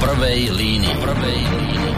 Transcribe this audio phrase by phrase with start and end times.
[0.00, 0.94] prvej línii.
[0.96, 1.92] Prvej línii.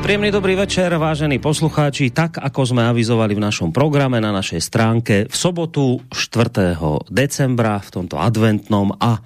[0.00, 2.10] Príjemný dobrý večer, vážení poslucháči.
[2.10, 6.74] Tak, ako sme avizovali v našom programe na našej stránke v sobotu 4.
[7.06, 9.22] decembra v tomto adventnom a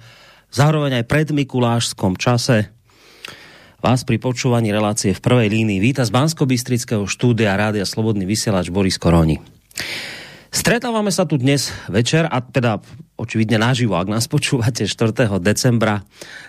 [0.53, 2.74] zároveň aj predmikulášskom čase
[3.85, 6.49] vás pri počúvaní relácie v prvej línii víta z bansko
[7.05, 9.37] štúdia Rádia Slobodný vysielač Boris Koroni.
[10.49, 12.81] Stretávame sa tu dnes večer a teda
[13.13, 15.29] očividne naživo, ak nás počúvate 4.
[15.37, 16.01] decembra,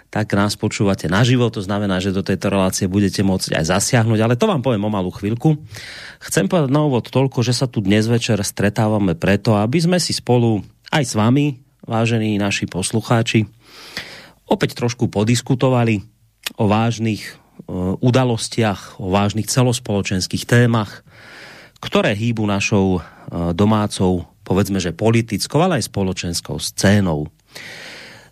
[0.09, 4.41] tak nás počúvate naživo, to znamená, že do tejto relácie budete môcť aj zasiahnuť, ale
[4.41, 5.61] to vám poviem o malú chvíľku.
[6.25, 10.17] Chcem povedať na úvod toľko, že sa tu dnes večer stretávame preto, aby sme si
[10.17, 13.45] spolu aj s vami, vážení naši poslucháči,
[14.49, 16.16] opäť trošku podiskutovali
[16.55, 17.35] o vážnych
[17.67, 21.03] uh, udalostiach, o vážnych celospoločenských témach,
[21.83, 23.03] ktoré hýbu našou uh,
[23.51, 27.27] domácou, povedzme, že politickou, ale aj spoločenskou scénou.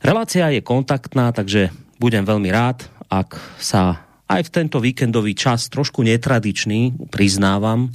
[0.04, 6.04] Relácia je kontaktná, takže budem veľmi rád, ak sa aj v tento víkendový čas trošku
[6.04, 7.92] netradičný, priznávam,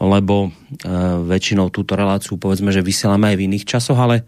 [0.00, 0.50] lebo e,
[1.28, 4.24] väčšinou túto reláciu povedzme, že vysielame aj v iných časoch, ale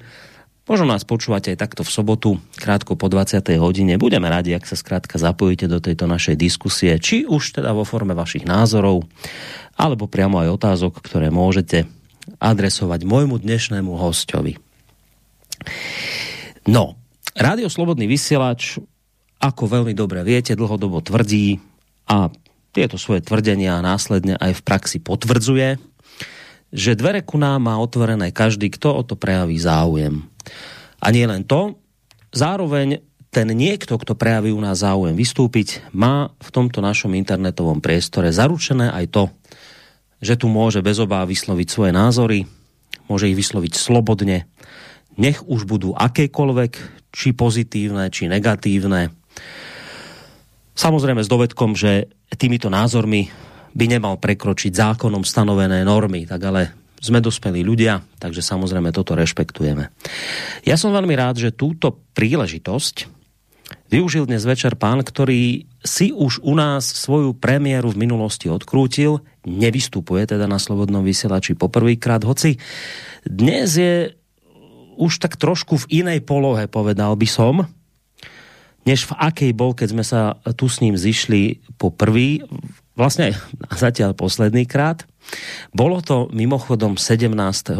[0.67, 3.43] možno nás počúvate aj takto v sobotu, krátko po 20.
[3.59, 3.99] hodine.
[3.99, 8.15] Budeme radi, ak sa skrátka zapojíte do tejto našej diskusie, či už teda vo forme
[8.15, 9.05] vašich názorov,
[9.77, 11.89] alebo priamo aj otázok, ktoré môžete
[12.39, 14.59] adresovať môjmu dnešnému hostovi.
[16.67, 16.99] No,
[17.35, 18.79] Rádio Slobodný vysielač,
[19.43, 21.59] ako veľmi dobre viete, dlhodobo tvrdí
[22.07, 22.31] a
[22.73, 25.77] tieto svoje tvrdenia následne aj v praxi potvrdzuje,
[26.73, 30.25] že dvere ku nám má otvorené každý, kto o to prejaví záujem.
[31.03, 31.79] A nie len to,
[32.31, 38.29] zároveň ten niekto, kto prejaví u nás záujem vystúpiť, má v tomto našom internetovom priestore
[38.29, 39.25] zaručené aj to,
[40.21, 42.45] že tu môže bez obáv vysloviť svoje názory,
[43.09, 44.45] môže ich vysloviť slobodne,
[45.17, 46.73] nech už budú akékoľvek,
[47.12, 49.12] či pozitívne, či negatívne.
[50.72, 53.28] Samozrejme s dovedkom, že týmito názormi
[53.72, 59.91] by nemal prekročiť zákonom stanovené normy, tak ale sme dospelí ľudia, takže samozrejme toto rešpektujeme.
[60.63, 63.11] Ja som veľmi rád, že túto príležitosť
[63.91, 70.31] využil dnes večer pán, ktorý si už u nás svoju premiéru v minulosti odkrútil, nevystupuje
[70.31, 72.63] teda na Slobodnom vysielači poprvýkrát, hoci
[73.27, 74.15] dnes je
[74.95, 77.67] už tak trošku v inej polohe, povedal by som,
[78.87, 81.91] než v akej bol, keď sme sa tu s ním zišli po
[82.95, 83.34] vlastne
[83.83, 85.07] zatiaľ posledný krát.
[85.72, 87.32] Bolo to mimochodom 17.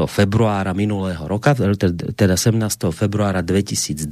[0.09, 2.89] februára minulého roka, teda 17.
[2.93, 4.09] februára 2020,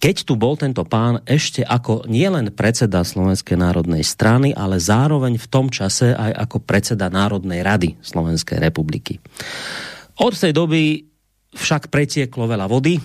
[0.00, 5.46] keď tu bol tento pán ešte ako nielen predseda Slovenskej národnej strany, ale zároveň v
[5.52, 9.20] tom čase aj ako predseda Národnej rady Slovenskej republiky.
[10.16, 11.04] Od tej doby
[11.52, 12.96] však pretieklo veľa vody,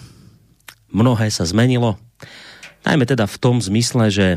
[0.95, 1.99] mnohé sa zmenilo,
[2.87, 4.27] najmä teda v tom zmysle, že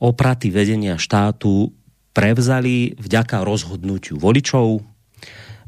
[0.00, 1.68] opraty vedenia štátu
[2.12, 4.84] prevzali vďaka rozhodnutiu voličov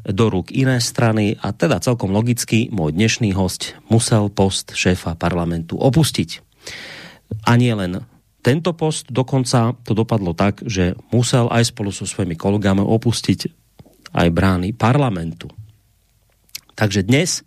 [0.05, 5.81] do rúk iné strany a teda celkom logicky môj dnešný host musel post šéfa parlamentu
[5.81, 6.44] opustiť.
[7.49, 8.05] A nie len
[8.44, 13.41] tento post, dokonca to dopadlo tak, že musel aj spolu so svojimi kolegami opustiť
[14.12, 15.49] aj brány parlamentu.
[16.76, 17.41] Takže dnes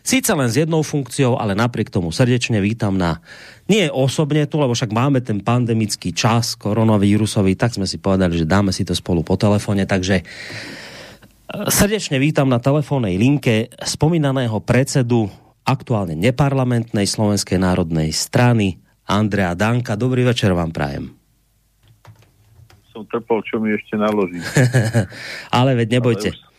[0.00, 3.20] Síce len s jednou funkciou, ale napriek tomu srdečne vítam na,
[3.70, 8.50] nie osobne tu, lebo však máme ten pandemický čas koronavírusový, tak sme si povedali, že
[8.50, 10.24] dáme si to spolu po telefóne, takže e,
[11.70, 15.30] srdečne vítam na telefónnej linke spomínaného predsedu
[15.62, 19.94] aktuálne neparlamentnej Slovenskej národnej strany Andrea Danka.
[19.94, 21.14] Dobrý večer vám prajem.
[22.90, 24.42] Som trpol, čo mi ešte naloží.
[25.62, 26.34] ale veď nebojte.
[26.34, 26.49] Ale už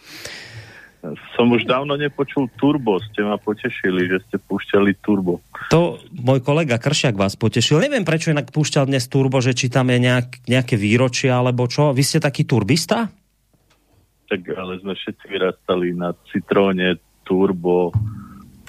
[1.34, 5.42] som už dávno nepočul Turbo, ste ma potešili, že ste púšťali Turbo.
[5.74, 7.82] To môj kolega Kršiak vás potešil.
[7.82, 11.90] Neviem, prečo inak púšťal dnes Turbo, že či tam je nejak, nejaké výročie alebo čo.
[11.90, 13.10] Vy ste taký turbista?
[14.30, 17.90] Tak ale sme všetci vyrastali na Citróne, Turbo,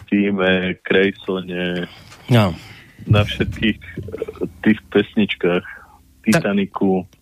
[0.09, 1.89] Týme, Krejsone,
[2.33, 2.56] no.
[3.09, 5.65] na všetkých eh, tých pesničkách,
[6.25, 7.05] Titaniku.
[7.05, 7.22] Tak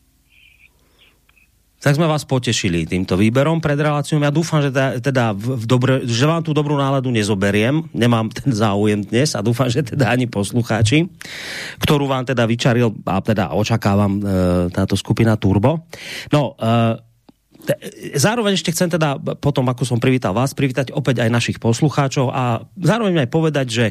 [1.81, 4.21] tak sme vás potešili týmto výberom pred reláciou.
[4.21, 4.69] Ja dúfam, že,
[5.00, 7.88] teda, v dobre, že vám tú dobrú náladu nezoberiem.
[7.97, 11.09] Nemám ten záujem dnes a dúfam, že teda ani poslucháči,
[11.81, 14.23] ktorú vám teda vyčaril a teda očakávam e,
[14.69, 15.88] táto skupina Turbo.
[16.29, 17.09] No, e,
[18.16, 22.64] zároveň ešte chcem teda, potom ako som privítal vás, privítať opäť aj našich poslucháčov a
[22.80, 23.86] zároveň aj povedať, že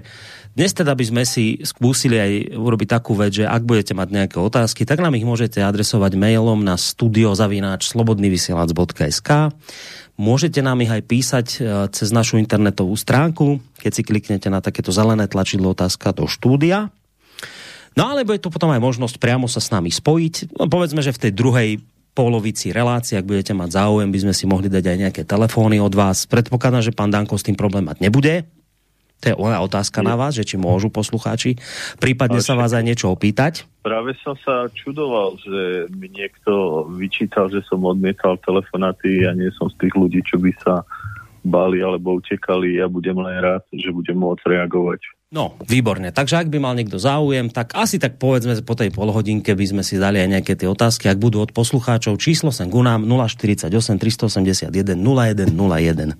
[0.57, 4.37] dnes teda by sme si skúsili aj urobiť takú vec, že ak budete mať nejaké
[4.41, 9.53] otázky, tak nám ich môžete adresovať mailom na studiozavináč slobodnyvysielac.sk
[10.19, 11.57] Môžete nám ich aj písať e,
[11.95, 16.91] cez našu internetovú stránku, keď si kliknete na takéto zelené tlačidlo otázka do štúdia.
[17.95, 20.59] No alebo je tu potom aj možnosť priamo sa s nami spojiť.
[20.59, 21.69] No, povedzme, že v tej druhej
[22.19, 25.95] polovici relácie, ak budete mať záujem, by sme si mohli dať aj nejaké telefóny od
[25.95, 26.27] vás.
[26.27, 28.43] Predpokladám, že pán Danko s tým problém mať nebude.
[29.23, 31.59] To je ona otázka na vás, že či môžu poslucháči
[31.99, 33.67] prípadne sa vás aj niečo opýtať.
[33.83, 39.67] Práve som sa čudoval, že mi niekto vyčítal, že som odmietal telefonáty a nie som
[39.71, 40.83] z tých ľudí, čo by sa
[41.43, 42.79] báli alebo utekali.
[42.79, 45.01] Ja budem len rád, že budem môcť reagovať.
[45.29, 46.09] No, výborne.
[46.09, 49.83] Takže ak by mal niekto záujem, tak asi tak povedzme po tej polhodinke by sme
[49.85, 52.17] si dali aj nejaké tie otázky, ak budú od poslucháčov.
[52.17, 56.17] Číslo sem ku nám 048 381 0101.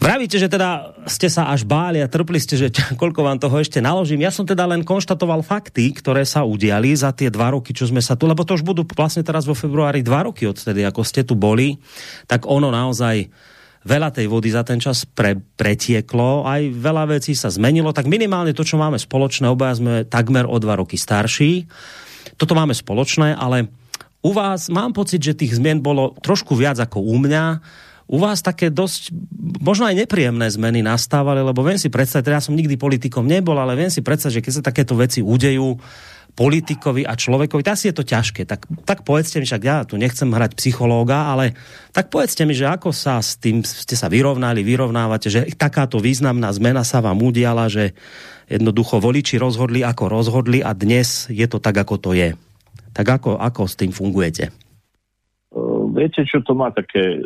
[0.00, 3.84] Vravíte, že teda ste sa až báli a trpli ste, že koľko vám toho ešte
[3.84, 4.24] naložím.
[4.24, 8.00] Ja som teda len konštatoval fakty, ktoré sa udiali za tie dva roky, čo sme
[8.00, 11.20] sa tu, lebo to už budú vlastne teraz vo februári dva roky odtedy, ako ste
[11.20, 11.76] tu boli,
[12.24, 13.28] tak ono naozaj
[13.80, 18.52] veľa tej vody za ten čas pre, pretieklo, aj veľa vecí sa zmenilo, tak minimálne
[18.52, 21.64] to, čo máme spoločné, obaja sme takmer o dva roky starší.
[22.36, 23.72] Toto máme spoločné, ale
[24.20, 27.44] u vás mám pocit, že tých zmien bolo trošku viac ako u mňa
[28.10, 29.14] u vás také dosť,
[29.62, 33.54] možno aj nepríjemné zmeny nastávali, lebo viem si predstaviť, teda ja som nikdy politikom nebol,
[33.54, 35.78] ale viem si predstaviť, že keď sa takéto veci udejú
[36.32, 38.46] politikovi a človekovi, tak asi je to ťažké.
[38.46, 41.52] Tak, tak povedzte mi, však ja tu nechcem hrať psychológa, ale
[41.90, 46.50] tak povedzte mi, že ako sa s tým ste sa vyrovnali, vyrovnávate, že takáto významná
[46.54, 47.92] zmena sa vám udiala, že
[48.50, 52.34] jednoducho voliči rozhodli, ako rozhodli a dnes je to tak, ako to je.
[52.90, 54.50] Tak ako, ako s tým fungujete?
[55.90, 57.20] Viete, čo to má také e,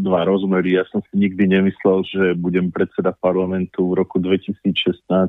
[0.00, 0.80] dva rozmery.
[0.80, 4.80] Ja som si nikdy nemyslel, že budem predseda parlamentu v roku 2016.
[4.80, 5.28] E,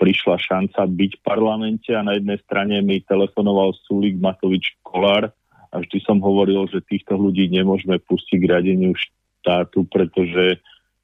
[0.00, 5.28] prišla šanca byť v parlamente a na jednej strane mi telefonoval Sulik Matovič Kolár
[5.70, 10.56] a vždy som hovoril, že týchto ľudí nemôžeme pustiť k riadeniu štátu, pretože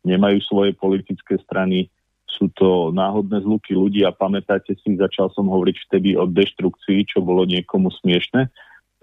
[0.09, 1.93] nemajú svoje politické strany,
[2.27, 7.21] sú to náhodné zluky ľudí a pamätáte si, začal som hovoriť vtedy o deštrukcii, čo
[7.21, 8.49] bolo niekomu smiešne.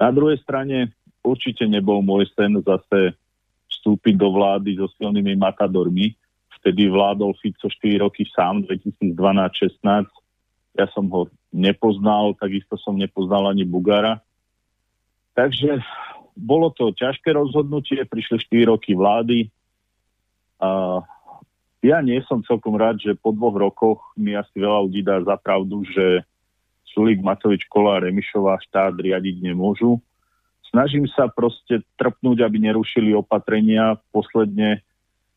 [0.02, 0.94] Na druhej strane
[1.24, 3.16] určite nebol môj sen zase
[3.72, 6.14] vstúpiť do vlády so silnými matadormi.
[6.64, 10.08] Vtedy vládol Fico 4 roky sám, 2012-16.
[10.80, 14.24] Ja som ho nepoznal, takisto som nepoznal ani Bugara.
[15.36, 15.84] Takže
[16.40, 19.52] bolo to ťažké rozhodnutie, prišli 4 roky vlády.
[20.64, 21.04] A
[21.84, 25.36] ja nie som celkom rád, že po dvoch rokoch mi asi veľa ľudí dá za
[25.36, 26.24] pravdu, že
[26.96, 30.00] Sulík, Matovič, Kola a Remišová štát riadiť nemôžu
[30.74, 34.02] snažím sa proste trpnúť, aby nerušili opatrenia.
[34.10, 34.82] Posledne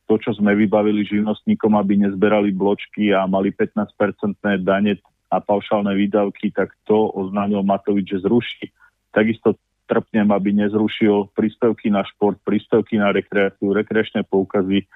[0.06, 6.54] to, čo sme vybavili živnostníkom, aby nezberali bločky a mali 15-percentné dane a paušálne výdavky,
[6.54, 8.70] tak to oznámil Matovič, že zruší.
[9.10, 9.58] Takisto
[9.90, 14.86] trpnem, aby nezrušil príspevky na šport, príspevky na rekreáciu, rekreačné poukazy.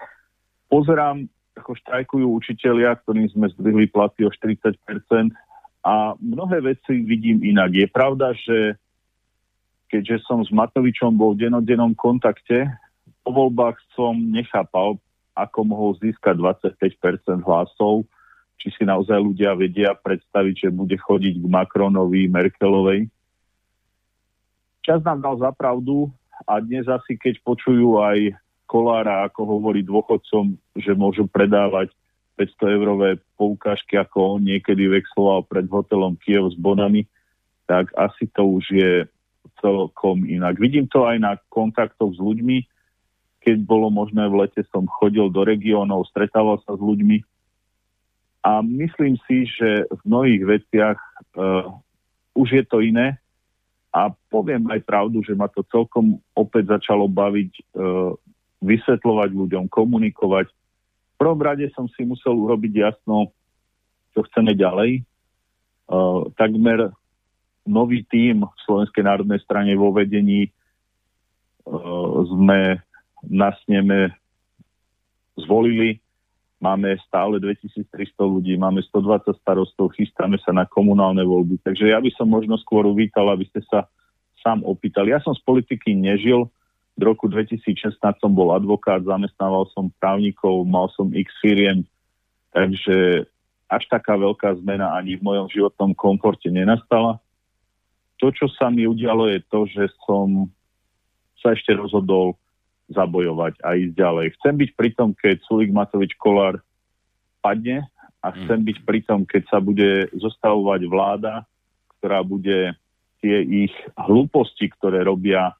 [0.71, 1.27] Pozerám,
[1.59, 4.79] ako štrajkujú učitelia, ktorým sme zdvihli platy o 40%
[5.83, 7.75] a mnohé veci vidím inak.
[7.75, 8.79] Je pravda, že
[9.91, 12.71] keďže som s Matovičom bol v denodennom kontakte,
[13.25, 14.97] po voľbách som nechápal,
[15.37, 18.05] ako mohol získať 25% hlasov,
[18.61, 23.09] či si naozaj ľudia vedia predstaviť, že bude chodiť k Macronovi, Merkelovej.
[24.85, 26.13] Čas nám dal zapravdu
[26.45, 28.37] a dnes asi keď počujú aj
[28.71, 31.91] Kolára, ako hovorí dôchodcom, že môžu predávať
[32.39, 37.05] 500 eurové poukážky, ako on niekedy vexloval pred hotelom Kiev s bonami,
[37.67, 38.93] tak asi to už je
[39.61, 40.57] celkom inak.
[40.57, 42.65] Vidím to aj na kontaktoch s ľuďmi.
[43.41, 47.25] Keď bolo možné v lete, som chodil do regiónov, stretával sa s ľuďmi
[48.41, 50.99] a myslím si, že v mnohých veciach
[51.37, 51.69] uh,
[52.33, 53.21] už je to iné
[53.93, 58.17] a poviem aj pravdu, že ma to celkom opäť začalo baviť uh,
[58.65, 60.49] vysvetľovať ľuďom, komunikovať.
[60.49, 63.33] V prvom rade som si musel urobiť jasno,
[64.17, 65.05] čo chceme ďalej.
[65.91, 66.93] Uh, takmer
[67.69, 70.49] nový tím v Slovenskej národnej strane vo vedení
[71.69, 72.81] uh, sme
[73.27, 74.15] na sneme
[75.37, 76.01] zvolili.
[76.61, 77.89] Máme stále 2300
[78.21, 81.57] ľudí, máme 120 starostov, chystáme sa na komunálne voľby.
[81.65, 83.89] Takže ja by som možno skôr uvítal, aby ste sa
[84.45, 85.13] sám opýtali.
[85.13, 86.53] Ja som z politiky nežil.
[87.01, 91.81] V roku 2016 som bol advokát, zamestnával som právnikov, mal som x firiem,
[92.53, 93.25] takže
[93.73, 97.17] až taká veľká zmena ani v mojom životnom komforte nenastala
[98.21, 100.53] to, čo sa mi udialo, je to, že som
[101.41, 102.37] sa ešte rozhodol
[102.91, 104.27] zabojovať a ísť ďalej.
[104.39, 106.59] Chcem byť pri tom, keď Sulik Matovič Kolár
[107.41, 107.87] padne
[108.21, 111.47] a chcem byť pri tom, keď sa bude zostavovať vláda,
[111.99, 112.75] ktorá bude
[113.25, 115.55] tie ich hlúposti, ktoré robia,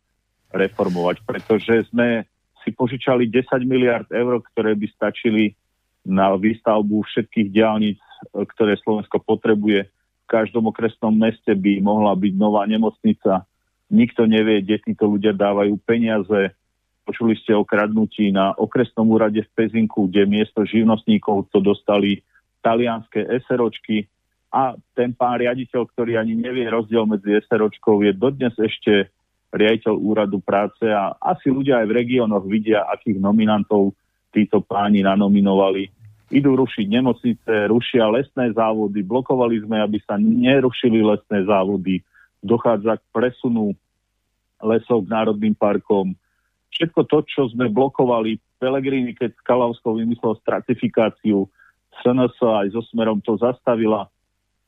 [0.51, 1.23] reformovať.
[1.23, 2.27] Pretože sme
[2.67, 5.55] si požičali 10 miliard eur, ktoré by stačili
[6.05, 8.01] na výstavbu všetkých diálnic,
[8.35, 9.87] ktoré Slovensko potrebuje.
[9.89, 13.47] V každom okresnom meste by mohla byť nová nemocnica.
[13.91, 16.55] Nikto nevie, kde títo ľudia dávajú peniaze.
[17.11, 22.23] Počuli ste o kradnutí na okresnom úrade v Pezinku, kde miesto živnostníkov to dostali
[22.63, 24.07] talianské SROčky
[24.55, 29.11] a ten pán riaditeľ, ktorý ani nevie rozdiel medzi SROčkou, je dodnes ešte
[29.51, 33.91] riaditeľ úradu práce a asi ľudia aj v regiónoch vidia, akých nominantov
[34.31, 35.91] títo páni nanominovali.
[36.31, 42.07] Idú rušiť nemocnice, rušia lesné závody, blokovali sme, aby sa nerušili lesné závody,
[42.39, 43.75] dochádza k presunu
[44.63, 46.15] lesov k národným parkom.
[46.81, 51.45] Všetko to, čo sme blokovali, Pelegrini, keď Kalavskou vymyslel stratifikáciu,
[52.01, 54.09] SNS aj so Smerom to zastavila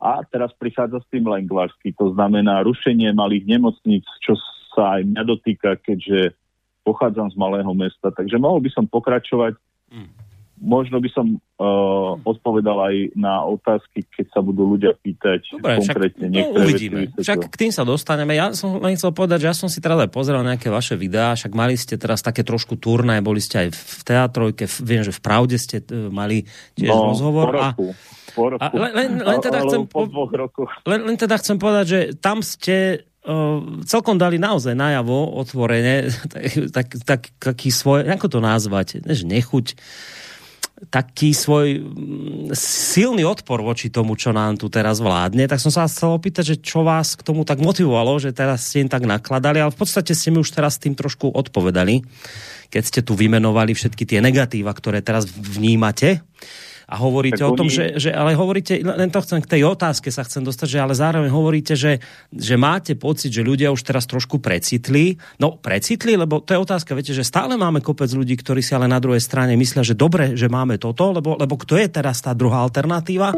[0.03, 4.35] a teraz prichádza s tým Lengvarsky, to znamená rušenie malých nemocníc, čo
[4.75, 6.35] sa aj mňa dotýka, keďže
[6.83, 8.11] pochádzam z malého mesta.
[8.11, 9.55] Takže mohol by som pokračovať.
[9.95, 10.11] Mm.
[10.63, 16.27] Možno by som uh, odpovedal aj na otázky, keď sa budú ľudia pýtať Dobre, konkrétne
[16.31, 16.99] však, no, uvidíme.
[17.19, 18.39] Však k tým sa dostaneme.
[18.39, 21.35] Ja som len chcel povedať, že ja som si teraz aj pozrel nejaké vaše videá,
[21.35, 25.21] však mali ste teraz také trošku turné, boli ste aj v teatrojke, viem, že v
[25.21, 26.47] Pravde ste uh, mali
[26.79, 27.51] tiež no, rozhovor.
[27.51, 27.87] Po roku.
[27.91, 28.63] A, po roku.
[28.63, 30.71] A len, len, len, teda chcem, po dvoch rokoch.
[30.87, 33.03] Len, len teda chcem povedať, že tam ste
[33.87, 36.11] celkom dali naozaj najavo otvorene
[36.75, 39.79] tak, tak, taký svoj, ako to nazvať, než nechuť,
[40.91, 45.87] taký svoj mm, silný odpor voči tomu, čo nám tu teraz vládne, tak som sa
[45.87, 49.63] chcel opýtať, že čo vás k tomu tak motivovalo, že teraz ste im tak nakladali,
[49.63, 52.03] ale v podstate ste mi už teraz tým trošku odpovedali,
[52.73, 56.25] keď ste tu vymenovali všetky tie negatíva, ktoré teraz vnímate
[56.93, 57.73] a hovoríte tak o tom, oni...
[57.73, 60.93] že, že, ale hovoríte, len to chcem k tej otázke sa chcem dostať, že ale
[60.93, 65.17] zároveň hovoríte, že, že máte pocit, že ľudia už teraz trošku precitli.
[65.41, 68.93] No, precitli, lebo to je otázka, viete, že stále máme kopec ľudí, ktorí si ale
[68.93, 72.37] na druhej strane myslia, že dobre, že máme toto, lebo, lebo kto je teraz tá
[72.37, 73.33] druhá alternatíva?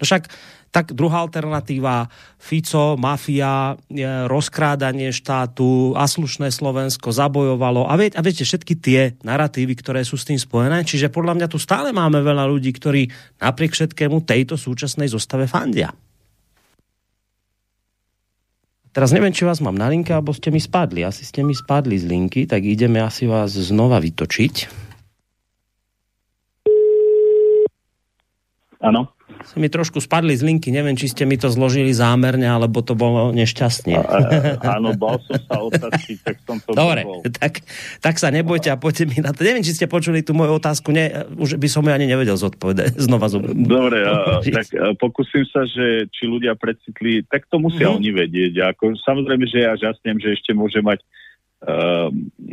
[0.00, 0.32] No však
[0.74, 3.78] tak druhá alternatíva, Fico, mafia,
[4.26, 10.18] rozkrádanie štátu, a slušné Slovensko zabojovalo a, vie, a viete, všetky tie narratívy, ktoré sú
[10.18, 10.82] s tým spojené.
[10.82, 13.06] Čiže podľa mňa tu stále máme veľa ľudí, ktorí
[13.38, 15.94] napriek všetkému tejto súčasnej zostave fandia.
[18.90, 21.06] Teraz neviem, či vás mám na linke, alebo ste mi spadli.
[21.06, 24.54] Asi ste mi spadli z linky, tak ideme asi vás znova vytočiť.
[28.82, 32.80] Áno sa mi trošku spadli z linky, neviem, či ste mi to zložili zámerne, alebo
[32.80, 33.94] to bolo nešťastne.
[34.64, 37.04] áno, bol som sa otázky, tak som to Dobre,
[37.36, 37.60] tak,
[38.00, 39.44] tak sa nebojte a poďte mi na to.
[39.44, 42.96] Neviem, či ste počuli tú moju otázku, ne, už by som ju ani nevedel zodpovedať.
[43.06, 43.44] Znova zom...
[43.44, 48.00] Dobre, a, tak a, pokúsim sa, že či ľudia precitli, tak to musia mm-hmm.
[48.00, 48.52] oni vedieť.
[48.74, 51.04] Ako, samozrejme, že ja žasnem, že ešte môže mať
[51.68, 52.08] uh,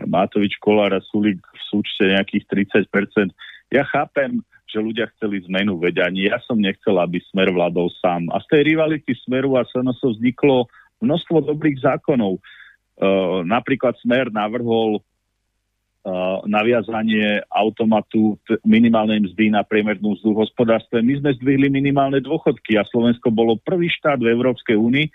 [0.05, 3.31] Mátovič, Kolár a Sulik v súčte nejakých 30%.
[3.71, 8.32] Ja chápem, že ľudia chceli zmenu, veď ja som nechcel, aby Smer vládol sám.
[8.32, 10.72] A z tej rivality Smeru a SNS vzniklo
[11.04, 12.40] množstvo dobrých zákonov.
[12.40, 21.04] Uh, napríklad Smer navrhol uh, naviazanie automatu minimálnej mzdy na priemernú mzdu v hospodárstve.
[21.04, 25.08] My sme zdvihli minimálne dôchodky a Slovensko bolo prvý štát v Európskej únii,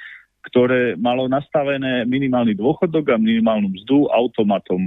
[0.46, 4.86] ktoré malo nastavené minimálny dôchodok a minimálnu mzdu automatom.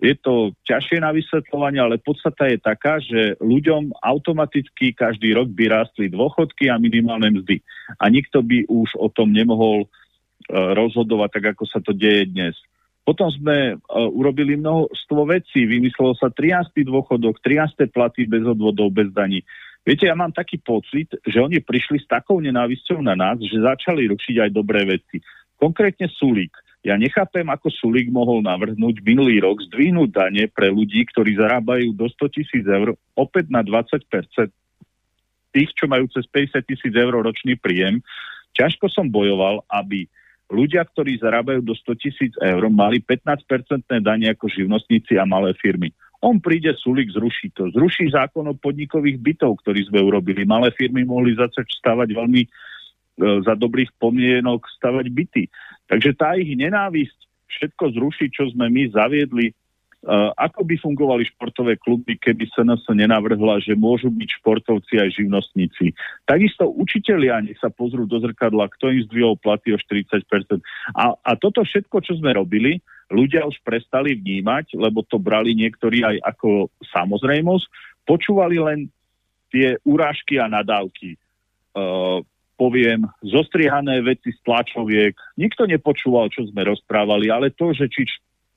[0.00, 5.68] Je to ťažšie na vysvetľovanie, ale podstata je taká, že ľuďom automaticky každý rok by
[5.68, 7.60] rástli dôchodky a minimálne mzdy.
[8.00, 12.56] A nikto by už o tom nemohol uh, rozhodovať tak, ako sa to deje dnes.
[13.04, 15.68] Potom sme uh, urobili množstvo vecí.
[15.68, 16.80] Vymyslelo sa 13.
[16.80, 17.92] dôchodok, 13.
[17.92, 19.44] platy bez odvodov, bez daní.
[19.84, 24.08] Viete, ja mám taký pocit, že oni prišli s takou nenávisťou na nás, že začali
[24.08, 25.20] rušiť aj dobré veci.
[25.60, 31.36] Konkrétne Sulík ja nechápem, ako Sulik mohol navrhnúť minulý rok zdvihnúť dane pre ľudí, ktorí
[31.36, 34.00] zarábajú do 100 tisíc eur opäť na 20%
[35.52, 38.00] tých, čo majú cez 50 tisíc eur ročný príjem.
[38.56, 40.08] Ťažko som bojoval, aby
[40.48, 45.92] ľudia, ktorí zarábajú do 100 tisíc eur, mali 15-percentné dane ako živnostníci a malé firmy.
[46.24, 47.68] On príde, Sulik zruší to.
[47.76, 50.48] Zruší zákon o podnikových bytov, ktorý sme urobili.
[50.48, 52.42] Malé firmy mohli začať stavať veľmi
[53.20, 55.44] E, za dobrých pomienok stavať byty.
[55.90, 57.18] Takže tá ich nenávisť
[57.50, 59.50] všetko zruší, čo sme my zaviedli
[60.00, 65.12] Uh, ako by fungovali športové kluby, keby sa nás nenavrhla, že môžu byť športovci aj
[65.12, 65.92] živnostníci.
[66.24, 70.24] Takisto učitelia, nech sa pozrú do zrkadla, kto im zdvihol platy o 40%.
[70.96, 72.80] A, a toto všetko, čo sme robili,
[73.12, 77.68] ľudia už prestali vnímať, lebo to brali niektorí aj ako samozrejmosť,
[78.08, 78.88] počúvali len
[79.52, 81.20] tie urážky a nadávky.
[81.76, 82.24] Uh,
[82.60, 85.16] poviem, zostriehané veci z tlačoviek.
[85.40, 88.04] Nikto nepočúval, čo sme rozprávali, ale to, že či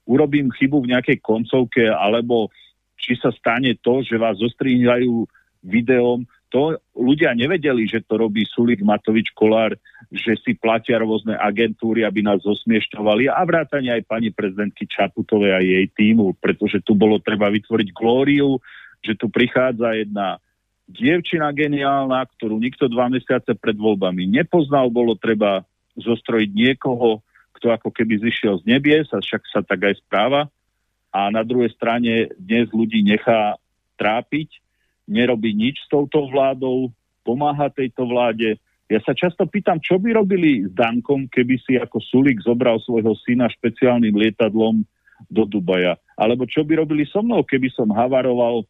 [0.04, 2.52] urobím chybu v nejakej koncovke, alebo
[3.00, 5.24] či sa stane to, že vás zostrihajú
[5.64, 9.74] videom, to ľudia nevedeli, že to robí Sulik Matovič Kolár,
[10.14, 15.60] že si platia rôzne agentúry, aby nás zosmiešťovali a vrátane aj pani prezidentky Čaputovej a
[15.66, 18.62] jej týmu, pretože tu bolo treba vytvoriť glóriu,
[19.02, 20.38] že tu prichádza jedna
[20.88, 25.64] dievčina geniálna, ktorú nikto dva mesiace pred voľbami nepoznal, bolo treba
[25.96, 27.22] zostrojiť niekoho,
[27.64, 30.52] to ako keby zišiel z nebies, a však sa tak aj správa.
[31.16, 33.56] A na druhej strane dnes ľudí nechá
[33.96, 34.60] trápiť,
[35.08, 36.92] nerobí nič s touto vládou,
[37.24, 38.60] pomáha tejto vláde.
[38.92, 43.16] Ja sa často pýtam, čo by robili s Dankom, keby si ako Sulik zobral svojho
[43.24, 44.84] syna špeciálnym lietadlom
[45.32, 45.96] do Dubaja.
[46.20, 48.68] Alebo čo by robili so mnou, keby som havaroval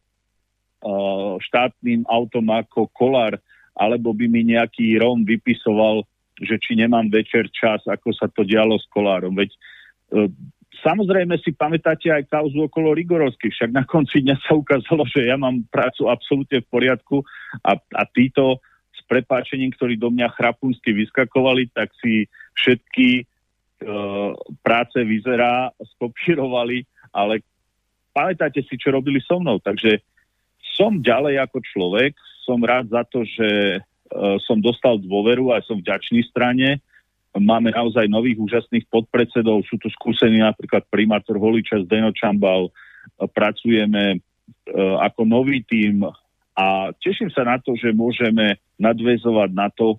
[1.40, 3.40] štátnym autom ako kolár,
[3.72, 6.04] alebo by mi nejaký Róm vypisoval
[6.40, 9.38] že či nemám večer čas, ako sa to dialo s kolárom.
[9.38, 9.58] Veď e,
[10.82, 15.38] samozrejme si pamätáte aj kauzu okolo Rigorovských, však na konci dňa sa ukázalo, že ja
[15.38, 17.22] mám prácu absolútne v poriadku
[17.62, 18.58] a, a títo
[18.90, 22.26] s prepáčením, ktorí do mňa chrapunsky vyskakovali, tak si
[22.58, 23.24] všetky e,
[24.58, 26.82] práce vyzerá, skopírovali,
[27.14, 27.46] ale
[28.10, 29.62] pamätáte si, čo robili so mnou.
[29.62, 30.02] Takže
[30.74, 32.12] som ďalej ako človek,
[32.42, 33.80] som rád za to, že
[34.14, 36.78] Eh, som dostal dôveru a som vďačný strane.
[37.34, 44.04] Máme naozaj nových úžasných podpredsedov, sú tu skúsení napríklad primátor Holiča Zdeno Čambal, eh, pracujeme
[44.14, 46.06] eh, ako nový tím
[46.54, 49.98] a teším sa na to, že môžeme nadvezovať na to,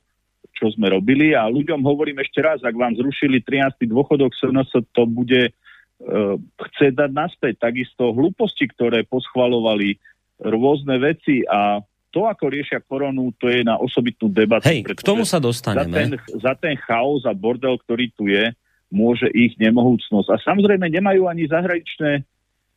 [0.55, 3.84] čo sme robili a ľuďom hovorím ešte raz, ak vám zrušili 13.
[3.91, 5.51] dôchodok SNS, to bude
[6.60, 9.96] chce dať naspäť takisto hlúposti, ktoré poschvalovali
[10.39, 11.80] rôzne veci a
[12.15, 14.72] to, ako riešia koronu, to je na osobitnú debatu.
[14.72, 15.92] Hej, k tomu sa dostaneme.
[15.92, 18.56] Za ten, za ten chaos a bordel, ktorý tu je,
[18.88, 20.32] môže ich nemohúcnosť.
[20.32, 22.24] A samozrejme nemajú ani zahraničné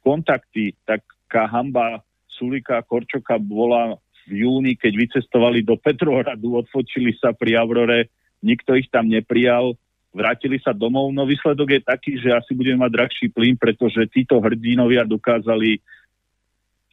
[0.02, 0.74] kontakty.
[0.82, 3.94] Taká hamba Sulika Korčoka bola
[4.26, 8.10] v júni, keď vycestovali do Petrohradu, odfočili sa pri Aurore,
[8.42, 9.78] nikto ich tam neprijal,
[10.10, 11.14] vrátili sa domov.
[11.14, 15.78] No výsledok je taký, že asi budeme mať drahší plyn, pretože títo hrdinovia dokázali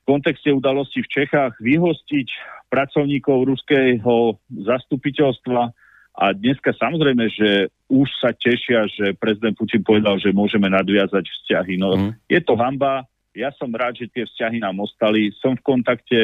[0.06, 2.28] kontexte udalosti v Čechách vyhostiť
[2.70, 5.74] pracovníkov ruského zastupiteľstva
[6.16, 11.76] a dneska samozrejme, že už sa tešia, že prezident Putin povedal, že môžeme nadviazať vzťahy.
[11.76, 12.12] No, mm.
[12.32, 13.04] Je to hamba,
[13.36, 15.36] ja som rád, že tie vzťahy nám ostali.
[15.44, 16.20] Som v kontakte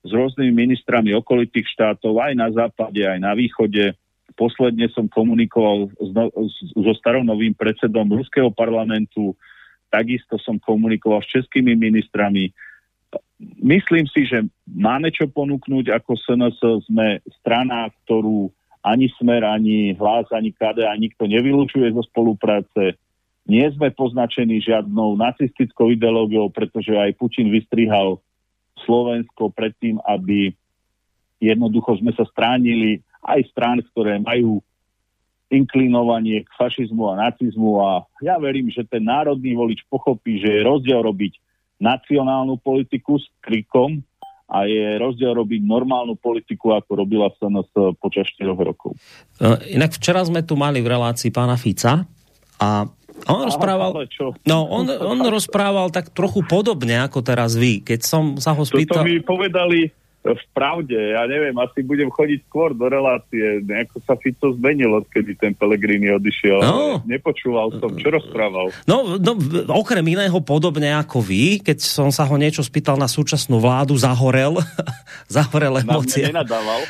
[0.00, 3.92] s rôznymi ministrami okolitých štátov, aj na západe, aj na východe.
[4.40, 6.24] Posledne som komunikoval no,
[6.72, 9.36] so staronovým predsedom ruského parlamentu,
[9.92, 12.50] takisto som komunikoval s českými ministrami,
[13.40, 16.58] myslím si, že máme čo ponúknuť ako SNS.
[16.88, 18.48] Sme strana, ktorú
[18.86, 22.94] ani Smer, ani Hlas, ani KD, ani nikto nevylučuje zo spolupráce.
[23.46, 28.18] Nie sme poznačení žiadnou nacistickou ideológiou, pretože aj Putin vystrihal
[28.82, 30.54] Slovensko predtým, aby
[31.38, 34.62] jednoducho sme sa stránili aj strán, ktoré majú
[35.46, 40.66] inklinovanie k fašizmu a nacizmu a ja verím, že ten národný volič pochopí, že je
[40.66, 41.38] rozdiel robiť
[41.80, 44.00] nacionálnu politiku s krikom
[44.46, 48.94] a je rozdiel robiť normálnu politiku, ako robila SNS počas 4 rokov.
[49.42, 52.06] E, inak včera sme tu mali v relácii pána Fica
[52.62, 52.68] a
[53.26, 54.06] on Aha, rozprával,
[54.44, 57.82] no, on, on rozprával tak trochu podobne ako teraz vy.
[57.82, 59.02] Keď som sa ho spýtal...
[59.02, 59.88] Toto mi povedali
[60.34, 60.98] v pravde.
[60.98, 63.62] Ja neviem, asi budem chodiť skôr do relácie.
[63.62, 66.58] Nejako sa Fico zmenil, odkedy ten Pelegrini odišiel.
[66.66, 66.98] No.
[67.06, 68.74] Nepočúval som, čo rozprával.
[68.90, 69.38] No, no,
[69.70, 74.58] okrem iného podobne ako vy, keď som sa ho niečo spýtal na súčasnú vládu, zahorel.
[75.36, 76.34] zahorel emóciami.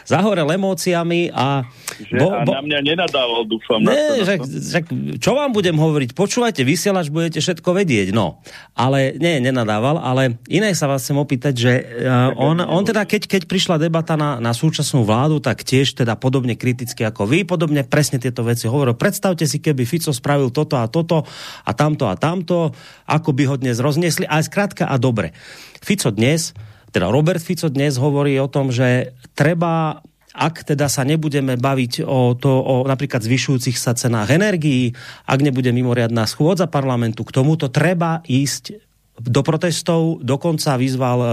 [0.08, 1.68] Zahorel emóciami a...
[2.00, 3.84] Že, bo, bo, a na mňa nenadával, dúfam.
[3.84, 4.80] Ne, že, že,
[5.20, 6.16] čo vám budem hovoriť?
[6.16, 8.16] Počúvajte, vysielač, budete všetko vedieť.
[8.16, 8.40] No,
[8.72, 13.25] ale nie, nenadával, ale iné sa vás chcem opýtať, že uh, on, on teda, keď
[13.26, 17.82] keď prišla debata na, na súčasnú vládu, tak tiež teda podobne kriticky ako vy, podobne
[17.82, 18.94] presne tieto veci hovoril.
[18.94, 21.26] Predstavte si, keby Fico spravil toto a toto
[21.62, 22.72] a tamto a tamto,
[23.04, 25.34] ako by ho dnes rozniesli, ale skrátka a dobre.
[25.82, 26.56] Fico dnes,
[26.94, 30.00] teda Robert Fico dnes hovorí o tom, že treba
[30.36, 34.92] ak teda sa nebudeme baviť o, to, o napríklad zvyšujúcich sa cenách energií,
[35.24, 38.76] ak nebude mimoriadná schôdza parlamentu, k tomuto treba ísť
[39.16, 41.28] do protestov, dokonca vyzval e,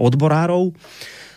[0.00, 0.72] odborárov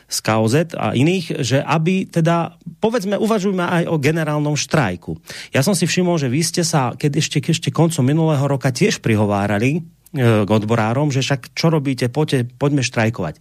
[0.09, 5.21] z KOZ a iných, že aby teda, povedzme, uvažujme aj o generálnom štrajku.
[5.53, 9.05] Ja som si všimol, že vy ste sa, keď ešte, ešte koncom minulého roka tiež
[9.05, 13.37] prihovárali k odborárom, že však čo robíte, poďte, poďme štrajkovať.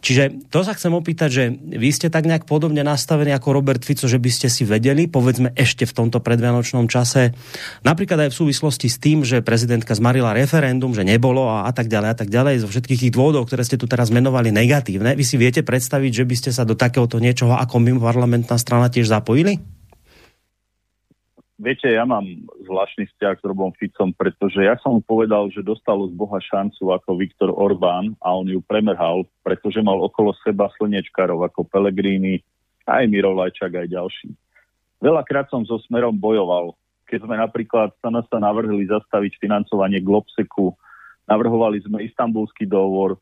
[0.00, 4.08] Čiže to sa chcem opýtať, že vy ste tak nejak podobne nastavení ako Robert Fico,
[4.08, 7.36] že by ste si vedeli, povedzme ešte v tomto predvianočnom čase,
[7.84, 11.92] napríklad aj v súvislosti s tým, že prezidentka zmarila referendum, že nebolo a, a tak
[11.92, 15.24] ďalej a tak ďalej, zo všetkých tých dôvodov, ktoré ste tu teraz menovali negatívne, vy
[15.24, 19.04] si viete predstaviť, že by ste sa do takéhoto niečoho ako mimo parlamentná strana tiež
[19.04, 19.79] zapojili?
[21.60, 22.24] Viete, ja mám
[22.64, 26.96] zvláštny vzťah s Robom Ficom, pretože ja som mu povedal, že dostal z Boha šancu
[26.96, 32.40] ako Viktor Orbán a on ju premerhal, pretože mal okolo seba slnečkarov ako Pelegrini,
[32.88, 34.32] aj Miro Lajčák, aj ďalší.
[35.04, 40.72] Veľakrát som so Smerom bojoval, keď sme napríklad sa nás navrhli zastaviť financovanie Globseku,
[41.28, 43.20] navrhovali sme istambulský dohovor.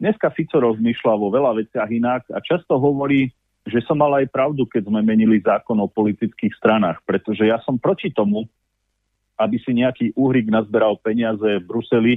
[0.00, 3.28] Dneska Fico rozmýšľa vo veľa veciach inak a často hovorí,
[3.68, 7.76] že som mal aj pravdu, keď sme menili zákon o politických stranách, pretože ja som
[7.76, 8.48] proti tomu,
[9.36, 12.14] aby si nejaký uhrik nazberal peniaze v Bruseli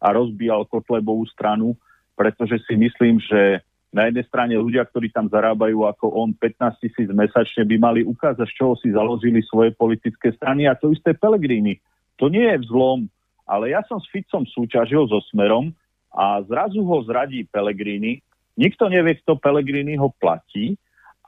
[0.00, 1.76] a rozbíjal Kotlebovú stranu,
[2.16, 7.08] pretože si myslím, že na jednej strane ľudia, ktorí tam zarábajú ako on 15 tisíc
[7.08, 11.80] mesačne, by mali ukázať, z čoho si založili svoje politické strany a to isté Pelegrini.
[12.20, 13.08] To nie je vzlom,
[13.48, 15.72] ale ja som s Ficom súťažil so Smerom
[16.12, 18.20] a zrazu ho zradí Pelegrini.
[18.56, 20.76] Nikto nevie, kto Pelegrini ho platí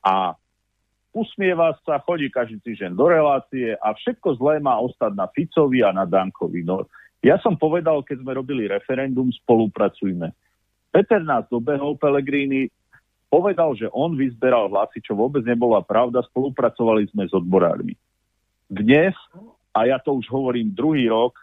[0.04, 0.36] a
[1.14, 5.90] usmieva sa, chodí každý týždeň do relácie a všetko zlé má ostať na Ficovi a
[5.90, 6.62] na Dankovi.
[6.62, 6.86] No,
[7.24, 10.30] ja som povedal, keď sme robili referendum, spolupracujme.
[10.94, 12.70] Peter nás dobehol, Pelegrini,
[13.28, 17.98] povedal, že on vyzberal hlasy, čo vôbec nebola pravda, spolupracovali sme s odborármi.
[18.68, 19.16] Dnes,
[19.74, 21.36] a ja to už hovorím druhý rok,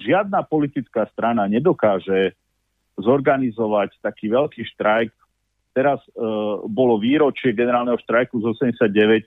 [0.00, 2.34] žiadna politická strana nedokáže
[2.98, 5.10] zorganizovať taký veľký štrajk
[5.74, 9.26] teraz uh, bolo výročie generálneho štrajku z 89.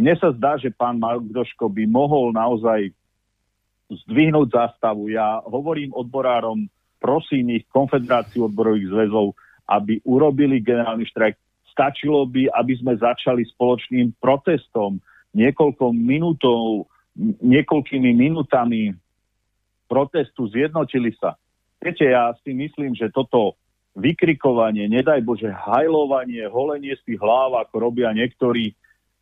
[0.00, 2.90] Mne sa zdá, že pán Magdoško by mohol naozaj
[4.08, 5.12] zdvihnúť zástavu.
[5.12, 6.64] Ja hovorím odborárom,
[6.96, 9.36] prosím ich, konfederáciu odborových zväzov,
[9.68, 11.36] aby urobili generálny štrajk.
[11.68, 15.00] Stačilo by, aby sme začali spoločným protestom
[15.36, 16.88] niekoľko minútov,
[17.40, 18.92] niekoľkými minutami
[19.88, 21.36] protestu zjednotili sa.
[21.80, 23.60] Viete, ja si myslím, že toto
[23.92, 28.72] vykrikovanie, nedaj Bože, hajlovanie, holenie si hlav, ako robia niektorí,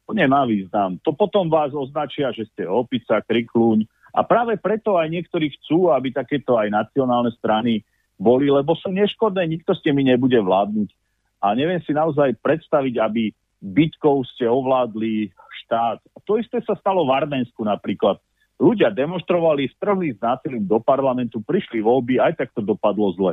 [0.07, 0.99] to nemá význam.
[1.07, 3.87] To potom vás označia, že ste opica, kriklúň.
[4.11, 7.87] A práve preto aj niektorí chcú, aby takéto aj nacionálne strany
[8.19, 10.91] boli, lebo sú neškodné, nikto ste mi nebude vládnuť.
[11.41, 13.31] A neviem si naozaj predstaviť, aby
[13.63, 15.31] bytkou ste ovládli
[15.63, 16.03] štát.
[16.03, 18.19] A to isté sa stalo v Arménsku napríklad.
[18.61, 23.33] Ľudia demonstrovali, strhli s násilím do parlamentu, prišli voľby, aj tak to dopadlo zle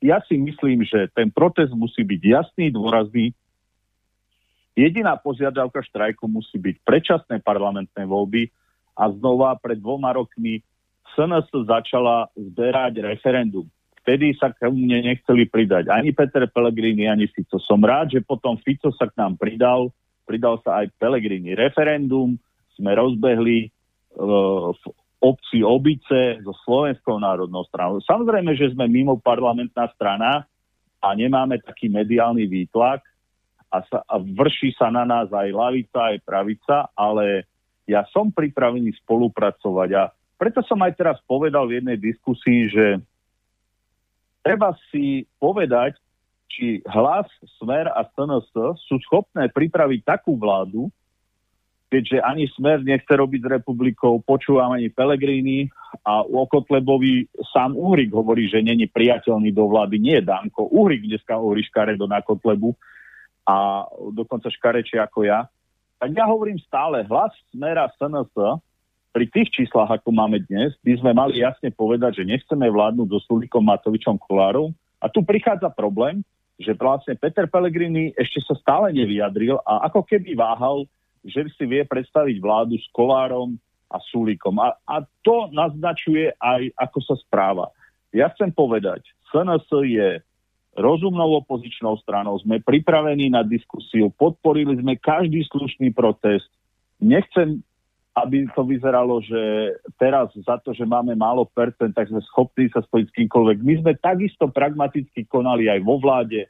[0.00, 3.36] ja si myslím, že ten protest musí byť jasný, dôrazný.
[4.72, 8.48] Jediná požiadavka štrajku musí byť predčasné parlamentné voľby
[8.96, 10.64] a znova pred dvoma rokmi
[11.12, 13.68] SNS začala zberať referendum.
[14.00, 17.60] Vtedy sa k mne nechceli pridať ani Peter Pellegrini, ani Fico.
[17.60, 19.92] Som rád, že potom Fico sa k nám pridal,
[20.24, 21.52] pridal sa aj Pellegrini.
[21.52, 22.40] Referendum
[22.80, 23.68] sme rozbehli
[24.16, 24.82] uh, v
[25.20, 28.00] obci Obice so Slovenskou národnou stranou.
[28.00, 30.48] Samozrejme, že sme mimo parlamentná strana
[31.00, 33.04] a nemáme taký mediálny výtlak
[33.68, 37.44] a, sa, a vrší sa na nás aj lavica, aj pravica, ale
[37.84, 40.02] ja som pripravený spolupracovať a
[40.40, 42.86] preto som aj teraz povedal v jednej diskusii, že
[44.40, 46.00] treba si povedať,
[46.50, 47.28] či hlas,
[47.60, 48.50] smer a SNS
[48.88, 50.88] sú schopné pripraviť takú vládu,
[51.90, 55.66] keďže ani Smer nechce robiť s republikou, počúvam ani Pelegrini
[56.06, 60.70] a o Kotlebovi sám Uhrik hovorí, že není priateľný do vlády, nie Danko.
[60.70, 62.72] Uhrik dneska hovorí škaredo na Kotlebu
[63.42, 65.50] a dokonca škarečie ako ja.
[65.98, 68.32] Tak ja hovorím stále, hlas Smera SNS
[69.10, 73.18] pri tých číslach, ako máme dnes, by sme mali jasne povedať, že nechceme vládnuť so
[73.26, 74.70] Sulikom Matovičom Kolárov.
[75.02, 76.22] A tu prichádza problém,
[76.60, 80.86] že vlastne Peter Pellegrini ešte sa stále nevyjadril a ako keby váhal
[81.24, 83.56] že si vie predstaviť vládu s Kolárom
[83.90, 84.56] a Sulíkom.
[84.62, 87.68] A, a to naznačuje aj, ako sa správa.
[88.14, 90.08] Ja chcem povedať, SNS je
[90.78, 96.46] rozumnou opozičnou stranou, sme pripravení na diskusiu, podporili sme každý slušný protest.
[97.02, 97.58] Nechcem,
[98.14, 102.82] aby to vyzeralo, že teraz za to, že máme málo percent, tak sme schopní sa
[102.82, 103.58] spojiť s kýmkoľvek.
[103.62, 106.46] My sme takisto pragmaticky konali aj vo vláde,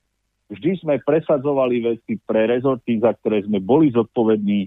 [0.50, 4.66] Vždy sme presadzovali veci pre rezorty, za ktoré sme boli zodpovední.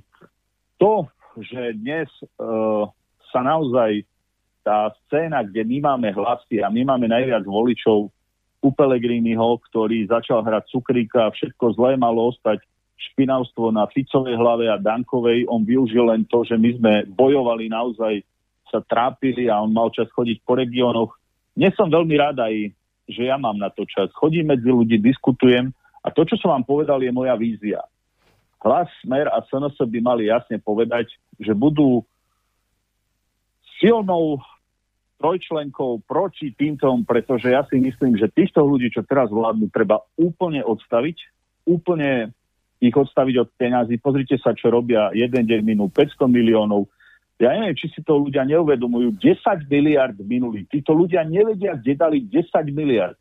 [0.79, 2.07] To, že dnes
[2.39, 2.87] uh,
[3.35, 4.07] sa naozaj
[4.63, 8.07] tá scéna, kde my máme hlasy a my máme najviac voličov
[8.63, 12.63] u Pelegriniho, ktorý začal hrať cukríka všetko zlé malo ostať
[13.11, 15.43] špinavstvo na Ficovej hlave a Dankovej.
[15.51, 18.23] On využil len to, že my sme bojovali naozaj,
[18.71, 21.11] sa trápili a on mal čas chodiť po regiónoch.
[21.51, 22.71] Dnes som veľmi rád aj,
[23.07, 24.11] že ja mám na to čas.
[24.15, 27.79] Chodím medzi ľudí, diskutujem a to, čo som vám povedal, je moja vízia.
[28.63, 32.07] Hlas, Smer a SNS by mali jasne povedať, že budú
[33.79, 34.39] silnou
[35.19, 40.63] trojčlenkou proti týmto, pretože ja si myslím, že týchto ľudí, čo teraz vládnu, treba úplne
[40.63, 41.17] odstaviť,
[41.63, 42.35] úplne
[42.83, 43.95] ich odstaviť od peňazí.
[44.03, 46.91] Pozrite sa, čo robia jeden deň minú 500 miliónov.
[47.43, 49.19] Ja neviem, či si to ľudia neuvedomujú.
[49.19, 50.63] 10 miliard minulý.
[50.71, 53.19] Títo ľudia nevedia, kde dali 10 miliard.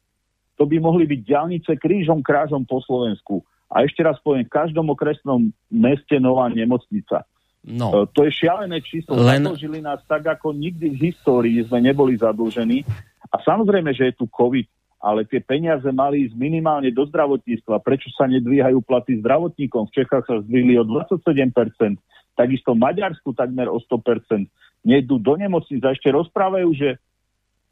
[0.55, 3.43] To by mohli byť diálnice krížom, krážom po Slovensku.
[3.67, 7.27] A ešte raz poviem, v každom okresnom meste nová nemocnica.
[7.67, 8.07] No.
[8.07, 9.19] E, to je šialené číslo.
[9.19, 9.43] Len...
[9.43, 12.87] Zadlžili nás tak, ako nikdy v histórii sme neboli zadlžení.
[13.33, 14.69] A samozrejme, že je tu COVID,
[15.03, 17.83] ale tie peniaze mali ísť minimálne do zdravotníctva.
[17.83, 19.91] Prečo sa nedvíhajú platy zdravotníkom?
[19.91, 21.99] V Čechách sa zdvihli o 27%,
[22.35, 24.49] takisto Maďarsku takmer o 100%.
[24.83, 26.99] Nejdu do nemocnic a ešte rozprávajú, že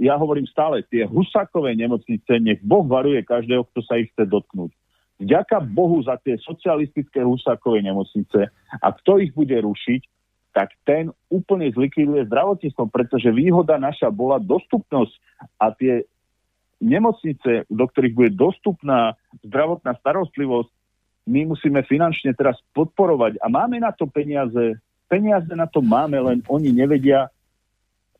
[0.00, 4.72] ja hovorím stále, tie husákové nemocnice, nech Boh varuje každého, kto sa ich chce dotknúť
[5.20, 8.48] vďaka Bohu za tie socialistické husákové nemocnice
[8.80, 10.00] a kto ich bude rušiť,
[10.50, 15.14] tak ten úplne zlikviduje zdravotníctvo, pretože výhoda naša bola dostupnosť
[15.60, 16.02] a tie
[16.80, 19.14] nemocnice, do ktorých bude dostupná
[19.46, 20.72] zdravotná starostlivosť,
[21.30, 24.74] my musíme finančne teraz podporovať a máme na to peniaze.
[25.06, 27.30] Peniaze na to máme, len oni nevedia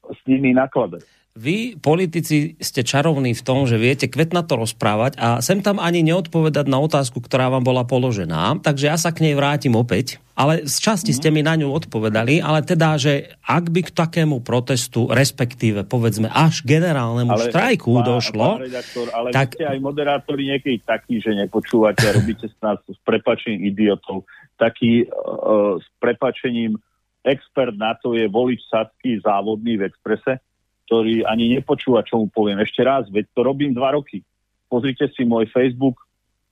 [0.07, 1.03] s nimi nakladať.
[1.39, 6.03] Vy, politici, ste čarovní v tom, že viete kvetna to rozprávať a sem tam ani
[6.03, 10.19] neodpovedať na otázku, ktorá vám bola položená, takže ja sa k nej vrátim opäť.
[10.35, 14.43] Ale z časti ste mi na ňu odpovedali, ale teda, že ak by k takému
[14.43, 19.55] protestu, respektíve povedzme až generálnemu ale, štrajku pán, došlo, pán redaktor, ale tak...
[19.55, 24.27] ste aj moderátori niekedy takí, že nepočúvate a robíte s nás s prepačením idiotov.
[24.59, 26.75] Taký uh, s prepačením
[27.23, 30.43] expert na to je volič Sadský závodný v Exprese,
[30.91, 32.59] ktorý ani nepočúva, čo mu poviem.
[32.67, 34.27] Ešte raz, veď to robím dva roky.
[34.67, 36.03] Pozrite si môj Facebook,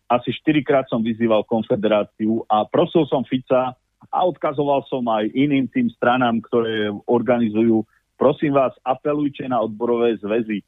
[0.07, 3.75] asi štyrikrát som vyzýval konfederáciu a prosil som Fica
[4.09, 7.83] a odkazoval som aj iným tým stranám, ktoré organizujú.
[8.15, 10.65] Prosím vás, apelujte na odborové zväzy.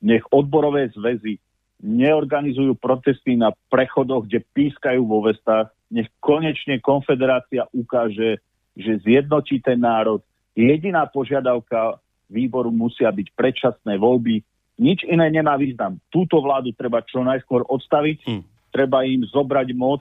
[0.00, 1.38] Nech odborové zväzy
[1.80, 5.70] neorganizujú protesty na prechodoch, kde pískajú vo vestách.
[5.92, 8.42] Nech konečne konfederácia ukáže,
[8.74, 10.24] že zjednotí ten národ.
[10.56, 12.00] Jediná požiadavka
[12.30, 14.40] výboru musia byť predčasné voľby.
[14.80, 16.00] Nič iné nemá význam.
[16.08, 18.42] Túto vládu treba čo najskôr odstaviť, hmm.
[18.72, 20.00] treba im zobrať moc,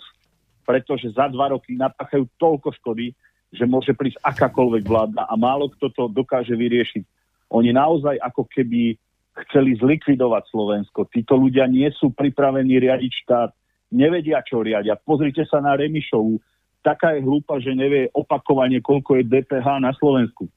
[0.63, 3.11] pretože za dva roky napáchajú toľko škody,
[3.49, 7.03] že môže prísť akákoľvek vláda a málo kto to dokáže vyriešiť.
[7.49, 8.93] Oni naozaj ako keby
[9.49, 11.09] chceli zlikvidovať Slovensko.
[11.09, 13.49] Títo ľudia nie sú pripravení riadiť štát,
[13.89, 14.93] nevedia, čo riadia.
[14.99, 16.37] Pozrite sa na Remišovu.
[16.85, 20.47] Taká je hlúpa, že nevie opakovane, koľko je DPH na Slovensku.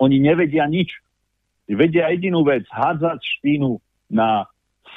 [0.00, 0.90] Oni nevedia nič.
[1.70, 3.78] Vedia jedinú vec, hádzať špínu
[4.10, 4.48] na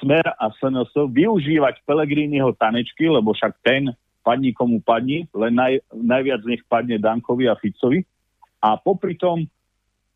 [0.01, 6.41] smer a SNS, využívať Pelegrínyho tanečky, lebo však ten padni komu padni, len naj, najviac
[6.47, 8.01] nech padne Dankovi a Ficovi.
[8.63, 9.43] A popri tom,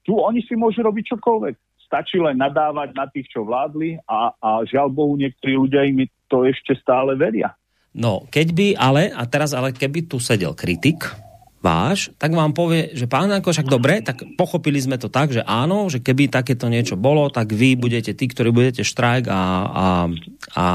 [0.08, 1.56] tu oni si môžu robiť čokoľvek.
[1.84, 6.48] Stačí len nadávať na tých, čo vládli a, a žiaľ Bohu, niektorí ľudia im to
[6.48, 7.56] ešte stále veria.
[7.92, 11.08] No, keď by ale, a teraz ale keby tu sedel kritik,
[11.58, 15.42] váš, tak vám povie, že pán Danko, však dobre, tak pochopili sme to tak, že
[15.42, 19.88] áno, že keby takéto niečo bolo, tak vy budete tí, ktorí budete štrajk a, a,
[20.54, 20.66] a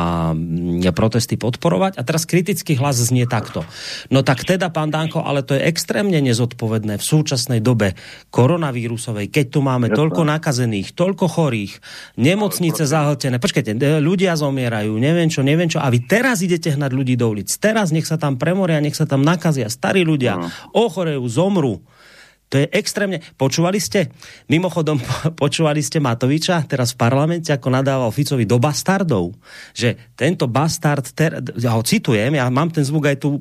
[0.90, 1.96] protesty podporovať.
[1.96, 3.62] A teraz kritický hlas znie takto.
[4.10, 7.94] No tak teda, pán Danko, ale to je extrémne nezodpovedné v súčasnej dobe
[8.34, 11.78] koronavírusovej, keď tu máme toľko nakazených, toľko chorých,
[12.18, 17.14] nemocnice zahltené, počkajte, ľudia zomierajú, neviem čo, neviem čo, a vy teraz idete hnať ľudí
[17.14, 17.48] do ulic.
[17.56, 20.42] Teraz nech sa tam premoria, nech sa tam nakazia starí ľudia,
[20.72, 21.80] ochorejú, zomru.
[22.52, 23.24] To je extrémne.
[23.40, 24.12] Počúvali ste?
[24.52, 25.00] Mimochodom,
[25.40, 29.32] počúvali ste Matoviča teraz v parlamente, ako nadával Ficovi do bastardov.
[29.72, 33.40] Že tento bastard, ter, ja ho citujem, ja mám ten zvuk aj tu,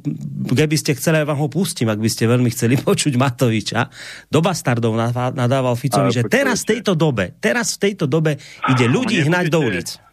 [0.55, 3.91] keby ste chceli, ja vám ho pustím, ak by ste veľmi chceli počuť Matoviča.
[4.31, 4.95] Do bastardov
[5.35, 8.39] nadával Ficovi, Ale že teraz v tejto dobe, teraz v tejto dobe
[8.71, 10.10] ide ľudí hnať do ulic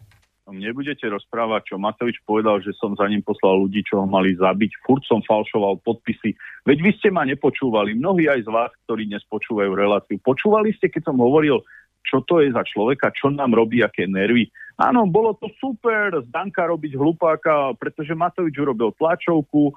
[0.52, 4.84] nebudete rozprávať, čo Matovič povedal, že som za ním poslal ľudí, čo ho mali zabiť.
[4.84, 6.36] Furt som falšoval podpisy.
[6.64, 7.96] Veď vy ste ma nepočúvali.
[7.96, 10.16] Mnohí aj z vás, ktorí dnes počúvajú reláciu.
[10.20, 11.60] Počúvali ste, keď som hovoril,
[12.08, 14.48] čo to je za človeka, čo nám robí, aké nervy.
[14.80, 19.74] Áno, bolo to super, z Danka robiť hlupáka, pretože Matovič urobil tlačovku,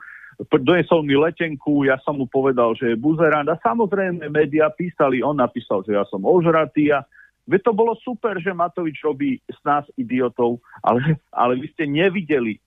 [0.48, 5.38] donesol mi letenku, ja som mu povedal, že je buzerant a samozrejme médiá písali, on
[5.38, 7.04] napísal, že ja som ožratý a
[7.50, 12.62] Veď to bolo super, že Matovič robí s nás idiotov, ale, ale vy ste nevideli,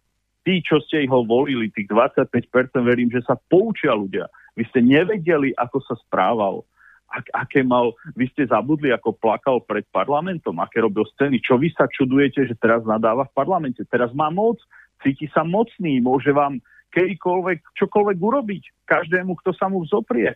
[0.44, 2.28] tí, čo ste ho volili, tých 25%,
[2.84, 4.28] verím, že sa poučia ľudia.
[4.54, 6.62] Vy ste nevedeli, ako sa správal.
[7.08, 11.38] Ak, aké mal, vy ste zabudli, ako plakal pred parlamentom, aké robil scény.
[11.38, 13.87] Čo vy sa čudujete, že teraz nadáva v parlamente?
[13.87, 14.58] Teraz má moc,
[15.00, 16.58] cíti sa mocný, môže vám
[16.90, 18.62] kedykoľvek, čokoľvek urobiť.
[18.87, 20.34] Každému, kto sa mu vzoprie.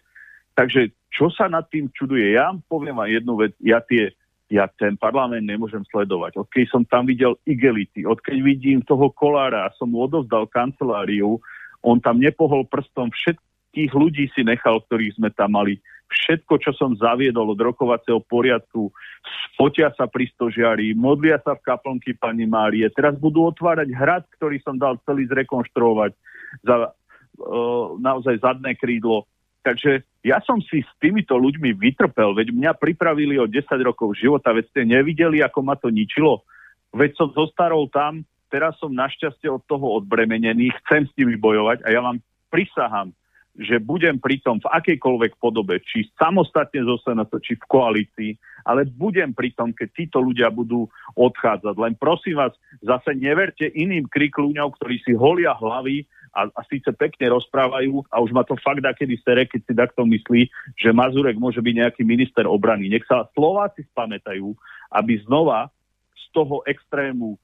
[0.59, 2.35] Takže čo sa nad tým čuduje?
[2.35, 4.11] Ja poviem vám jednu vec, ja tie
[4.49, 6.41] ja ten parlament nemôžem sledovať.
[6.41, 11.37] Odkedy som tam videl igelity, odkedy vidím toho kolára som mu odovzdal kanceláriu,
[11.85, 15.79] on tam nepohol prstom, všetkých ľudí si nechal, ktorých sme tam mali.
[16.09, 18.89] Všetko, čo som zaviedol od rokovacieho poriadku,
[19.61, 22.89] fotia sa pri stožiari, modlia sa v kaplnky pani Márie.
[22.89, 26.17] Teraz budú otvárať hrad, ktorý som dal celý zrekonštruovať
[26.65, 29.29] za uh, naozaj zadné krídlo
[29.69, 34.51] Takže ja som si s týmito ľuďmi vytrpel, veď mňa pripravili o 10 rokov života,
[34.51, 36.43] veď ste nevideli, ako ma to ničilo.
[36.91, 41.89] Veď som zostarol tam, teraz som našťastie od toho odbremenený, chcem s nimi bojovať a
[41.95, 42.19] ja vám
[42.51, 43.15] prisahám,
[43.59, 48.31] že budem pri tom v akejkoľvek podobe, či samostatne zo SNS, či v koalícii,
[48.63, 50.87] ale budem pri tom, keď títo ľudia budú
[51.19, 51.75] odchádzať.
[51.75, 57.33] Len prosím vás, zase neverte iným krikľúňom, ktorí si holia hlavy a, a síce pekne
[57.33, 60.43] rozprávajú a už ma to fakt kedy sere, keď si takto myslí,
[60.77, 62.89] že Mazurek môže byť nejaký minister obrany.
[62.89, 64.53] Nech sa Slováci spamätajú,
[64.93, 65.69] aby znova
[66.15, 67.39] z toho extrému e,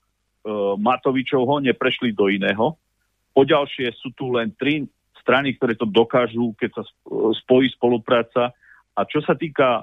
[0.78, 2.76] Matovičovho neprešli do iného.
[3.34, 4.86] Poďalšie sú tu len tri
[5.24, 6.82] strany, ktoré to dokážu, keď sa
[7.40, 8.52] spojí spolupráca.
[8.94, 9.82] A čo sa týka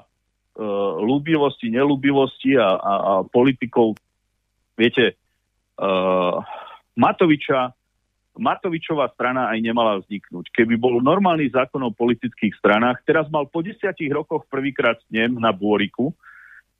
[1.02, 3.98] ľúbivosti, nelúbivosti a, a, a politikov,
[4.78, 5.14] viete, e,
[6.92, 7.72] Matoviča
[8.32, 10.48] Matovičová strana aj nemala vzniknúť.
[10.56, 15.52] Keby bol normálny zákon o politických stranách, teraz mal po desiatich rokoch prvýkrát snem na
[15.52, 16.16] Bôriku,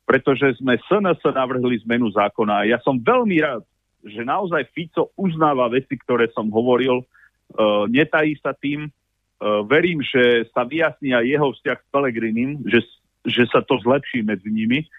[0.03, 2.65] pretože sme SNS navrhli zmenu zákona.
[2.65, 3.61] Ja som veľmi rád,
[4.01, 8.89] že naozaj Fico uznáva veci, ktoré som hovoril, uh, netají sa tým.
[9.37, 12.81] Uh, verím, že sa vyjasní aj jeho vzťah s Pelegrinim, že,
[13.29, 14.89] že sa to zlepší medzi nimi.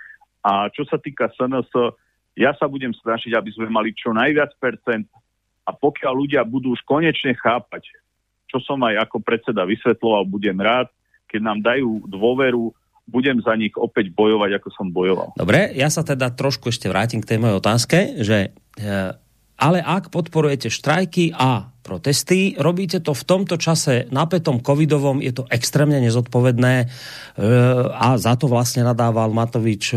[0.41, 1.69] A čo sa týka SNS,
[2.39, 5.11] ja sa budem snažiť, aby sme mali čo najviac percent
[5.65, 7.89] a pokiaľ ľudia budú už konečne chápať,
[8.49, 10.93] čo som aj ako predseda vysvetloval, budem rád,
[11.27, 12.71] keď nám dajú dôveru,
[13.09, 15.37] budem za nich opäť bojovať, ako som bojoval.
[15.37, 18.89] Dobre, ja sa teda trošku ešte vrátim k tej mojej otázke, že e,
[19.55, 25.45] ale ak podporujete štrajky a protesty, robíte to v tomto čase napätom covidovom, je to
[25.53, 26.87] extrémne nezodpovedné e,
[27.93, 29.97] a za to vlastne nadával Matovič e,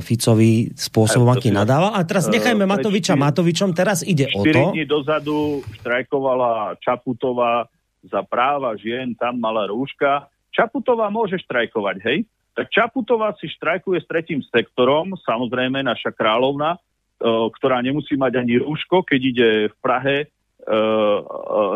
[0.00, 1.92] Ficovi spôsobom, aký nadával.
[1.92, 4.72] A teraz nechajme Matoviča Matovičom, teraz ide o to...
[4.72, 7.68] 4 dní dozadu štrajkovala Čaputová
[8.00, 10.32] za práva žien, tam mala rúška.
[10.56, 12.24] Čaputová môže štrajkovať, hej?
[12.56, 16.80] Tak Čaputová si štrajkuje s tretím sektorom, samozrejme naša kráľovna,
[17.20, 20.16] ktorá nemusí mať ani rúško, keď ide v Prahe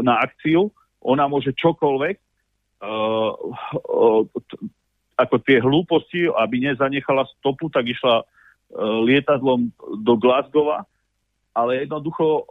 [0.05, 0.69] na akciu.
[1.01, 2.17] Ona môže čokoľvek,
[5.21, 8.25] ako tie hlúposti, aby nezanechala stopu, tak išla
[9.05, 10.85] lietadlom do Glasgowa,
[11.57, 12.47] ale jednoducho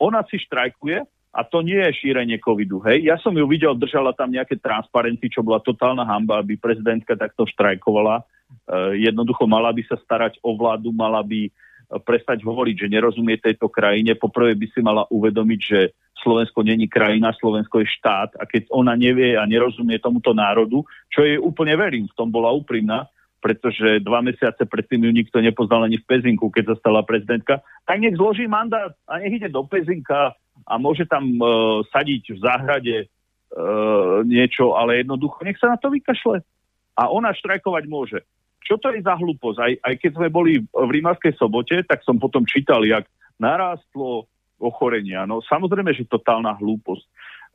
[0.00, 2.78] ona si štrajkuje a to nie je šírenie covidu.
[2.86, 3.10] Hej?
[3.10, 7.42] Ja som ju videl, držala tam nejaké transparenty, čo bola totálna hamba, aby prezidentka takto
[7.46, 8.22] štrajkovala.
[8.96, 11.50] jednoducho mala by sa starať o vládu, mala by
[12.04, 14.16] prestať hovoriť, že nerozumie tejto krajine.
[14.16, 15.80] Poprvé by si mala uvedomiť, že
[16.24, 20.80] Slovensko není krajina, Slovensko je štát a keď ona nevie a nerozumie tomuto národu,
[21.12, 23.04] čo je úplne verím, v tom bola úprimná,
[23.44, 28.00] pretože dva mesiace predtým ju nikto nepoznal ani v Pezinku, keď sa stala prezidentka, tak
[28.00, 30.32] nech zloží mandát a nech ide do Pezinka
[30.64, 35.92] a môže tam uh, sadiť v záhrade uh, niečo, ale jednoducho nech sa na to
[35.92, 36.40] vykašle.
[36.96, 38.24] A ona štrajkovať môže.
[38.64, 39.58] Čo to je za hlúposť?
[39.60, 43.04] Aj, aj keď sme boli v Rímavskej sobote, tak som potom čítal, jak
[43.36, 44.24] narástlo
[44.56, 45.28] ochorenia.
[45.28, 47.04] No samozrejme, že totálna hlúposť.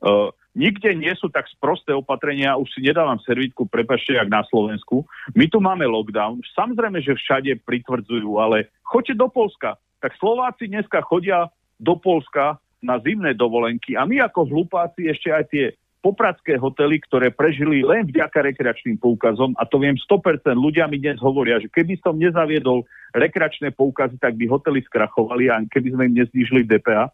[0.00, 5.04] Uh, nikde nie sú tak sprosté opatrenia, už si nedávam servítku, prepašte, jak na Slovensku.
[5.36, 9.76] My tu máme lockdown, samozrejme, že všade pritvrdzujú, ale choďte do Polska.
[10.00, 15.44] Tak Slováci dneska chodia do Polska na zimné dovolenky a my ako hlupáci ešte aj
[15.52, 15.64] tie
[16.00, 21.20] popradské hotely, ktoré prežili len vďaka rekreačným poukazom, a to viem 100%, ľudia mi dnes
[21.20, 26.14] hovoria, že keby som nezaviedol rekreačné poukazy, tak by hotely skrachovali a keby sme im
[26.24, 27.12] neznižili DPA.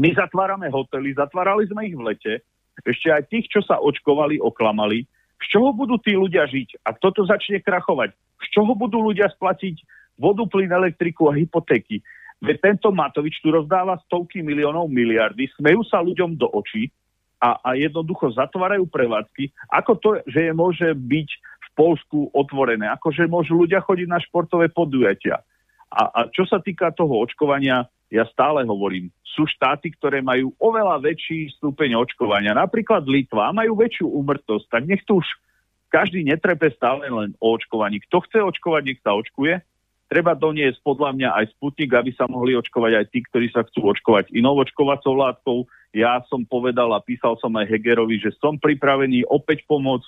[0.00, 2.34] My zatvárame hotely, zatvárali sme ich v lete,
[2.80, 5.04] ešte aj tých, čo sa očkovali, oklamali.
[5.44, 6.80] Z čoho budú tí ľudia žiť?
[6.88, 8.16] A kto to začne krachovať?
[8.16, 9.84] Z čoho budú ľudia splatiť
[10.16, 12.00] vodu, plyn, elektriku a hypotéky?
[12.42, 16.90] Veď tento Matovič tu rozdáva stovky miliónov, miliardy, smejú sa ľuďom do očí,
[17.42, 19.50] a, a jednoducho zatvárajú prevádzky.
[19.66, 22.86] Ako to, že je môže byť v Polsku otvorené.
[22.94, 25.42] Akože môžu ľudia chodiť na športové podujatia.
[25.90, 31.02] A, a čo sa týka toho očkovania, ja stále hovorím, sú štáty, ktoré majú oveľa
[31.02, 32.54] väčší stupeň očkovania.
[32.54, 35.26] Napríklad Litva majú väčšiu úmrtosť, tak nech tu už
[35.88, 38.00] každý netrepe stále len o očkovaní.
[38.08, 39.60] Kto chce očkovať, nech sa očkuje.
[40.12, 43.96] Treba doniesť podľa mňa aj Sputnik, aby sa mohli očkovať aj tí, ktorí sa chcú
[43.96, 45.58] očkovať inou očkovacou látkou.
[45.96, 50.04] Ja som povedal a písal som aj Hegerovi, že som pripravený opäť pomôcť.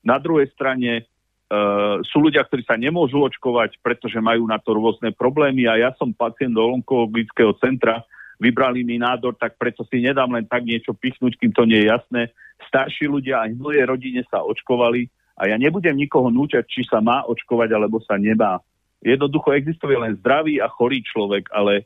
[0.00, 1.04] Na druhej strane
[1.44, 5.90] Uh, sú ľudia, ktorí sa nemôžu očkovať, pretože majú na to rôzne problémy a ja
[6.00, 8.00] som pacient do onkologického centra,
[8.40, 11.92] vybrali mi nádor, tak preto si nedám len tak niečo pichnúť, kým to nie je
[11.92, 12.32] jasné.
[12.72, 15.04] Starší ľudia aj v mojej rodine sa očkovali
[15.36, 18.64] a ja nebudem nikoho núčať, či sa má očkovať alebo sa nemá.
[19.04, 21.84] Jednoducho existuje len zdravý a chorý človek, ale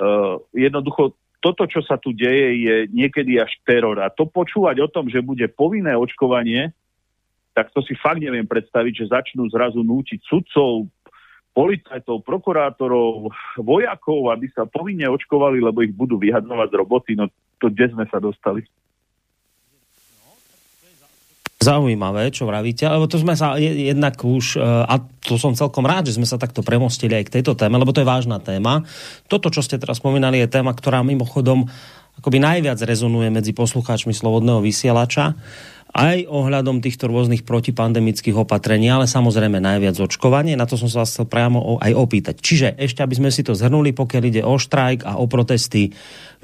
[0.00, 1.12] uh, jednoducho
[1.44, 4.00] toto, čo sa tu deje, je niekedy až teror.
[4.00, 6.72] A to počúvať o tom, že bude povinné očkovanie,
[7.52, 10.88] tak to si fakt neviem predstaviť, že začnú zrazu nútiť sudcov,
[11.54, 17.12] policajtov, prokurátorov, vojakov, aby sa povinne očkovali, lebo ich budú vyhadzovať z roboty.
[17.14, 18.66] No to kde sme sa dostali?
[21.64, 26.12] Zaujímavé, čo vravíte, lebo to sme sa jednak už, e, a to som celkom rád,
[26.12, 28.84] že sme sa takto premostili aj k tejto téme, lebo to je vážna téma.
[29.32, 31.64] Toto, čo ste teraz spomínali, je téma, ktorá mimochodom
[32.20, 35.34] akoby najviac rezonuje medzi poslucháčmi Slobodného vysielača
[35.94, 40.58] aj ohľadom týchto rôznych protipandemických opatrení, ale samozrejme najviac očkovanie.
[40.58, 42.34] Na to som sa vás chcel priamo aj opýtať.
[42.42, 45.94] Čiže ešte, aby sme si to zhrnuli, pokiaľ ide o štrajk a o protesty,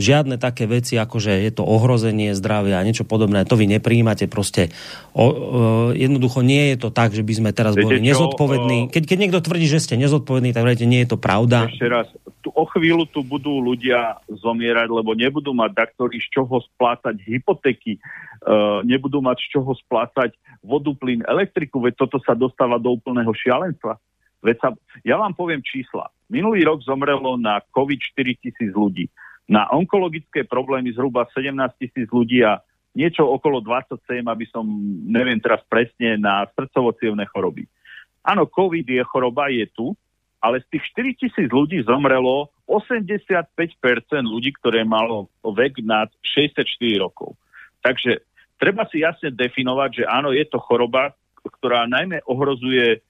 [0.00, 4.26] žiadne také veci, ako že je to ohrozenie zdravia a niečo podobné, to vy nepríjmate.
[4.26, 4.72] Proste
[5.12, 5.30] o, o,
[5.92, 8.78] jednoducho nie je to tak, že by sme teraz Viete boli nezodpovední.
[8.88, 11.68] Keď, keď niekto tvrdí, že ste nezodpovední, tak viete, nie je to pravda.
[11.68, 12.08] Ešte raz,
[12.40, 18.00] tu, o chvíľu tu budú ľudia zomierať, lebo nebudú mať daktory z čoho splácať hypotéky,
[18.00, 20.32] uh, nebudú mať z čoho splácať
[20.64, 24.00] vodu, plyn, elektriku, veď toto sa dostáva do úplného šialenstva.
[24.40, 24.68] Veď sa,
[25.04, 26.08] ja vám poviem čísla.
[26.32, 29.08] Minulý rok zomrelo na COVID 4 tisíc ľudí.
[29.50, 31.50] Na onkologické problémy zhruba 17
[31.82, 32.62] tisíc ľudí a
[32.94, 34.62] niečo okolo 27, aby som,
[35.10, 36.94] neviem teraz presne, na srdcovo
[37.34, 37.66] choroby.
[38.22, 39.90] Áno, COVID je choroba, je tu,
[40.38, 43.50] ale z tých 4 tisíc ľudí zomrelo 85%
[44.22, 46.62] ľudí, ktoré malo vek nad 64
[47.02, 47.34] rokov.
[47.82, 48.22] Takže
[48.60, 51.10] treba si jasne definovať, že áno, je to choroba,
[51.42, 53.02] ktorá najmä ohrozuje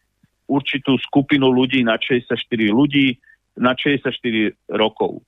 [0.49, 2.35] určitú skupinu ľudí na 64
[2.73, 3.21] ľudí
[3.61, 4.11] na 64
[4.73, 5.23] rokov.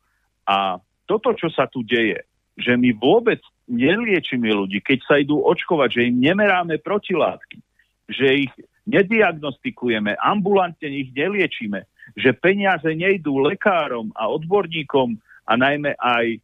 [0.48, 0.80] A
[1.12, 2.24] toto, čo sa tu deje,
[2.56, 7.60] že my vôbec neliečíme ľudí, keď sa idú očkovať, že im nemeráme protilátky,
[8.08, 8.52] že ich
[8.88, 11.84] nediagnostikujeme, ambulantne ich neliečíme,
[12.16, 16.38] že peniaze nejdú lekárom a odborníkom a najmä aj e,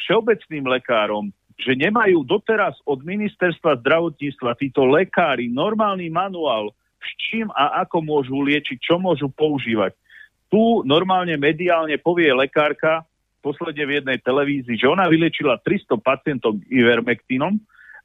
[0.00, 1.28] všeobecným lekárom
[1.60, 8.40] že nemajú doteraz od ministerstva zdravotníctva títo lekári normálny manuál, s čím a ako môžu
[8.40, 9.92] liečiť, čo môžu používať.
[10.48, 13.04] Tu normálne mediálne povie lekárka,
[13.40, 17.56] posledne v jednej televízii, že ona vylečila 300 pacientov ivermektínom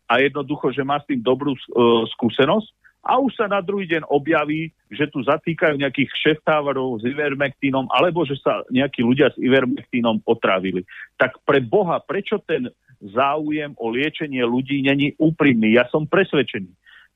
[0.08, 2.68] a jednoducho, že má s tým dobrú uh, skúsenosť
[3.06, 8.26] a už sa na druhý deň objaví, že tu zatýkajú nejakých šeftávarov s ivermektínom alebo
[8.26, 10.82] že sa nejakí ľudia s ivermektínom otravili.
[11.22, 12.74] Tak pre Boha, prečo ten
[13.06, 15.78] záujem o liečenie ľudí není úprimný.
[15.78, 16.72] Ja som presvedčený,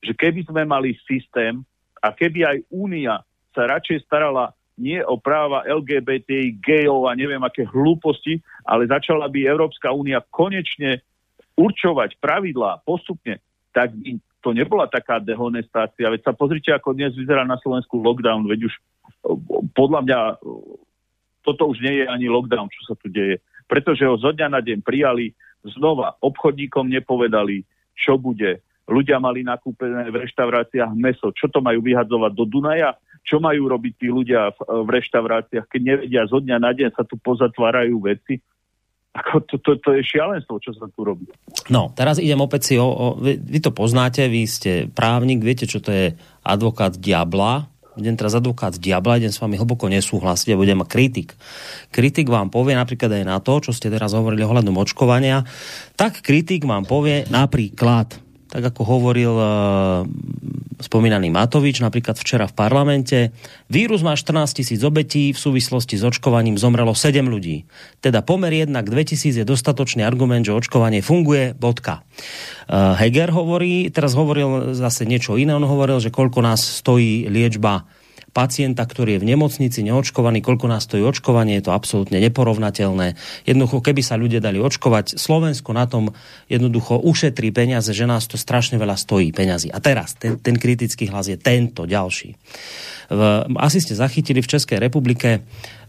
[0.06, 1.66] že keby sme mali systém
[2.06, 3.26] a keby aj Únia
[3.58, 9.46] sa radšej starala nie o práva LGBTI, gejov a neviem aké hlúposti, ale začala by
[9.46, 11.04] Európska únia konečne
[11.60, 13.44] určovať pravidlá postupne,
[13.76, 16.08] tak by to nebola taká dehonestácia.
[16.08, 18.74] Veď sa pozrite, ako dnes vyzerá na Slovensku lockdown, veď už
[19.76, 20.20] podľa mňa
[21.44, 23.44] toto už nie je ani lockdown, čo sa tu deje.
[23.68, 25.36] Pretože ho zo dňa na deň prijali
[25.76, 27.68] znova obchodníkom nepovedali,
[28.00, 28.64] čo bude.
[28.90, 31.30] Ľudia mali nakúpené v reštauráciách meso.
[31.30, 32.98] Čo to majú vyhadzovať do Dunaja?
[33.22, 37.06] Čo majú robiť tí ľudia v, v reštauráciách, keď nevedia zo dňa na deň sa
[37.06, 38.42] tu pozatvárajú veci?
[39.10, 41.26] Ako to, to, to je šialenstvo, čo sa tu robí.
[41.70, 45.66] No, teraz idem opäť si o, o vy, vy to poznáte, vy ste právnik, viete,
[45.66, 46.06] čo to je
[46.46, 47.68] advokát diabla,
[47.98, 51.36] budem teraz advokát diabla, idem s vami hlboko nesúhlasiť a budem kritik.
[51.92, 55.44] Kritik vám povie napríklad aj na to, čo ste teraz hovorili ohľadom očkovania,
[55.98, 59.48] tak kritik vám povie napríklad, tak ako hovoril uh,
[60.82, 63.18] spomínaný Matovič, napríklad včera v parlamente,
[63.70, 67.70] vírus má 14 tisíc obetí, v súvislosti s očkovaním zomrelo 7 ľudí.
[68.02, 72.02] Teda pomer 1 k 2000 je dostatočný argument, že očkovanie funguje, bodka.
[72.66, 77.86] Uh, Heger hovorí, teraz hovoril zase niečo iné, on hovoril, že koľko nás stojí liečba
[78.32, 83.18] pacienta, ktorý je v nemocnici neočkovaný, koľko nás stojí očkovanie, je to absolútne neporovnateľné.
[83.44, 86.14] Jednoducho, keby sa ľudia dali očkovať, Slovensko na tom
[86.48, 89.74] jednoducho ušetrí peniaze, že nás to strašne veľa stojí peniazy.
[89.74, 92.38] A teraz ten, ten kritický hlas je tento ďalší.
[93.10, 93.22] V,
[93.58, 95.42] asi ste zachytili v Českej republike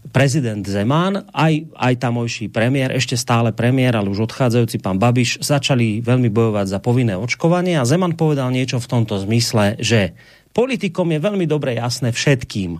[0.09, 6.01] prezident Zeman, aj, aj tamojší premiér, ešte stále premiér, ale už odchádzajúci pán Babiš, začali
[6.01, 10.17] veľmi bojovať za povinné očkovanie a Zeman povedal niečo v tomto zmysle, že
[10.51, 12.77] politikom je veľmi dobre jasné všetkým,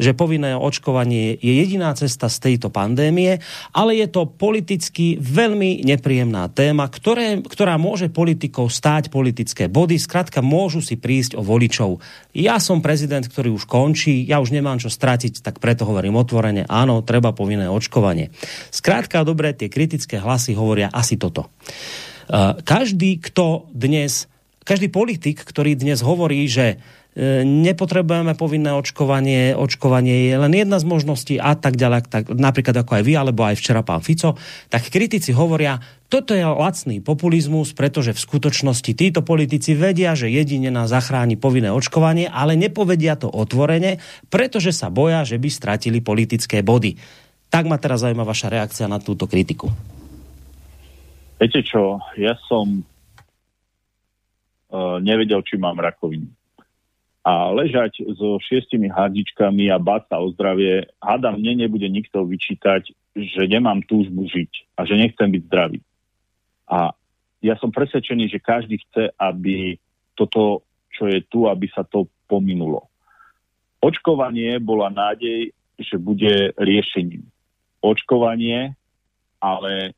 [0.00, 3.44] že povinné očkovanie je jediná cesta z tejto pandémie,
[3.76, 10.00] ale je to politicky veľmi nepríjemná téma, ktoré, ktorá môže politikov stáť politické body.
[10.00, 12.00] Skrátka, môžu si prísť o voličov.
[12.32, 16.64] Ja som prezident, ktorý už končí, ja už nemám čo stratiť, tak preto hovorím otvorene,
[16.72, 18.32] áno, treba povinné očkovanie.
[18.72, 21.52] Skrátka, dobre, tie kritické hlasy hovoria asi toto.
[22.64, 24.24] Každý, kto dnes,
[24.62, 26.82] každý politik, ktorý dnes hovorí, že
[27.12, 32.72] E, nepotrebujeme povinné očkovanie, očkovanie je len jedna z možností a tak ďalej, tak, napríklad
[32.72, 34.40] ako aj vy, alebo aj včera pán Fico,
[34.72, 35.76] tak kritici hovoria,
[36.08, 41.68] toto je lacný populizmus, pretože v skutočnosti títo politici vedia, že jedine nás zachráni povinné
[41.68, 44.00] očkovanie, ale nepovedia to otvorene,
[44.32, 46.96] pretože sa boja, že by stratili politické body.
[47.52, 49.68] Tak ma teraz zaujíma vaša reakcia na túto kritiku.
[51.36, 52.88] Viete čo, ja som
[55.04, 56.32] nevedel, či mám rakovinu
[57.22, 62.90] a ležať so šiestimi hardičkami a báť sa o zdravie, hádam, mne nebude nikto vyčítať,
[63.14, 65.78] že nemám túžbu žiť a že nechcem byť zdravý.
[66.66, 66.90] A
[67.38, 69.78] ja som presvedčený, že každý chce, aby
[70.18, 72.90] toto, čo je tu, aby sa to pominulo.
[73.78, 77.22] Očkovanie bola nádej, že bude riešením.
[77.82, 78.74] Očkovanie
[79.42, 79.94] ale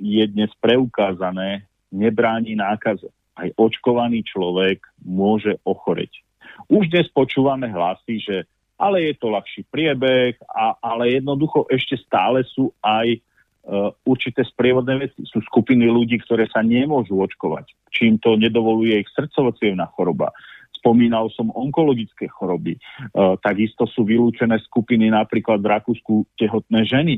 [0.00, 3.12] je dnes preukázané, nebráni nákaze.
[3.36, 6.26] Aj očkovaný človek môže ochoreť
[6.68, 8.36] už dnes počúvame hlasy, že
[8.76, 15.08] ale je to ľahší priebeh, a, ale jednoducho ešte stále sú aj uh, určité sprievodné
[15.08, 15.24] veci.
[15.24, 19.56] Sú skupiny ľudí, ktoré sa nemôžu očkovať, čím to nedovoluje ich srdcovo
[19.96, 20.28] choroba.
[20.76, 22.76] Spomínal som onkologické choroby.
[23.16, 27.16] Uh, takisto sú vylúčené skupiny napríklad v Rakúsku tehotné ženy.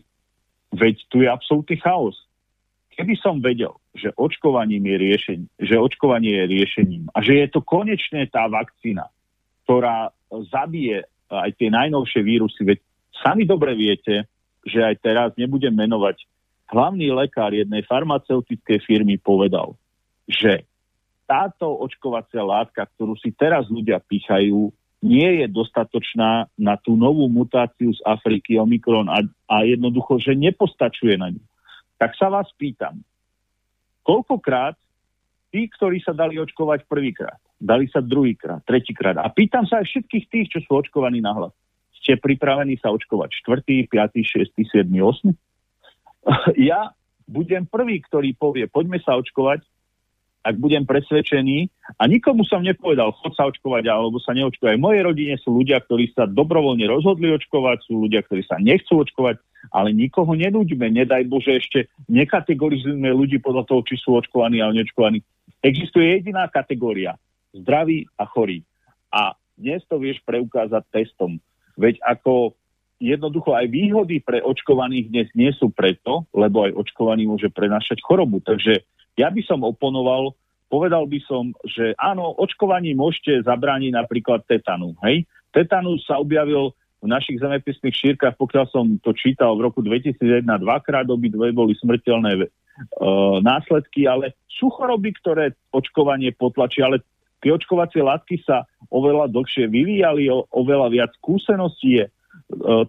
[0.71, 2.28] Veď tu je absolútny chaos.
[2.99, 7.63] Keby som vedel, že očkovaním je riešením, že očkovanie je riešením a že je to
[7.63, 9.07] konečne tá vakcína,
[9.63, 10.11] ktorá
[10.51, 12.67] zabije aj tie najnovšie vírusy.
[12.67, 12.83] Veď
[13.23, 14.27] sami dobre viete,
[14.67, 16.27] že aj teraz nebudem menovať,
[16.75, 19.79] hlavný lekár jednej farmaceutickej firmy povedal,
[20.27, 20.67] že
[21.29, 24.73] táto očkovacia látka, ktorú si teraz ľudia pýchajú,
[25.05, 31.15] nie je dostatočná na tú novú mutáciu z Afriky Omikron a, a jednoducho, že nepostačuje
[31.15, 31.43] na ňu.
[31.99, 33.03] Tak sa vás pýtam,
[34.07, 34.79] koľkokrát
[35.51, 39.19] tí, ktorí sa dali očkovať prvýkrát, dali sa druhýkrát, tretíkrát.
[39.19, 41.55] A pýtam sa aj všetkých tých, čo sú očkovaní na hlas.
[41.99, 45.35] Ste pripravení sa očkovať 4., 5., 6., 7., 8.
[46.71, 46.95] Ja
[47.29, 49.61] budem prvý, ktorý povie, poďme sa očkovať,
[50.43, 51.69] ak budem presvedčený
[51.99, 54.79] a nikomu som nepovedal, chod sa očkovať alebo sa neočkovať.
[54.79, 59.03] V mojej rodine sú ľudia, ktorí sa dobrovoľne rozhodli očkovať, sú ľudia, ktorí sa nechcú
[59.03, 59.43] očkovať,
[59.75, 65.19] ale nikoho nenúďme, nedaj Bože ešte nekategorizujme ľudí podľa toho, či sú očkovaní alebo neočkovaní.
[65.61, 67.19] Existuje jediná kategória
[67.51, 68.63] zdraví a chorí.
[69.11, 71.43] A dnes to vieš preukázať testom.
[71.75, 72.55] Veď ako
[73.03, 78.43] jednoducho aj výhody pre očkovaných dnes nie sú preto, lebo aj očkovaný môže prenašať chorobu.
[78.43, 78.87] Takže
[79.19, 80.33] ja by som oponoval,
[80.71, 84.95] povedal by som, že áno, očkovaní môžete zabrániť napríklad tetanu.
[85.03, 85.27] Hej?
[85.51, 91.07] Tetanus sa objavil v našich zemepisných šírkach, pokiaľ som to čítal v roku 2001, dvakrát
[91.07, 92.47] obidve boli smrteľné e,
[93.43, 97.03] následky, ale sú choroby, ktoré očkovanie potlačí, ale
[97.39, 102.07] Tie očkovacie látky sa oveľa dlhšie vyvíjali, o, oveľa viac skúseností je.
[102.07, 102.13] E,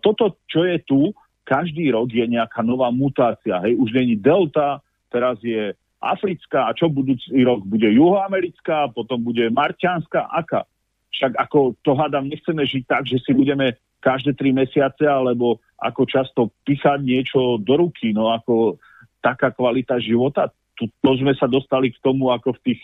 [0.01, 1.13] toto, čo je tu,
[1.45, 3.61] každý rok je nejaká nová mutácia.
[3.61, 4.81] Hej, už není delta,
[5.13, 10.63] teraz je africká a čo budúci rok bude juhoamerická, potom bude marťanská, aká.
[11.11, 16.07] Však ako to hádam, nechceme žiť tak, že si budeme každé tri mesiace, alebo ako
[16.07, 18.79] často písať niečo do ruky, no ako
[19.19, 20.47] taká kvalita života.
[20.79, 22.81] Tu, to sme sa dostali k tomu, ako v tých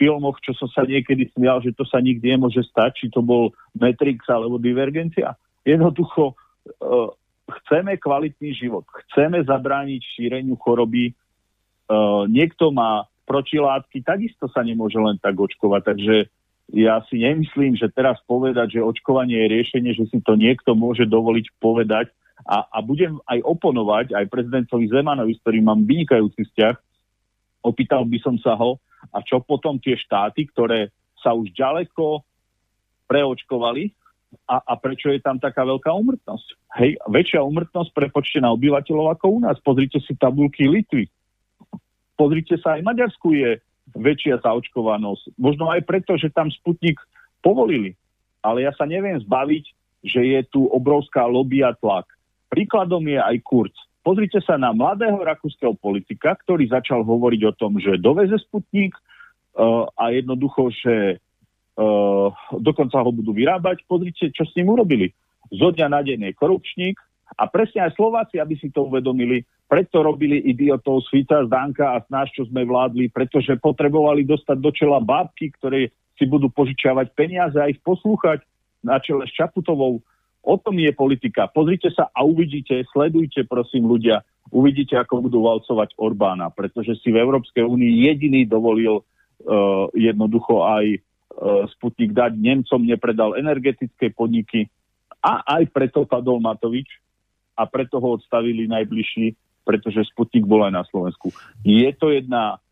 [0.00, 3.52] filmoch, čo som sa niekedy smial, že to sa nikdy nemôže stať, či to bol
[3.76, 5.36] Matrix alebo Divergencia.
[5.66, 7.10] Jednoducho uh,
[7.48, 11.12] chceme kvalitný život, chceme zabrániť šíreniu choroby.
[11.88, 16.16] Uh, niekto má protilátky, takisto sa nemôže len tak očkovať, takže
[16.76, 21.08] ja si nemyslím, že teraz povedať, že očkovanie je riešenie, že si to niekto môže
[21.08, 22.12] dovoliť povedať
[22.44, 26.74] a, a budem aj oponovať aj prezidentovi Zemanovi, s ktorým mám vynikajúci vzťah,
[27.64, 28.76] opýtal by som sa ho,
[29.08, 30.92] a čo potom tie štáty, ktoré
[31.24, 32.20] sa už ďaleko
[33.08, 33.96] preočkovali,
[34.44, 36.76] A, a prečo je tam taká veľká umrtnosť?
[36.76, 39.56] Hej, väčšia umrtnosť prepočte na obyvateľov ako u nás.
[39.64, 41.08] Pozrite si tabulky Litvy.
[42.18, 43.62] Pozrite sa, aj Maďarsku je
[43.94, 45.38] väčšia zaočkovanosť.
[45.38, 46.98] Možno aj preto, že tam Sputnik
[47.40, 47.94] povolili.
[48.42, 49.64] Ale ja sa neviem zbaviť,
[50.02, 52.10] že je tu obrovská lobby a tlak.
[52.50, 53.74] Príkladom je aj Kurz.
[54.02, 59.84] Pozrite sa na mladého rakúskeho politika, ktorý začal hovoriť o tom, že doveze Sputnik uh,
[59.94, 61.18] a jednoducho, že
[61.76, 63.84] uh, dokonca ho budú vyrábať.
[63.84, 65.12] Pozrite, čo s ním urobili.
[65.52, 66.96] Zo dňa na deň je korupčník
[67.36, 72.08] a presne aj Slováci, aby si to uvedomili, preto robili idiotov z Fica, a z
[72.08, 77.58] nás, čo sme vládli, pretože potrebovali dostať do čela bábky, ktoré si budú požičiavať peniaze
[77.60, 78.40] a ich poslúchať
[78.80, 80.00] na čele s Čaputovou.
[80.40, 81.50] O tom je politika.
[81.52, 87.20] Pozrite sa a uvidíte, sledujte prosím ľudia, uvidíte, ako budú valcovať Orbána, pretože si v
[87.20, 91.04] Európskej únii jediný dovolil uh, jednoducho aj
[91.76, 92.34] Sputnik dať.
[92.34, 94.66] Nemcom nepredal energetické podniky
[95.22, 96.88] a aj preto padol Matovič
[97.58, 99.34] a preto ho odstavili najbližší,
[99.66, 101.34] pretože Sputnik bol aj na Slovensku.
[101.66, 102.62] Je to jedna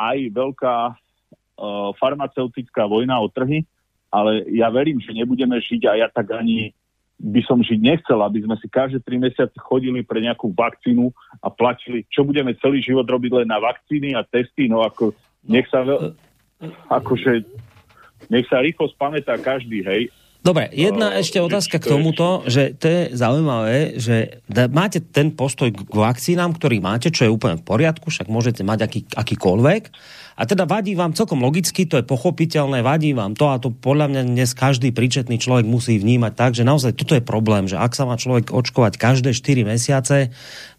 [0.00, 3.68] aj veľká uh, farmaceutická vojna o trhy,
[4.08, 6.72] ale ja verím, že nebudeme žiť a ja tak ani
[7.14, 11.46] by som žiť nechcel, aby sme si každé tri mesiace chodili pre nejakú vakcínu a
[11.52, 15.14] platili, čo budeme celý život robiť len na vakcíny a testy, no ako
[15.46, 16.10] nech sa veľ...
[16.90, 17.46] akože
[18.32, 20.02] nech sa rýchlo spamätá každý, hej.
[20.44, 25.72] Dobre, jedna uh, ešte otázka k tomuto, že to je zaujímavé, že máte ten postoj
[25.72, 29.82] k vakcínám, ktorý máte, čo je úplne v poriadku, však môžete mať aký, akýkoľvek.
[30.34, 34.12] A teda vadí vám celkom logicky, to je pochopiteľné, vadí vám to a to podľa
[34.12, 37.96] mňa dnes každý príčetný človek musí vnímať tak, že naozaj toto je problém, že ak
[37.96, 40.34] sa má človek očkovať každé 4 mesiace,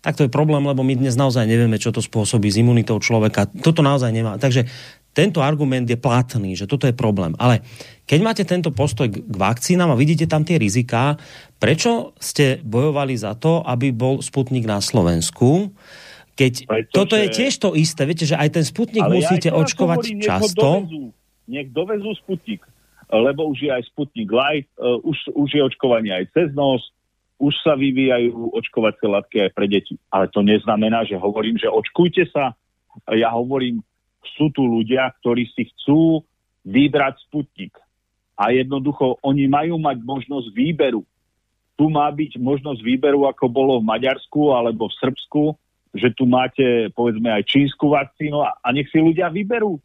[0.06, 3.50] tak to je problém, lebo my dnes naozaj nevieme, čo to spôsobí s imunitou človeka.
[3.50, 4.36] Toto naozaj nemá.
[4.38, 4.68] Takže
[5.16, 7.32] tento argument je platný, že toto je problém.
[7.40, 7.64] Ale
[8.04, 11.16] keď máte tento postoj k vakcínám a vidíte tam tie riziká,
[11.56, 15.72] prečo ste bojovali za to, aby bol Sputnik na Slovensku?
[16.36, 16.92] Keď Pretože...
[16.92, 20.20] toto je tiež to isté, viete, že aj ten Sputnik Ale musíte ja očkovať hovorím,
[20.20, 20.68] často.
[20.68, 21.04] Nech dovezú,
[21.48, 22.62] nech dovezú Sputnik,
[23.08, 26.84] lebo už je aj Sputnik Light, uh, už, už je očkovanie aj cez nos,
[27.40, 29.96] už sa vyvíjajú očkovacie látky aj pre deti.
[30.12, 32.56] Ale to neznamená, že hovorím, že očkujte sa.
[33.12, 33.84] Ja hovorím,
[34.34, 36.26] sú tu ľudia, ktorí si chcú
[36.66, 37.78] vybrať Sputnik.
[38.36, 41.06] A jednoducho oni majú mať možnosť výberu.
[41.80, 45.44] Tu má byť možnosť výberu, ako bolo v Maďarsku alebo v Srbsku,
[45.96, 49.80] že tu máte, povedzme, aj čínsku vakcínu a, a nech si ľudia vyberú.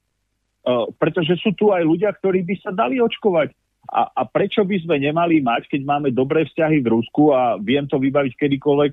[0.60, 3.54] Uh, pretože sú tu aj ľudia, ktorí by sa dali očkovať.
[3.90, 7.88] A, a prečo by sme nemali mať, keď máme dobré vzťahy v Rusku a viem
[7.88, 8.92] to vybaviť kedykoľvek,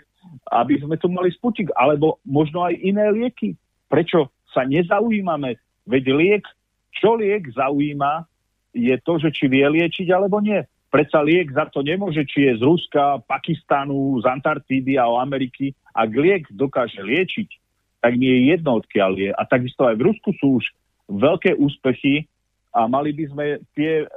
[0.58, 3.54] aby sme tu mali Sputnik, alebo možno aj iné lieky.
[3.91, 5.60] Prečo sa nezaujímame.
[5.88, 6.43] Veď liek,
[6.95, 8.28] čo liek zaujíma,
[8.76, 10.62] je to, že či vie liečiť alebo nie.
[10.88, 15.76] Predsa liek za to nemôže, či je z Ruska, Pakistanu, z Antarktídy a o Ameriky.
[15.91, 17.50] Ak liek dokáže liečiť,
[18.00, 19.32] tak nie je jedno, odkiaľ je.
[19.36, 20.66] A takisto aj v Rusku sú už
[21.12, 22.28] veľké úspechy
[22.72, 23.45] a mali by sme
[23.76, 24.10] tie uh,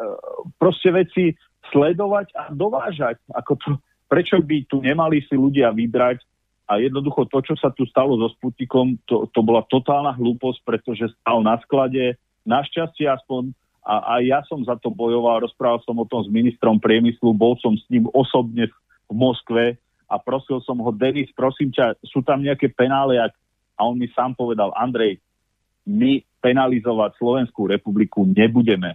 [0.62, 1.34] proste veci
[1.74, 3.18] sledovať a dovážať.
[3.34, 3.70] Ako to,
[4.06, 6.22] prečo by tu nemali si ľudia vybrať
[6.70, 11.10] a jednoducho to, čo sa tu stalo so Sputnikom, to, to bola totálna hlúposť, pretože
[11.18, 12.14] stal na sklade,
[12.46, 13.50] našťastie aspoň,
[13.82, 17.58] a, a ja som za to bojoval, rozprával som o tom s ministrom priemyslu, bol
[17.58, 18.70] som s ním osobne
[19.10, 23.98] v Moskve a prosil som ho, Denis, prosím ťa, sú tam nejaké penále, a on
[23.98, 25.18] mi sám povedal, Andrej,
[25.90, 28.94] my penalizovať Slovenskú republiku nebudeme.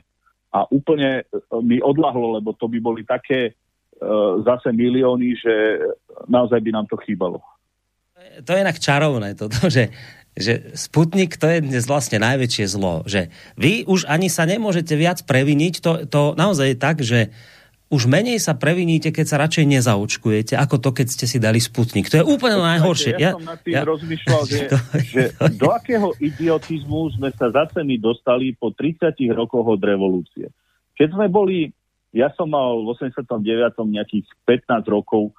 [0.55, 5.53] A úplne e, mi odlahlo, lebo to by boli také uh, zase milióny, že
[6.31, 7.43] naozaj by nám to chýbalo
[8.15, 9.91] to je inak čarovné, toto, že,
[10.35, 13.27] že Sputnik to je dnes vlastne najväčšie zlo, že
[13.59, 17.35] vy už ani sa nemôžete viac previniť, to, to naozaj je tak, že
[17.85, 22.09] už menej sa previníte, keď sa radšej nezaočkujete, ako to, keď ste si dali Sputnik.
[22.09, 23.13] To je úplne najhoršie.
[23.21, 23.83] Ja, ja som nad tým ja...
[23.85, 29.13] rozmýšľal, že, to, že to, do akého idiotizmu sme sa zase my dostali po 30
[29.37, 30.49] rokoch od revolúcie.
[30.97, 31.69] Keď sme boli,
[32.09, 33.37] ja som mal v 89.
[33.85, 35.35] nejakých 15 rokov,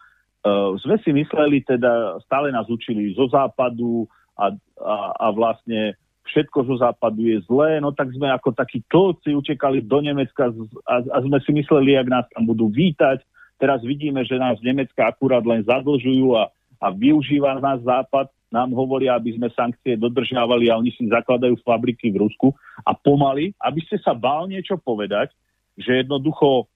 [0.78, 6.76] sme si mysleli, teda stále nás učili zo západu a, a, a vlastne všetko zo
[6.82, 10.50] západu je zlé, no tak sme ako takí tlci utekali do Nemecka
[10.86, 13.22] a, a sme si mysleli, jak nás tam budú vítať.
[13.56, 16.50] Teraz vidíme, že nás Nemecka akurát len zadlžujú a,
[16.82, 18.28] a využíva nás západ.
[18.46, 22.54] Nám hovoria, aby sme sankcie dodržiavali a oni si zakladajú fabriky v Rusku
[22.86, 25.34] a pomaly, aby ste sa bál niečo povedať,
[25.74, 26.70] že jednoducho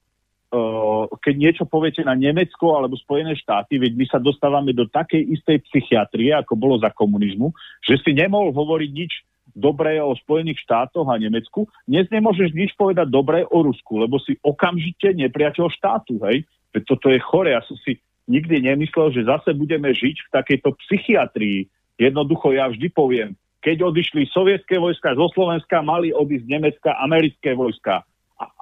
[1.23, 5.63] keď niečo poviete na Nemecko alebo Spojené štáty, veď my sa dostávame do takej istej
[5.71, 9.11] psychiatrie, ako bolo za komunizmu, že si nemohol hovoriť nič
[9.55, 14.35] dobré o Spojených štátoch a Nemecku, dnes nemôžeš nič povedať dobré o Rusku, lebo si
[14.43, 16.43] okamžite nepriateľ štátu, hej?
[16.71, 17.51] Veď toto je chore.
[17.51, 17.99] Ja som si
[18.31, 21.67] nikdy nemyslel, že zase budeme žiť v takejto psychiatrii.
[21.99, 28.07] Jednoducho ja vždy poviem, keď odišli sovietské vojska zo Slovenska, mali odísť Nemecka, americké vojska.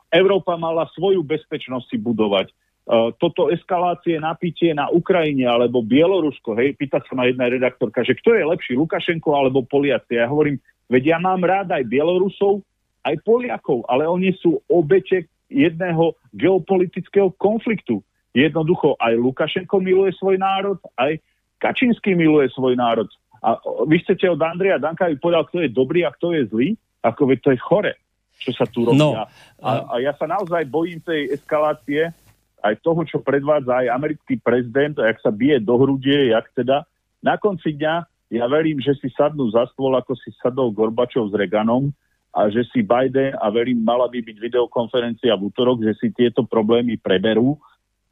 [0.10, 2.50] Európa mala svoju bezpečnosť si budovať.
[2.90, 8.18] Uh, toto eskalácie, napitie na Ukrajine alebo Bielorusko, hej, pýta sa ma jedna redaktorka, že
[8.18, 10.18] kto je lepší, Lukašenko alebo Poliaci.
[10.18, 10.58] Ja hovorím,
[10.90, 12.66] veď ja mám rád aj Bielorusov,
[13.06, 18.02] aj Poliakov, ale oni sú obete jedného geopolitického konfliktu.
[18.34, 21.22] Jednoducho aj Lukašenko miluje svoj národ, aj
[21.62, 23.10] Kačínsky miluje svoj národ.
[23.46, 26.68] A vy chcete od Andreja Danka, aby povedal, kto je dobrý a kto je zlý?
[27.06, 27.94] Ako veď to je chore,
[28.40, 28.98] čo sa tu robí.
[28.98, 29.28] No, a,
[29.60, 32.16] a ja sa naozaj bojím tej eskalácie,
[32.60, 36.84] aj toho, čo predvádza aj americký prezident, a jak sa bije do hrudie, jak teda.
[37.20, 41.36] Na konci dňa ja verím, že si sadnú za stôl, ako si sadol Gorbačov s
[41.36, 41.90] Reganom
[42.30, 46.46] a že si Biden, a verím, mala by byť videokonferencia v útorok, že si tieto
[46.46, 47.58] problémy preberú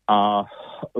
[0.09, 0.41] a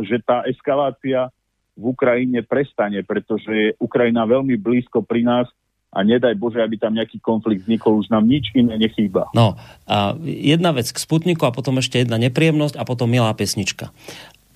[0.06, 1.34] že tá eskalácia
[1.74, 5.48] v Ukrajine prestane, pretože je Ukrajina veľmi blízko pri nás
[5.88, 9.32] a nedaj Bože, aby tam nejaký konflikt vznikol, už nám nič iné nechýba.
[9.32, 9.56] No,
[9.88, 13.90] a jedna vec k Sputniku a potom ešte jedna nepríjemnosť a potom milá pesnička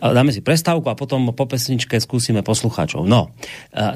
[0.01, 3.05] dáme si prestávku a potom po pesničke skúsime poslucháčov.
[3.05, 3.29] No,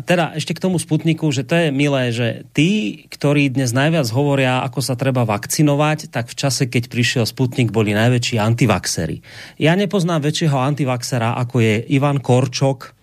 [0.06, 4.62] teda ešte k tomu Sputniku, že to je milé, že tí, ktorí dnes najviac hovoria,
[4.62, 9.26] ako sa treba vakcinovať, tak v čase, keď prišiel Sputnik, boli najväčší antivaxery.
[9.58, 12.94] Ja nepoznám väčšieho antivaxera, ako je Ivan Korčok,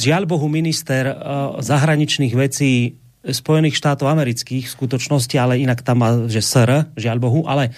[0.00, 2.96] žiaľ Bohu minister uh, zahraničných vecí
[3.32, 7.72] Spojených štátov amerických v skutočnosti, ale inak tam má, že SR, žiaľ Bohu, ale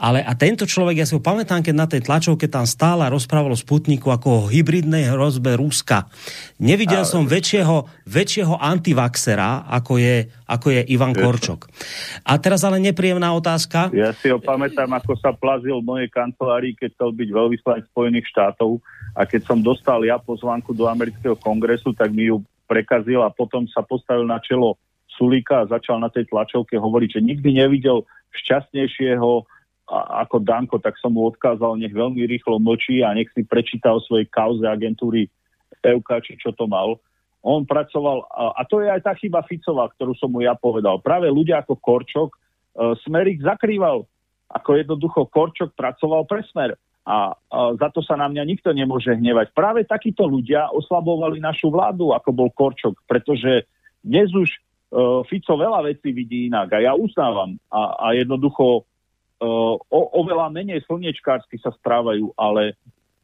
[0.00, 3.52] ale a tento človek, ja si ho pamätám, keď na tej tlačovke tam stála rozprával
[3.52, 6.08] o Sputniku ako o hybridnej hrozbe Ruska.
[6.56, 7.12] Nevidel ale...
[7.12, 11.68] som väčšieho, väčšieho antivaxera, ako je, ako je Ivan Korčok.
[12.24, 13.92] A teraz ale nepríjemná otázka.
[13.92, 18.26] Ja si ho pamätám, ako sa plazil v mojej kancelárii, keď chcel byť veľvyslanec Spojených
[18.32, 18.80] štátov
[19.12, 23.68] a keď som dostal ja pozvánku do amerického kongresu, tak mi ju prekazil a potom
[23.68, 24.80] sa postavil na čelo
[25.20, 29.44] Sulíka a začal na tej tlačovke hovoriť, že nikdy nevidel šťastnejšieho
[29.90, 34.00] ako Danko, tak som mu odkázal, nech veľmi rýchlo mlčí a nech si prečíta o
[34.00, 35.26] svojej kauze agentúry
[35.82, 36.96] EUK, či čo to mal.
[37.42, 41.00] On pracoval, a, to je aj tá chyba Ficová, ktorú som mu ja povedal.
[41.00, 42.38] Práve ľudia ako Korčok, e,
[43.00, 44.04] Smerik zakrýval,
[44.52, 46.76] ako jednoducho Korčok pracoval pre Smer.
[47.08, 47.32] A,
[47.80, 49.56] za to sa na mňa nikto nemôže hnevať.
[49.56, 53.64] Práve takíto ľudia oslabovali našu vládu, ako bol Korčok, pretože
[54.04, 54.52] dnes už
[55.30, 57.54] Fico veľa vecí vidí inak a ja uznávam.
[57.70, 58.82] A, a jednoducho
[59.38, 62.74] o, oveľa menej slniečkársky sa správajú, ale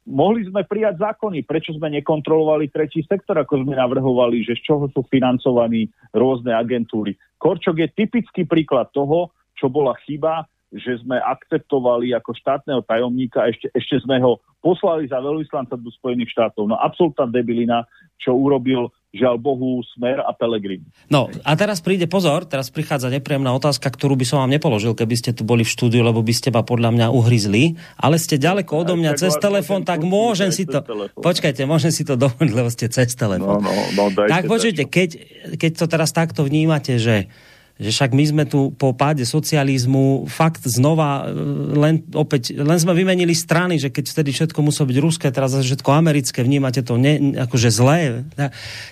[0.06, 4.86] mohli sme prijať zákony, prečo sme nekontrolovali tretí sektor, ako sme navrhovali, že z čoho
[4.94, 7.18] sú financovaní rôzne agentúry.
[7.42, 13.70] Korčok je typický príklad toho, čo bola chyba, že sme akceptovali ako štátneho tajomníka, ešte,
[13.74, 16.70] ešte sme ho poslali za veľvyslanca do Spojených štátov.
[16.70, 17.86] No absolútna debilina,
[18.18, 20.84] čo urobil žiaľ Bohu, Smer a Pelegrin.
[21.08, 25.16] No a teraz príde pozor, teraz prichádza nepríjemná otázka, ktorú by som vám nepoložil, keby
[25.16, 28.72] ste tu boli v štúdiu, lebo by ste ma podľa mňa uhryzli, ale ste ďaleko
[28.76, 30.84] odo mňa cez telefón, tak môžem si to...
[31.16, 33.64] Počkajte, môžem si to dovoliť, lebo ste cez telefón.
[33.64, 35.10] No, no, no, tak počujte, keď,
[35.56, 37.32] keď to teraz takto vnímate, že
[37.76, 41.36] že však my sme tu po páde socializmu fakt znova e,
[41.76, 45.90] len opäť, len sme vymenili strany, že keď vtedy všetko muselo byť ruské, teraz všetko
[45.92, 48.24] americké, vnímate to ne, akože zlé.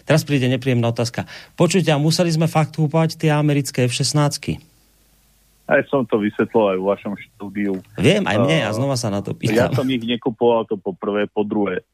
[0.04, 1.24] Teraz príde nepríjemná otázka.
[1.56, 4.60] Počujte, a museli sme fakt kúpať tie americké F-16?
[5.64, 7.80] Aj som to vysvetlil aj v vašom štúdiu.
[7.96, 9.56] Viem, aj mne, a znova sa na to pýtam.
[9.56, 11.88] Ja som ich nekupoval to po prvé, po druhé.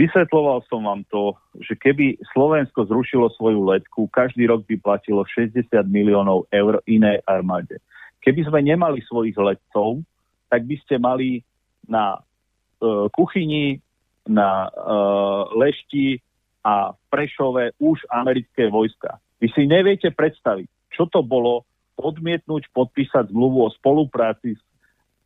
[0.00, 5.68] Vysvetloval som vám to, že keby Slovensko zrušilo svoju letku, každý rok by platilo 60
[5.92, 7.84] miliónov eur inej armáde.
[8.24, 10.00] Keby sme nemali svojich letcov,
[10.48, 11.44] tak by ste mali
[11.84, 13.84] na uh, kuchyni,
[14.24, 16.16] na uh, lešti
[16.64, 19.20] a v Prešove už americké vojska.
[19.36, 21.68] Vy si neviete predstaviť, čo to bolo
[22.00, 24.62] odmietnúť podpísať zmluvu o spolupráci s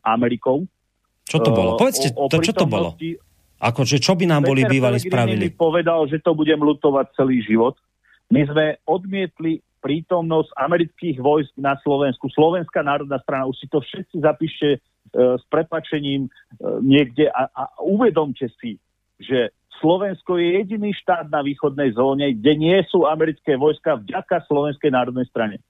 [0.02, 0.66] Amerikou.
[1.30, 1.78] Čo to bolo?
[1.78, 2.98] Povedzte, o, o to, čo to bolo?
[3.64, 5.48] Akože čo by nám Peter boli bývali spravili?
[5.56, 7.80] povedal, že to budem lutovať celý život.
[8.28, 12.28] My sme odmietli prítomnosť amerických vojsk na Slovensku.
[12.32, 14.78] Slovenská národná strana, už si to všetci zapíšte e,
[15.12, 16.30] s prepačením e,
[16.80, 18.80] niekde a, a uvedomte si,
[19.20, 19.52] že
[19.84, 25.28] Slovensko je jediný štát na východnej zóne, kde nie sú americké vojska vďaka Slovenskej národnej
[25.28, 25.60] strane.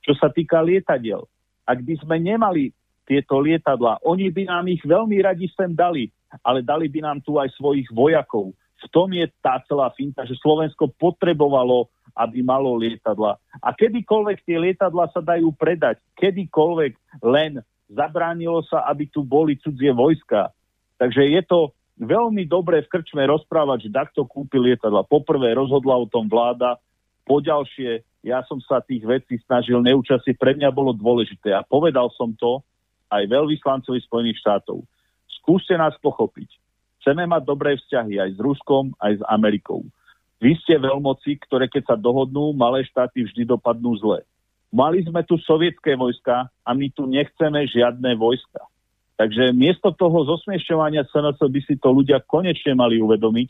[0.00, 1.28] Čo sa týka lietadiel,
[1.68, 2.72] ak by sme nemali
[3.04, 6.08] tieto lietadla, oni by nám ich veľmi radi sem dali
[6.44, 8.52] ale dali by nám tu aj svojich vojakov.
[8.78, 13.38] V tom je tá celá finta, že Slovensko potrebovalo aby malo lietadla.
[13.62, 19.94] A kedykoľvek tie lietadla sa dajú predať, kedykoľvek len zabránilo sa, aby tu boli cudzie
[19.94, 20.50] vojska.
[20.98, 21.70] Takže je to
[22.02, 25.06] veľmi dobré v krčme rozprávať, že takto kúpil lietadla.
[25.06, 26.76] Poprvé rozhodla o tom vláda,
[27.22, 32.34] poďalšie ja som sa tých vecí snažil neúčastniť, pre mňa bolo dôležité a povedal som
[32.34, 32.58] to
[33.08, 34.82] aj veľvyslancovi Spojených štátov.
[35.48, 36.60] Skúste nás pochopiť.
[37.00, 39.80] Chceme mať dobré vzťahy aj s Ruskom, aj s Amerikou.
[40.44, 44.28] Vy ste veľmoci, ktoré keď sa dohodnú, malé štáty vždy dopadnú zle.
[44.68, 48.60] Mali sme tu sovietské vojska a my tu nechceme žiadne vojska.
[49.16, 53.48] Takže miesto toho zosmiešťovania SNS by si to ľudia konečne mali uvedomiť,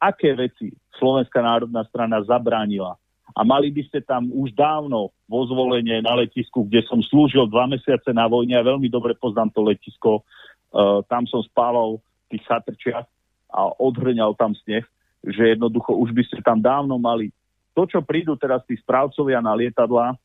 [0.00, 2.96] aké veci Slovenská národná strana zabránila.
[3.36, 7.68] A mali by ste tam už dávno vo zvolenie na letisku, kde som slúžil dva
[7.68, 10.24] mesiace na vojne a veľmi dobre poznám to letisko.
[10.70, 13.06] Uh, tam som spával v tých chatrčiach
[13.50, 14.86] a odhrňal tam sneh
[15.20, 17.28] že jednoducho už by ste tam dávno mali
[17.76, 20.18] to, čo prídu teraz tí správcovia na lietadla,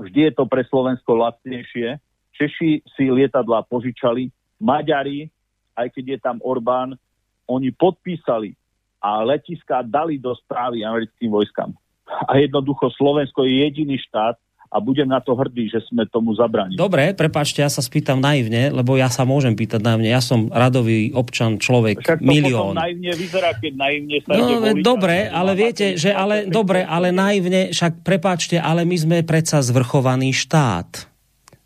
[0.00, 2.00] vždy je to pre Slovensko lacnejšie.
[2.32, 5.28] Češi si lietadla požičali, Maďari,
[5.76, 6.96] aj keď je tam Orbán,
[7.44, 8.56] oni podpísali
[9.04, 11.76] a letiska dali do správy americkým vojskám.
[12.08, 14.40] A jednoducho Slovensko je jediný štát,
[14.72, 16.80] a budem na to hrdý, že sme tomu zabránili.
[16.80, 20.08] Dobre, prepáčte, ja sa spýtam naivne, lebo ja sa môžem pýtať naivne.
[20.08, 22.72] Ja som radový občan, človek, Však to milión.
[22.72, 28.00] naivne vyzerá, keď naivne sa no, dobre, ale viete, že ale, dobre, ale naivne, však
[28.00, 31.12] prepáčte, ale my sme predsa zvrchovaný štát.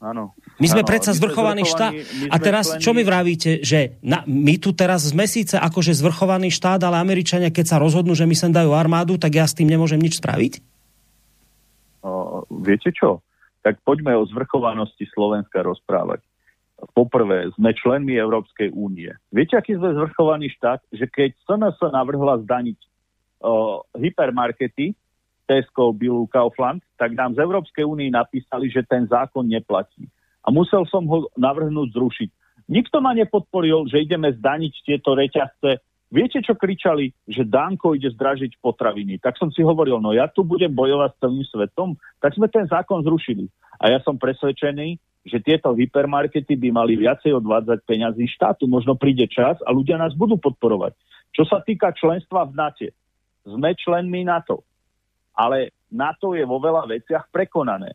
[0.03, 0.35] Áno.
[0.57, 1.93] My sme ano, predsa zvrchovaný štát.
[2.33, 2.83] A teraz, člení...
[2.83, 7.53] čo mi vravíte, že na, my tu teraz sme síce akože zvrchovaný štát, ale Američania,
[7.53, 10.76] keď sa rozhodnú, že my sem dajú armádu, tak ja s tým nemôžem nič spraviť?
[12.51, 13.23] Viete čo?
[13.65, 16.23] Tak poďme o zvrchovanosti Slovenska rozprávať.
[16.93, 19.09] Poprvé, sme členmi Európskej únie.
[19.33, 20.85] Viete, aký sme zvrchovaný štát?
[20.93, 22.79] Že keď SNS navrhla zdaniť
[23.41, 24.93] uh, hypermarkety,
[25.47, 30.11] Tesco, Billu, Kaufland, tak nám z Európskej únie napísali, že ten zákon neplatí.
[30.43, 32.31] A musel som ho navrhnúť zrušiť.
[32.67, 35.79] Nikto ma nepodporil, že ideme zdaniť tieto reťazce
[36.17, 37.13] Viete, čo kričali?
[37.29, 39.21] Že Danko ide zdražiť potraviny.
[39.21, 41.89] Tak som si hovoril, no ja tu budem bojovať s celým svetom.
[42.25, 43.53] Tak sme ten zákon zrušili.
[43.77, 44.97] A ja som presvedčený,
[45.29, 48.65] že tieto hypermarkety by mali viacej odvádzať peňazí štátu.
[48.65, 50.97] Možno príde čas a ľudia nás budú podporovať.
[51.37, 52.89] Čo sa týka členstva v NATO,
[53.45, 54.65] sme členmi NATO.
[55.37, 57.93] Ale NATO je vo veľa veciach prekonané.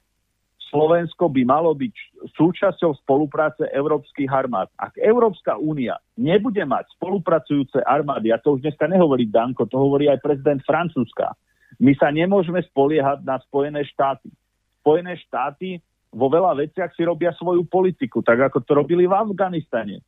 [0.72, 4.72] Slovensko by malo byť súčasťou spolupráce európskych armád.
[4.80, 10.08] Ak Európska únia nebude mať spolupracujúce armády, a to už dneska nehovorí Danko, to hovorí
[10.08, 11.36] aj prezident Francúzska,
[11.76, 14.32] my sa nemôžeme spoliehať na Spojené štáty.
[14.80, 15.84] Spojené štáty
[16.16, 20.00] vo veľa veciach si robia svoju politiku, tak ako to robili v Afganistane.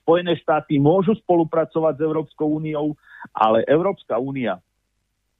[0.00, 2.96] Spojené štáty môžu spolupracovať s Európskou úniou,
[3.36, 4.60] ale Európska únia,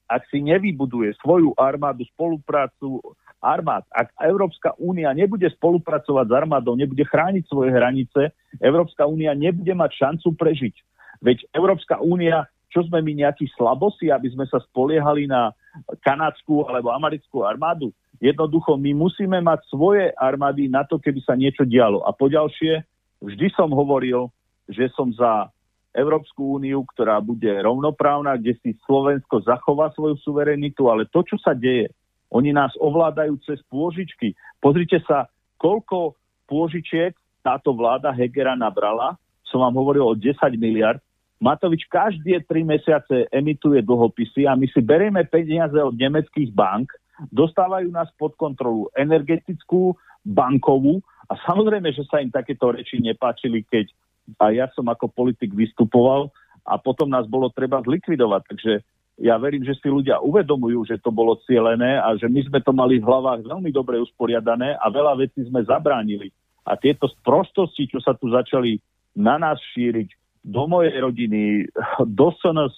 [0.05, 3.01] ak si nevybuduje svoju armádu, spoluprácu,
[3.45, 3.85] armád.
[3.93, 8.33] Ak Európska únia nebude spolupracovať s armádou, nebude chrániť svoje hranice,
[8.65, 10.75] Európska únia nebude mať šancu prežiť.
[11.21, 15.53] Veď Európska únia, čo sme my nejakí slabosi, aby sme sa spoliehali na
[16.01, 17.93] kanadskú alebo americkú armádu?
[18.25, 22.01] Jednoducho, my musíme mať svoje armády na to, keby sa niečo dialo.
[22.09, 22.81] A poďalšie,
[23.21, 24.33] vždy som hovoril,
[24.65, 25.53] že som za
[25.95, 31.55] Európsku úniu, ktorá bude rovnoprávna, kde si Slovensko zachová svoju suverenitu, ale to, čo sa
[31.55, 31.95] deje,
[32.35, 34.35] oni nás ovládajú cez pôžičky.
[34.59, 35.31] Pozrite sa,
[35.63, 36.19] koľko
[36.51, 37.15] pôžičiek
[37.47, 39.15] táto vláda Hegera nabrala.
[39.47, 40.99] Som vám hovoril o 10 miliard.
[41.39, 46.91] Matovič každé tri mesiace emituje dlhopisy a my si berieme peniaze od nemeckých bank,
[47.31, 53.93] dostávajú nás pod kontrolu energetickú, bankovú a samozrejme, že sa im takéto reči nepáčili, keď
[54.41, 56.33] a ja som ako politik vystupoval
[56.65, 58.43] a potom nás bolo treba zlikvidovať.
[58.49, 58.73] Takže
[59.19, 62.75] ja verím, že si ľudia uvedomujú, že to bolo cielené a že my sme to
[62.75, 66.35] mali v hlavách veľmi dobre usporiadané a veľa vecí sme zabránili.
[66.67, 68.81] A tieto prostosti, čo sa tu začali
[69.15, 70.09] na nás šíriť,
[70.45, 71.65] do mojej rodiny,
[72.05, 72.77] do SNS,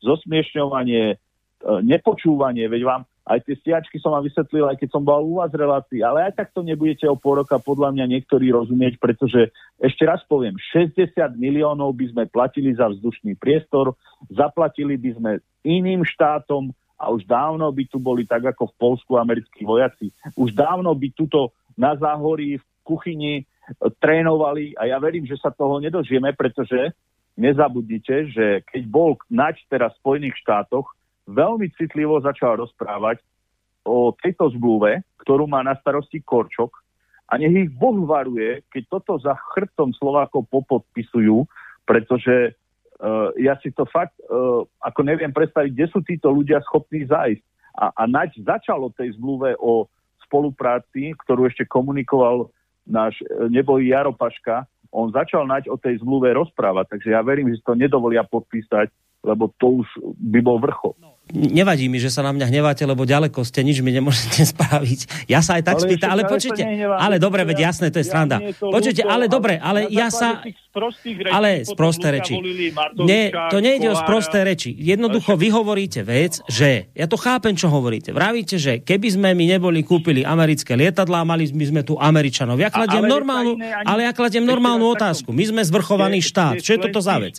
[0.00, 1.20] zosmiešňovanie,
[1.84, 5.50] nepočúvanie, veď vám aj tie stiačky som vám vysvetlil, aj keď som bol u vás
[5.50, 9.50] v relácii, ale aj tak to nebudete o pol roka podľa mňa niektorí rozumieť, pretože
[9.82, 13.98] ešte raz poviem, 60 miliónov by sme platili za vzdušný priestor,
[14.30, 15.30] zaplatili by sme
[15.66, 20.14] iným štátom a už dávno by tu boli tak ako v Polsku americkí vojaci.
[20.38, 23.44] Už dávno by tuto na záhorí v kuchyni e,
[24.00, 26.94] trénovali a ja verím, že sa toho nedožijeme, pretože
[27.36, 30.95] nezabudnite, že keď bol nač teraz v Spojených štátoch,
[31.26, 33.20] veľmi citlivo začal rozprávať
[33.86, 36.74] o tejto zmluve, ktorú má na starosti Korčok
[37.30, 41.46] a nech ich Boh varuje, keď toto za chrbtom Slovákov popodpisujú,
[41.86, 47.06] pretože uh, ja si to fakt uh, ako neviem predstaviť, kde sú títo ľudia schopní
[47.06, 47.42] zájsť.
[47.76, 49.90] A, a Naď začalo tej zmluve o
[50.26, 52.50] spolupráci, ktorú ešte komunikoval
[52.86, 53.18] náš
[53.50, 57.74] neboj Jaro Paška, on začal nať o tej zmluve rozprávať, takže ja verím, že to
[57.74, 58.88] nedovolia podpísať,
[59.26, 59.88] lebo to už
[60.32, 60.94] by bol vrchol.
[61.02, 65.26] No nevadí mi, že sa na mňa hneváte, lebo ďaleko ste, nič mi nemôžete spraviť.
[65.26, 68.38] Ja sa aj tak spýtam, ale počujte, ale dobre, veď jasné, to je stranda.
[68.58, 70.42] Počujte, ale dobre, ale ja sa...
[71.32, 72.36] Ale z prosté reči.
[73.00, 74.76] Nie, to nejde o sprosté reči.
[74.76, 78.12] Jednoducho vy hovoríte vec, že, ja to chápem, čo hovoríte.
[78.12, 82.60] Vravíte, že keby sme my neboli kúpili americké lietadlá, mali by sme tu Američanov.
[82.60, 85.32] Ja kladiem normálnu, ale ja kladiem normálnu otázku.
[85.32, 86.60] My sme zvrchovaný štát.
[86.60, 87.36] Čo je toto za vec?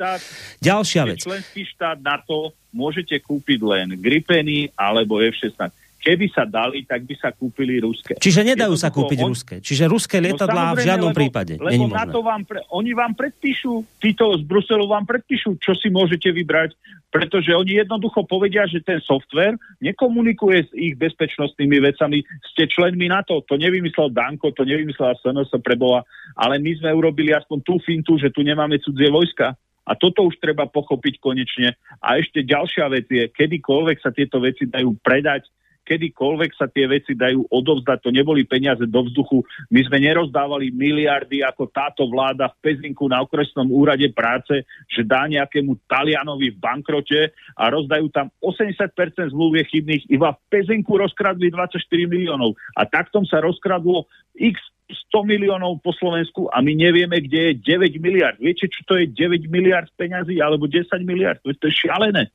[0.61, 1.19] Ďalšia vec.
[1.23, 7.15] Členský štát na to môžete kúpiť len Gripeny alebo F-16 keby sa dali, tak by
[7.19, 8.15] sa kúpili ruské.
[8.15, 9.35] Čiže nedajú sa kúpiť on...
[9.35, 9.55] ruské.
[9.59, 11.53] Čiže ruské no lietadlá no v žiadnom lebo, prípade.
[11.59, 12.63] Lebo na to vám pre...
[12.71, 16.79] oni vám predpíšu, títo z Bruselu vám predpíšu, čo si môžete vybrať,
[17.11, 22.23] pretože oni jednoducho povedia, že ten software nekomunikuje s ich bezpečnostnými vecami.
[22.55, 23.43] Ste členmi na to.
[23.51, 26.07] To nevymyslel Danko, to nevymyslela SNS prebola,
[26.39, 29.59] ale my sme urobili aspoň tú fintu, že tu nemáme cudzie vojska.
[29.87, 31.79] A toto už treba pochopiť konečne.
[32.03, 35.47] A ešte ďalšia vec je, kedykoľvek sa tieto veci dajú predať,
[35.87, 39.47] kedykoľvek sa tie veci dajú odovzdať, to neboli peniaze do vzduchu.
[39.71, 45.23] My sme nerozdávali miliardy ako táto vláda v Pezinku na okresnom úrade práce, že dá
[45.31, 50.11] nejakému Talianovi v bankrote a rozdajú tam 80% zmluv chybných.
[50.11, 52.59] Iba v Pezinku rozkradli 24 miliónov.
[52.75, 57.99] A taktom sa rozkradlo x 100 miliónov po Slovensku a my nevieme, kde je 9
[57.99, 58.39] miliard.
[58.39, 61.39] Viete, čo to je 9 miliard peňazí alebo 10 miliard?
[61.43, 62.31] To je, to je šialené.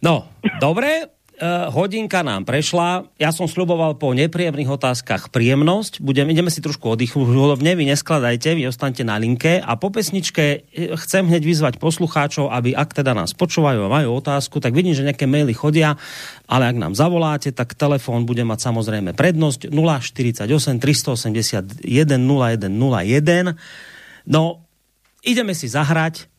[0.00, 0.26] No,
[0.58, 1.12] dobre,
[1.74, 3.10] hodinka nám prešla.
[3.18, 5.98] Ja som sluboval po nepríjemných otázkach príjemnosť.
[5.98, 7.34] Budem, ideme si trošku oddychnúť.
[7.34, 9.58] Hlavne vy neskladajte, vy ostaňte na linke.
[9.58, 14.22] A po pesničke eh, chcem hneď vyzvať poslucháčov, aby ak teda nás počúvajú a majú
[14.22, 15.98] otázku, tak vidím, že nejaké maily chodia,
[16.46, 23.58] ale ak nám zavoláte, tak telefón bude mať samozrejme prednosť 048 381 0101.
[24.30, 24.62] No,
[25.26, 26.31] ideme si zahrať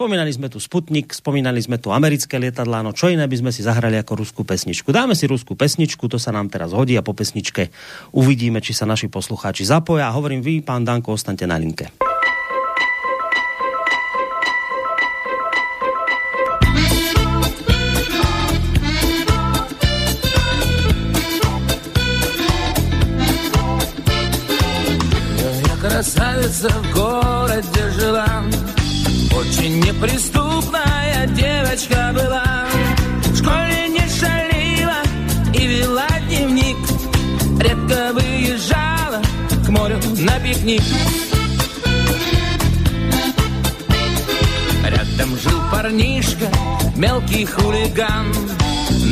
[0.00, 3.62] Spomínali sme tu Sputnik, spomínali sme tu americké lietadlá, no čo iné by sme si
[3.62, 4.90] zahrali ako ruskú pesničku.
[4.90, 7.70] Dáme si ruskú pesničku, to sa nám teraz hodí a po pesničke
[8.10, 10.10] uvidíme, či sa naši poslucháči zapoja.
[10.10, 11.88] A hovorím vy, pán Danko, ostaňte na linke.
[25.96, 28.44] красавица в городе жила
[29.61, 32.65] очень неприступная девочка была.
[33.25, 34.97] В школе не шалила
[35.53, 36.77] и вела дневник.
[37.59, 39.21] Редко выезжала
[39.63, 40.81] к морю на пикник.
[44.83, 46.47] Рядом жил парнишка,
[46.95, 48.33] мелкий хулиган.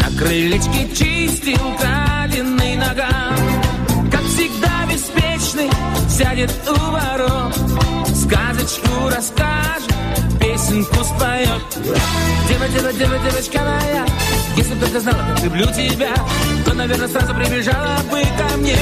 [0.01, 3.37] На крылечке чистил краденый наган.
[4.11, 5.69] Как всегда беспечный
[6.09, 7.55] сядет у ворот.
[8.15, 9.89] Сказочку расскажет
[10.39, 11.61] песенку споет
[12.47, 14.05] Дева, дева, дева, девочка моя
[14.55, 16.13] Если бы ты знала, как люблю тебя
[16.65, 18.77] То, наверное, сразу прибежала бы ко мне.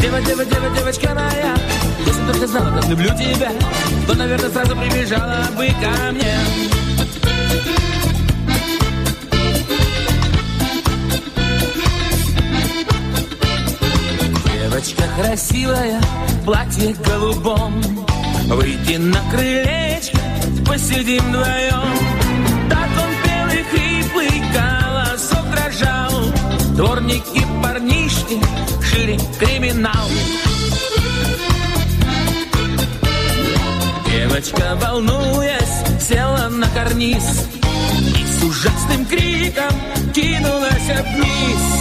[0.00, 1.54] Дева, дева, дева, девочка моя
[2.06, 3.52] Если бы ты знала, как люблю тебя
[4.06, 6.34] То, наверное, сразу прибежала бы ко мне.
[14.52, 16.00] Девочка красивая,
[16.44, 18.07] платье голубом
[18.48, 20.18] Выйти на крылечко,
[20.66, 21.92] посидим вдвоем.
[22.70, 26.12] Так он пел и хриплый голосок дрожал.
[26.74, 28.40] Дворники, парнишки,
[28.82, 30.08] шире криминал.
[34.06, 37.46] Девочка, волнуясь, села на карниз
[38.18, 39.72] И с ужасным криком
[40.14, 41.78] кинулась вниз.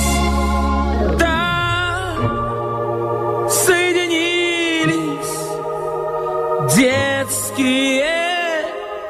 [7.58, 8.06] Детские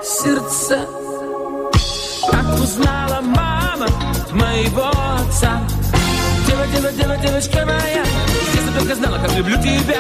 [0.02, 0.88] сердца.
[2.32, 3.88] Как узнала мама
[4.32, 5.62] моего отца.
[6.48, 8.04] Дева, дева, дева, девочка моя,
[8.54, 10.00] если только знала, как люблю тебя,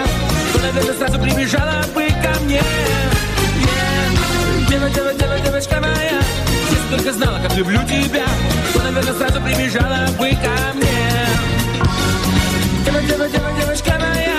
[0.53, 2.61] то, наверное, сразу прибежала бы ко мне.
[3.59, 4.69] Yeah.
[4.69, 6.21] Дева, дева, дева, девочка моя,
[6.69, 8.25] если только знала, как люблю тебя,
[8.73, 11.27] то, наверное, сразу прибежала бы ко мне.
[12.85, 14.37] Дева, дева, дева, девочка моя,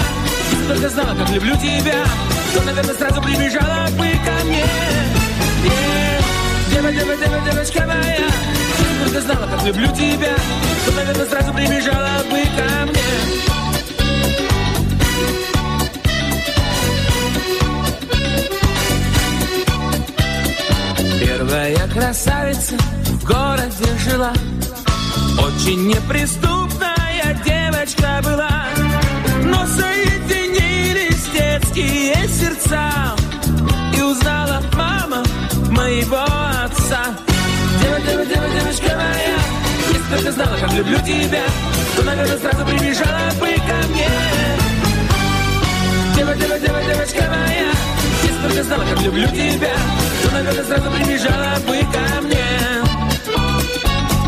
[0.51, 2.05] если только знала, как люблю тебя,
[2.55, 4.65] то, наверное, сразу прибежала бы ко мне.
[6.71, 10.35] Дева, дева, дева, девочка моя, если только знала, как люблю тебя,
[10.87, 13.39] то, наверное, сразу прибежала бы ко мне.
[21.21, 24.33] Первая красавица в городе жила
[25.41, 28.67] Очень неприступная девочка была
[29.45, 30.48] Но соединились
[31.79, 33.17] детские сердца.
[33.97, 35.23] И узнала мама
[35.71, 36.23] моего
[36.65, 37.15] отца.
[37.81, 39.39] Дева, дева, дева, девочка моя
[39.93, 41.43] Если бы ты знала, как люблю тебя
[41.97, 44.09] То, наверное, сразу прибежала бы ко мне.
[46.17, 47.71] Дева, дева, дева, девочка моя
[48.23, 49.75] Если бы ты знала, как люблю тебя
[50.23, 52.47] То, наверное, сразу прибежала бы ко мне.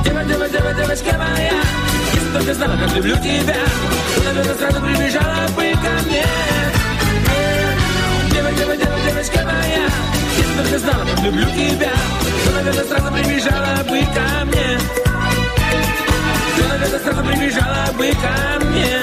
[0.05, 1.63] Дева, дева, дева, девочка моя
[2.15, 3.57] Если бы знала, как люблю тебя
[4.15, 6.80] То, наверное, сразу прибежала бы ко мне
[11.30, 11.92] люблю тебя
[12.46, 14.70] То, наверное, сразу прибежала бы ко мне
[16.56, 18.96] То, наверное, сразу прибежала бы ко мне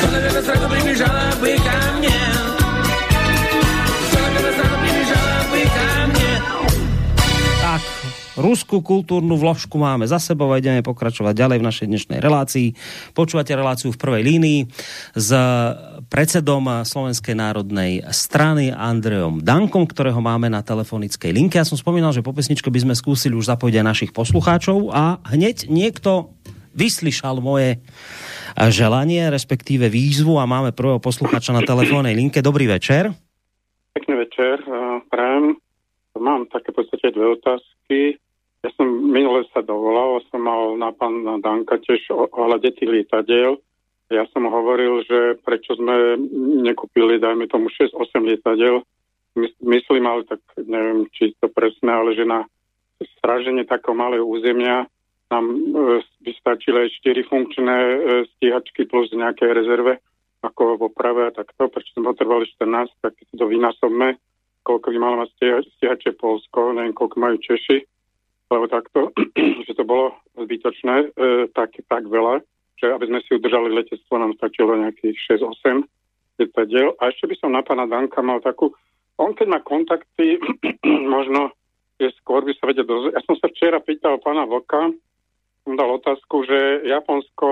[0.00, 2.20] То, наверное, сразу прибежала бы ко мне
[4.10, 6.32] То, наверное, сразу прибежала бы ко мне
[7.62, 7.82] Tak,
[8.36, 12.68] ruskú kultúrnu vložku máme za sebou a ideme pokračovať ďalej v našej dnešnej relácii.
[13.16, 14.60] Počúvate reláciu v prvej línii
[15.16, 15.28] s
[16.11, 21.55] predsedom Slovenskej národnej strany Andreom Dankom, ktorého máme na telefonickej linke.
[21.55, 25.23] Ja som spomínal, že po pesničke by sme skúsili už zapojiť aj našich poslucháčov a
[25.31, 26.35] hneď niekto
[26.75, 27.79] vyslyšal moje
[28.59, 32.43] želanie, respektíve výzvu a máme prvého poslucháča na telefónnej linke.
[32.43, 33.15] Dobrý večer.
[33.95, 35.55] Pekný večer, uh, prajem.
[36.19, 38.19] Mám také v podstate dve otázky.
[38.67, 43.63] Ja som minule sa dovolal, som mal na pána Danka tiež ohľade tých lietadiel.
[44.11, 46.19] Ja som hovoril, že prečo sme
[46.67, 48.83] nekúpili, dajme tomu 6-8 lietadiel.
[49.39, 52.43] My- Myslím, ale tak neviem, či to presné, ale že na
[53.17, 54.85] stráženie takého malého územia
[55.31, 55.55] nám e,
[56.27, 57.97] by stačili aj 4 funkčné e,
[58.35, 60.03] stíhačky plus nejaké rezerve,
[60.43, 61.71] ako v oprave a takto.
[61.71, 64.19] Prečo sme potrebovali 14, tak si to vynásobme
[64.63, 67.77] koľko by malo mať stíha- stíhače Polsko, neviem, koľko majú Češi,
[68.53, 69.09] lebo takto,
[69.65, 72.45] že to bolo zbytočné, e, tak, tak veľa,
[72.81, 75.85] že aby sme si udržali letectvo, nám stačilo nejakých 6-8
[76.41, 76.97] lietadiel.
[76.97, 78.73] A ešte by som na pána Danka mal takú,
[79.21, 80.41] on keď má kontakty,
[81.15, 81.53] možno
[82.01, 83.13] je skôr by sa vedel dozvedieť.
[83.13, 84.89] Ja som sa včera pýtal pána Voka,
[85.69, 87.47] on dal otázku, že Japonsko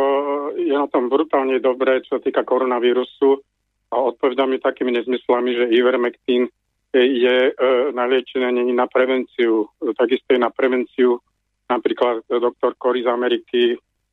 [0.57, 3.37] je na tom brutálne dobre, čo sa týka koronavírusu
[3.93, 6.49] a odpovedá mi takými nezmyslami, že Ivermectin
[6.89, 9.69] je e, na liečenie, není na prevenciu.
[9.93, 11.21] Takisto je na prevenciu
[11.69, 13.61] napríklad doktor Cory z Ameriky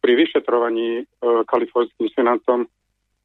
[0.01, 1.05] pri vyšetrovaní e,
[1.45, 2.67] kalifornským senátom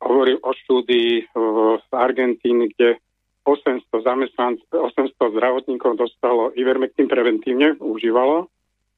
[0.01, 2.97] hovoril o štúdii v Argentíne, kde
[3.45, 8.49] 800 zamestnanc, 800 zdravotníkov dostalo Ivermectin preventívne, užívalo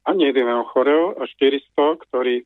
[0.04, 2.46] a nie jeden ochorel a 400, ktorí e,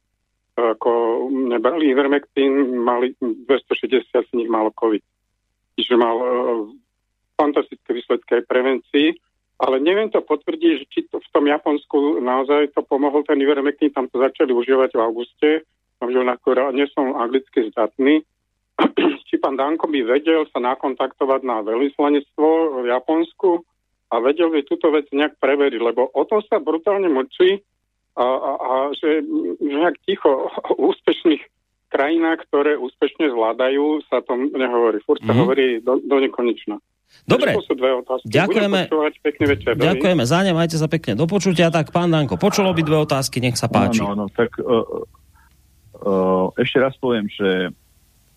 [0.58, 5.02] ako nebrali Ivermectin, mali 260 z nich malo COVID.
[5.78, 6.28] Čiže mal e,
[7.38, 9.08] fantastické výsledky aj prevencii,
[9.58, 13.90] ale neviem to potvrdiť, že či to v tom Japonsku naozaj to pomohol ten Ivermectin,
[13.90, 15.50] tam to začali užívať v auguste,
[15.98, 16.20] že
[16.78, 18.22] nie som anglicky zdatný,
[19.28, 22.50] či pán Danko by vedel sa nakontaktovať na veľvyslanectvo
[22.82, 23.66] v Japonsku
[24.14, 27.58] a vedel by túto vec nejak preveriť, lebo o tom sa brutálne mlčí
[28.14, 29.26] a, a, a že,
[29.58, 31.42] že nejak ticho o úspešných
[31.90, 35.02] krajinách, ktoré úspešne zvládajú, sa tom nehovorí.
[35.02, 35.40] Furt sa Mhm.
[35.42, 36.78] hovorí do, do nekonečna.
[37.28, 38.26] Dobre, Takže to sú dve otázky.
[38.32, 38.80] Ďakujeme.
[39.20, 39.72] Pekný večer.
[39.76, 41.68] Ďakujeme za ne, majte sa pekne do počutia.
[41.68, 44.00] Tak pán Danko, počul by dve otázky, nech sa páči.
[44.00, 45.04] No, no, tak uh,
[46.04, 47.76] uh, ešte raz poviem, že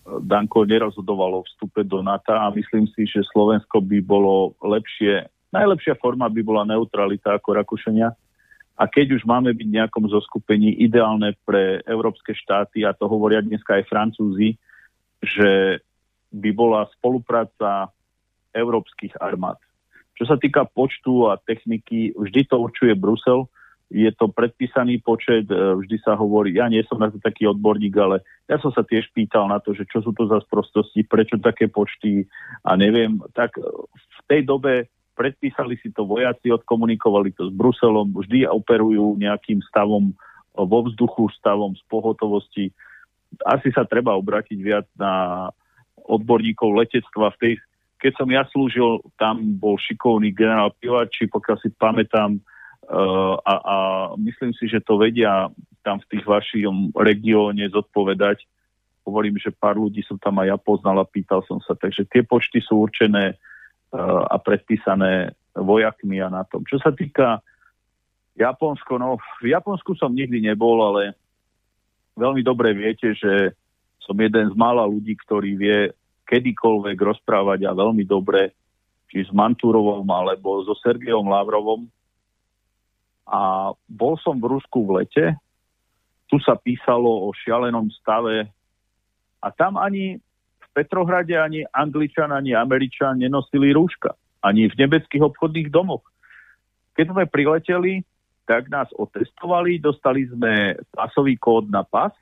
[0.03, 5.95] Danko nerozhodoval o vstupe do NATO a myslím si, že Slovensko by bolo lepšie, najlepšia
[6.01, 8.11] forma by bola neutralita ako Rakúšania.
[8.81, 13.45] A keď už máme byť v nejakom zoskupení ideálne pre európske štáty, a to hovoria
[13.45, 14.57] dneska aj Francúzi,
[15.21, 15.79] že
[16.33, 17.93] by bola spolupráca
[18.53, 19.57] európskych armád.
[20.21, 23.49] Čo sa týka počtu a techniky, vždy to určuje Brusel.
[23.91, 27.91] Je to predpísaný počet, e, vždy sa hovorí, ja nie som na to taký odborník,
[27.99, 31.35] ale ja som sa tiež pýtal na to, že čo sú to za sprostosti, prečo
[31.41, 32.23] také počty
[32.63, 33.19] a neviem.
[33.35, 33.65] Tak e,
[33.97, 34.87] v tej dobe
[35.17, 40.13] predpísali si to vojaci, odkomunikovali to s Bruselom, vždy operujú nejakým stavom e,
[40.55, 42.71] vo vzduchu, stavom z pohotovosti.
[43.43, 45.47] Asi sa treba obratiť viac na
[46.07, 47.33] odborníkov letectva.
[47.35, 47.53] V tej,
[48.01, 52.41] keď som ja slúžil, tam bol šikovný generál Pivači, pokiaľ si pamätám,
[52.89, 53.75] uh, a, a
[54.17, 55.53] myslím si, že to vedia
[55.85, 58.41] tam v tých vašom regióne zodpovedať.
[59.05, 61.77] Hovorím, že pár ľudí som tam aj ja poznal a pýtal som sa.
[61.77, 66.65] Takže tie počty sú určené uh, a predpísané vojakmi a na tom.
[66.65, 67.45] Čo sa týka
[68.33, 71.13] Japonsko, no v Japonsku som nikdy nebol, ale
[72.17, 73.53] veľmi dobre viete, že
[74.01, 75.79] som jeden z mála ľudí, ktorý vie
[76.31, 78.55] kedykoľvek rozprávať a veľmi dobre
[79.11, 81.83] či s Mantúrovom, alebo so Sergejom Lavrovom.
[83.27, 85.35] A bol som v Rusku v lete,
[86.31, 88.47] tu sa písalo o šialenom stave
[89.43, 90.15] a tam ani
[90.63, 94.15] v Petrohrade ani Angličan, ani Američan nenosili rúška.
[94.39, 96.01] Ani v nebeckých obchodných domoch.
[96.95, 98.01] Keď sme prileteli,
[98.47, 102.15] tak nás otestovali, dostali sme pasový kód na pas.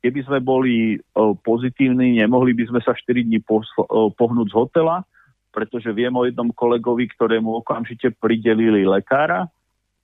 [0.00, 3.40] Keby sme boli o, pozitívni, nemohli by sme sa 4 dní
[4.16, 5.04] pohnúť z hotela,
[5.52, 9.50] pretože viem o jednom kolegovi, ktorému okamžite pridelili lekára.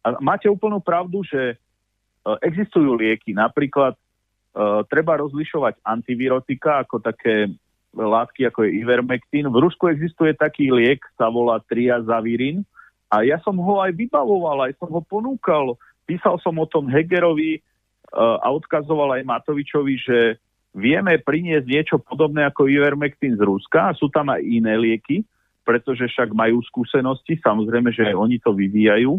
[0.05, 1.59] A máte úplnú pravdu, že
[2.43, 3.95] existujú lieky, napríklad
[4.91, 7.47] treba rozlišovať antivirotika ako také
[7.95, 9.47] látky ako je Ivermectin.
[9.49, 12.67] V Rusku existuje taký liek, sa volá triazavirin
[13.09, 15.79] a ja som ho aj vybavoval, aj som ho ponúkal.
[16.05, 17.63] Písal som o tom Hegerovi
[18.17, 20.19] a odkazoval aj Matovičovi, že
[20.73, 25.25] vieme priniesť niečo podobné ako Ivermectin z Ruska a sú tam aj iné lieky,
[25.65, 29.19] pretože však majú skúsenosti, samozrejme, že aj oni to vyvíjajú.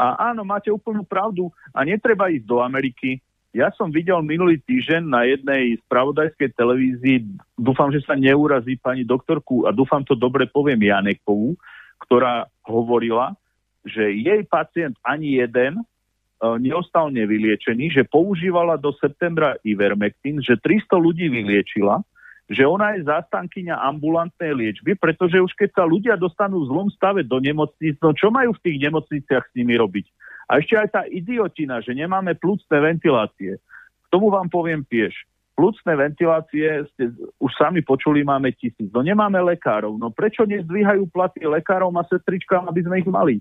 [0.00, 3.20] A áno, máte úplnú pravdu a netreba ísť do Ameriky,
[3.50, 9.66] ja som videl minulý týždeň na jednej spravodajskej televízii, dúfam, že sa neurazí pani doktorku
[9.66, 11.58] a dúfam to dobre poviem Janekovú,
[12.06, 13.34] ktorá hovorila,
[13.82, 15.82] že jej pacient ani jeden
[16.60, 22.00] neostal nevyliečený, že používala do septembra Ivermectin, že 300 ľudí vyliečila,
[22.50, 27.22] že ona je zástankyňa ambulantnej liečby, pretože už keď sa ľudia dostanú v zlom stave
[27.22, 30.06] do nemocníc, no čo majú v tých nemocniciach s nimi robiť?
[30.50, 33.62] A ešte aj tá idiotina, že nemáme plúcne ventilácie.
[34.02, 35.14] K tomu vám poviem tiež.
[35.54, 38.90] Plúcne ventilácie, ste už sami počuli, máme tisíc.
[38.90, 39.94] No nemáme lekárov.
[39.94, 43.38] No prečo nezdvíhajú platy lekárom a sestričkám, aby sme ich mali?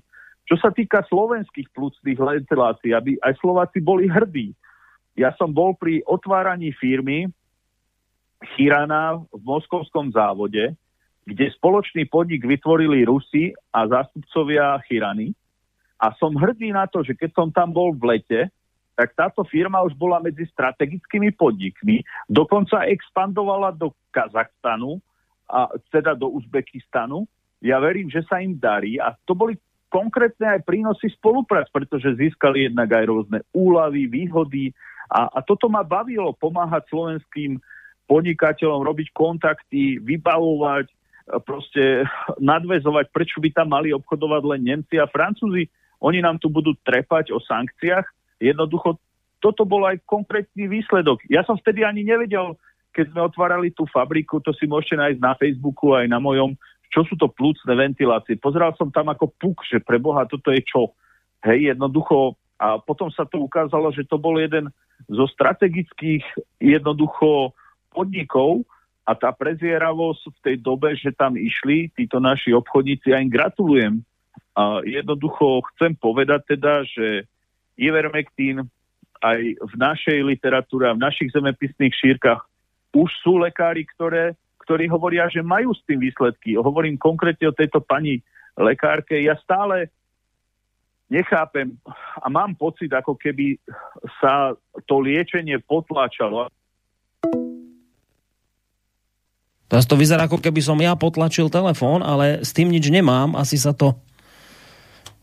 [0.50, 4.58] Čo sa týka slovenských plúcnych ventilácií, aby aj Slováci boli hrdí.
[5.14, 7.30] Ja som bol pri otváraní firmy
[8.58, 10.74] Chirana v moskovskom závode,
[11.30, 15.38] kde spoločný podnik vytvorili Rusi a zástupcovia Chirany
[16.02, 18.50] a som hrdý na to, že keď som tam bol v lete,
[18.98, 24.98] tak táto firma už bola medzi strategickými podnikmi, dokonca expandovala do Kazachstanu,
[25.50, 27.26] a teda do Uzbekistanu.
[27.60, 29.58] Ja verím, že sa im darí a to boli
[29.90, 34.72] konkrétne aj prínosy spoluprác, pretože získali jednak aj rôzne úlavy, výhody
[35.10, 37.58] a, a toto ma bavilo pomáhať slovenským
[38.06, 40.86] podnikateľom, robiť kontakty, vybavovať,
[41.46, 42.06] proste
[42.54, 45.66] nadvezovať, prečo by tam mali obchodovať len Nemci a Francúzi.
[46.00, 48.06] Oni nám tu budú trepať o sankciách.
[48.40, 48.96] Jednoducho,
[49.44, 51.20] toto bol aj konkrétny výsledok.
[51.28, 52.56] Ja som vtedy ani nevedel,
[52.96, 56.56] keď sme otvárali tú fabriku, to si môžete nájsť na Facebooku aj na mojom,
[56.90, 58.38] čo sú to plúcne ventilácie.
[58.38, 60.94] Pozeral som tam ako puk, že pre Boha toto je čo.
[61.46, 64.68] Hej, jednoducho, a potom sa to ukázalo, že to bol jeden
[65.08, 66.26] zo strategických
[66.60, 67.56] jednoducho
[67.94, 68.68] podnikov
[69.08, 74.04] a tá prezieravosť v tej dobe, že tam išli títo naši obchodníci, ja im gratulujem,
[74.60, 77.24] a jednoducho chcem povedať teda, že
[77.80, 78.68] Ivermectin
[79.24, 82.44] aj v našej literatúre v našich zemepisných šírkach
[82.92, 84.36] už sú lekári, ktoré,
[84.70, 86.54] ktorí hovoria, že majú s tým výsledky.
[86.54, 88.22] Hovorím konkrétne o tejto pani
[88.54, 89.18] lekárke.
[89.18, 89.90] Ja stále
[91.10, 91.74] nechápem
[92.22, 93.58] a mám pocit, ako keby
[94.22, 94.54] sa
[94.86, 96.54] to liečenie potláčalo.
[99.66, 103.34] Teraz to vyzerá, ako keby som ja potlačil telefón, ale s tým nič nemám.
[103.34, 103.98] Asi sa to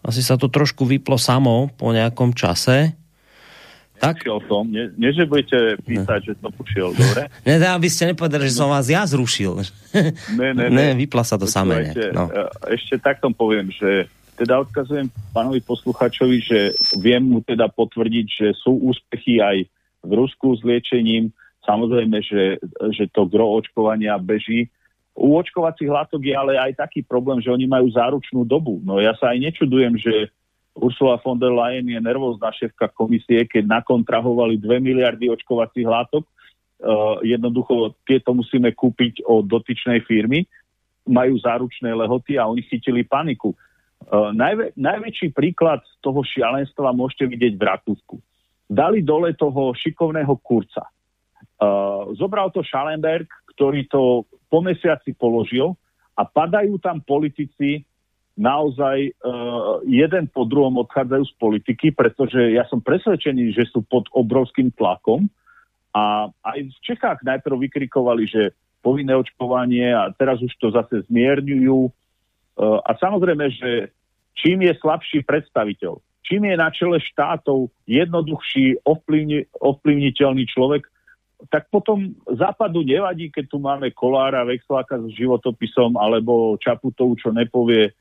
[0.03, 2.95] asi sa to trošku vyplo samo po nejakom čase.
[3.97, 4.29] Tak.
[4.29, 6.27] o tom, nie, nie, že budete písať, ne.
[6.29, 7.33] že to pušiel, dobre?
[7.49, 9.65] Ne, aby ste nepovedali, že som vás ja zrušil.
[10.37, 10.69] Ne, ne, ne.
[10.69, 11.97] ne vypla sa to samé.
[12.13, 12.29] No.
[12.29, 14.07] E, ešte takto poviem, že
[14.37, 16.59] teda odkazujem pánovi posluchačovi, že
[17.01, 19.65] viem mu teda potvrdiť, že sú úspechy aj
[20.05, 21.33] v Rusku s liečením.
[21.65, 22.61] Samozrejme, že,
[22.93, 24.69] že to gro očkovania beží
[25.17, 28.85] u očkovacích látok je ale aj taký problém, že oni majú záručnú dobu.
[28.85, 30.29] No ja sa aj nečudujem, že
[30.77, 36.29] Ursula von der Leyen je nervózna šéfka komisie, keď nakontrahovali 2 miliardy očkovacích látok.
[36.77, 40.45] Uh, jednoducho tieto musíme kúpiť od dotyčnej firmy.
[41.09, 43.57] Majú záručné lehoty a oni chytili paniku.
[44.05, 48.17] Uh, najvä, najväčší príklad toho šialenstva môžete vidieť v Rakúsku.
[48.69, 50.85] Dali dole toho šikovného kurca.
[51.57, 53.25] Uh, zobral to Schallenberg,
[53.57, 55.73] ktorý to po mesiaci položil
[56.13, 57.89] a padajú tam politici
[58.37, 64.07] naozaj uh, jeden po druhom odchádzajú z politiky, pretože ja som presvedčený, že sú pod
[64.13, 65.33] obrovským tlakom
[65.97, 68.53] a aj v Čechách najprv vykrikovali, že
[68.85, 71.89] povinné očkovanie a teraz už to zase zmierňujú.
[72.61, 73.91] Uh, a samozrejme, že
[74.37, 75.97] čím je slabší predstaviteľ,
[76.29, 80.85] čím je na čele štátov jednoduchší, ovplyvni, ovplyvniteľný človek,
[81.53, 87.93] tak potom západu nevadí, keď tu máme Kolára, Vexláka s životopisom, alebo Čaputovú, čo nepovie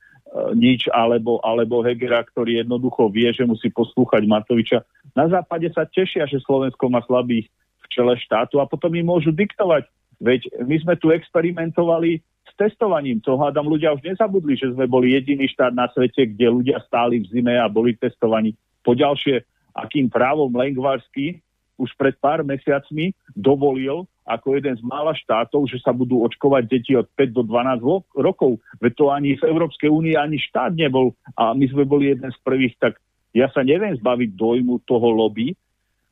[0.55, 4.83] nič, alebo, alebo Hegera, ktorý jednoducho vie, že musí poslúchať Matoviča.
[5.15, 7.47] Na západe sa tešia, že Slovensko má slabých
[7.83, 9.87] v čele štátu a potom im môžu diktovať.
[10.19, 13.23] Veď my sme tu experimentovali s testovaním.
[13.23, 17.23] To hádam ľudia už nezabudli, že sme boli jediný štát na svete, kde ľudia stáli
[17.23, 18.55] v zime a boli testovaní.
[18.83, 19.43] Poďalšie,
[19.75, 21.39] akým právom Lengvarsky
[21.75, 26.97] už pred pár mesiacmi dovolil ako jeden z mála štátov, že sa budú očkovať deti
[26.97, 27.85] od 5 do 12
[28.17, 28.57] rokov.
[28.81, 32.39] Veď to ani v Európskej únii ani štát nebol a my sme boli jeden z
[32.41, 32.97] prvých, tak
[33.37, 35.53] ja sa neviem zbaviť dojmu toho lobby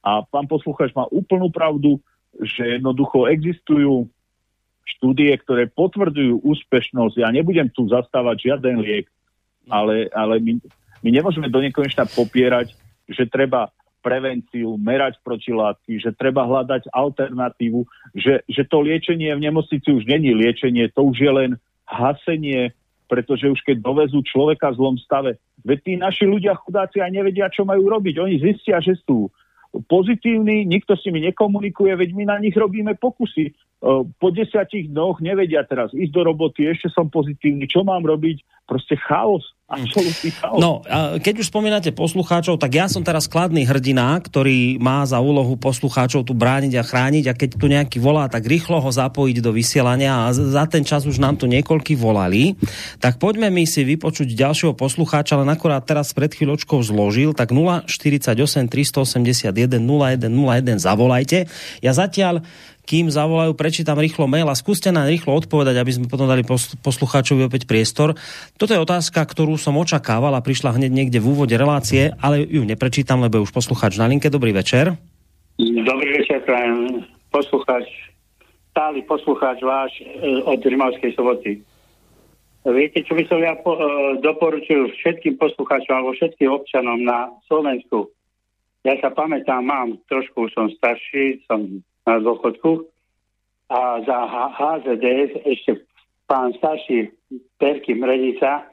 [0.05, 1.97] a pán posluchač má úplnú pravdu,
[2.37, 4.05] že jednoducho existujú
[4.83, 7.15] štúdie, ktoré potvrdzujú úspešnosť.
[7.17, 9.07] Ja nebudem tu zastávať žiaden liek,
[9.71, 10.59] ale, ale my,
[11.01, 12.75] my nemôžeme do nekonečna popierať,
[13.07, 13.71] že treba
[14.03, 20.35] prevenciu, merať protilátky, že treba hľadať alternatívu, že, že to liečenie v nemocnici už není
[20.35, 21.51] liečenie, to už je len
[21.87, 22.75] hasenie,
[23.07, 27.47] pretože už keď dovezú človeka v zlom stave, veď tí naši ľudia chudáci aj nevedia,
[27.47, 28.19] čo majú robiť.
[28.19, 29.31] Oni zistia, že sú
[29.89, 33.55] pozitívni, nikto s nimi nekomunikuje, veď my na nich robíme pokusy.
[33.83, 38.63] Po desiatich dnoch nevedia teraz ísť do roboty, ešte som pozitívny, čo mám robiť?
[38.63, 40.55] Proste chaos, absolútny chaos.
[40.55, 45.19] No, a keď už spomínate poslucháčov, tak ja som teraz kladný hrdina, ktorý má za
[45.19, 49.43] úlohu poslucháčov tu brániť a chrániť a keď tu nejaký volá, tak rýchlo ho zapojiť
[49.43, 52.55] do vysielania a za ten čas už nám tu niekoľky volali.
[53.03, 58.31] Tak poďme mi si vypočuť ďalšieho poslucháča, len akorát teraz pred chvíľočkou zložil, tak 048
[58.71, 61.51] 381 0101 zavolajte.
[61.83, 62.47] Ja zatiaľ
[62.83, 66.43] kým zavolajú, prečítam rýchlo mail a skúste nám rýchlo odpovedať, aby sme potom dali
[66.83, 68.19] poslucháčovi opäť priestor.
[68.59, 72.67] Toto je otázka, ktorú som očakával a prišla hneď niekde v úvode relácie, ale ju
[72.67, 74.27] neprečítam, lebo je už poslucháč na linke.
[74.27, 74.99] Dobrý večer.
[75.63, 77.07] Dobrý večer, prajem.
[77.31, 77.87] Poslucháč,
[78.75, 81.61] stály poslucháč váš e, od Rimavskej soboty.
[82.63, 83.81] Viete, čo by som ja po, e,
[84.21, 88.11] doporučil všetkým poslucháčom alebo všetkým občanom na Slovensku?
[88.83, 92.87] Ja sa pamätám, mám trošku, som starší, som na dôchodku.
[93.71, 95.71] A za HZDS ešte
[96.27, 97.09] pán starší
[97.57, 98.69] Perky Mrenica,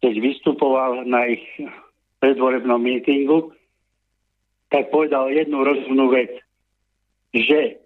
[0.00, 1.44] keď vystupoval na ich
[2.22, 3.52] predvorebnom mítingu,
[4.72, 6.32] tak povedal jednu rozumnú vec,
[7.34, 7.76] že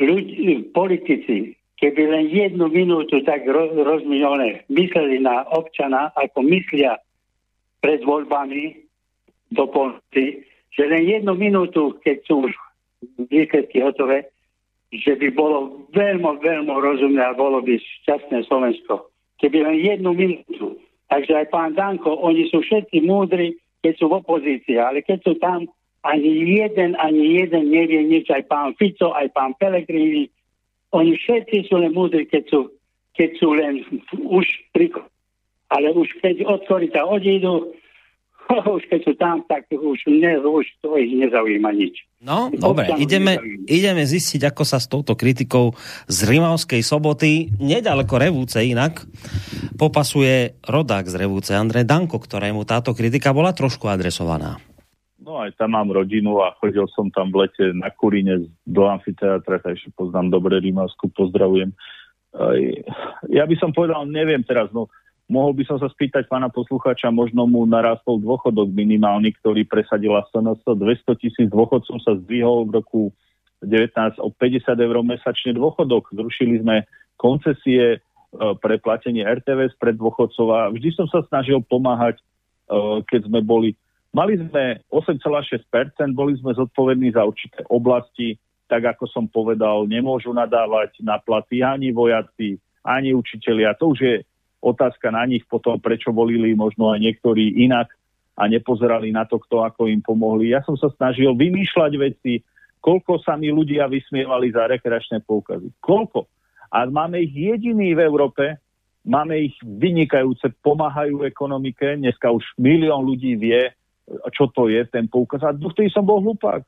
[0.00, 4.02] ľudí, politici, keby len jednu minútu tak roz,
[4.68, 6.96] mysleli na občana, ako myslia
[7.84, 8.80] pred voľbami
[9.52, 12.48] do polnoci, že len jednu minútu, keď sú
[13.30, 14.28] výsledky hotové,
[14.90, 19.08] že by bolo veľmi, veľmi rozumné a bolo by šťastné Slovensko.
[19.38, 20.76] Keby len jednu minútu.
[21.10, 25.34] Takže aj pán Danko, oni sú všetci múdri, keď sú v opozícii, ale keď sú
[25.40, 25.66] tam,
[26.00, 30.32] ani jeden, ani jeden nevie nič, aj pán Fico, aj pán Pelegrini,
[30.90, 32.60] oni všetci sú len múdri, keď sú,
[33.14, 33.84] keď sú len
[34.26, 34.90] už pri...
[35.70, 37.70] Ale už keď od korita odídu,
[38.76, 42.04] už keď sú tam, tak už, ne, už to ich nezaujíma nič.
[42.20, 45.72] No, dobre, ideme, ideme zistiť, ako sa s touto kritikou
[46.04, 49.08] z Rimavskej soboty, nedaleko Revúce inak,
[49.80, 54.60] popasuje rodák z Revúce, Andrej Danko, ktorému táto kritika bola trošku adresovaná.
[55.20, 59.62] No aj tam mám rodinu a chodil som tam v lete na Kuríne do amfiteátra,
[59.62, 61.72] takže poznám dobre Rimavsku, pozdravujem.
[63.28, 64.92] Ja by som povedal, neviem teraz, no
[65.30, 70.66] Mohol by som sa spýtať pána poslucháča, možno mu narastol dôchodok minimálny, ktorý presadila SNS.
[70.66, 73.00] 200 tisíc dôchodcom sa zdvihol v roku
[73.62, 76.10] 19 o 50 eur mesačne dôchodok.
[76.10, 76.82] Zrušili sme
[77.14, 77.98] koncesie e,
[78.58, 82.24] pre platenie RTVS pre dôchodcov a vždy som sa snažil pomáhať, e,
[83.06, 83.78] keď sme boli.
[84.10, 85.62] Mali sme 8,6%,
[86.10, 88.34] boli sme zodpovední za určité oblasti,
[88.66, 93.78] tak ako som povedal, nemôžu nadávať na platy ani vojaci, ani učitelia.
[93.78, 94.14] To už je
[94.60, 97.90] otázka na nich potom, prečo volili možno aj niektorí inak
[98.36, 100.52] a nepozerali na to, kto ako im pomohli.
[100.52, 102.40] Ja som sa snažil vymýšľať veci,
[102.80, 105.68] koľko sa mi ľudia vysmievali za rekreačné poukazy.
[105.80, 106.28] Koľko?
[106.70, 108.56] A máme ich jediný v Európe,
[109.04, 113.74] máme ich vynikajúce, pomáhajú ekonomike, dneska už milión ľudí vie,
[114.34, 115.42] čo to je ten poukaz.
[115.46, 116.66] A vtedy som bol hlupák.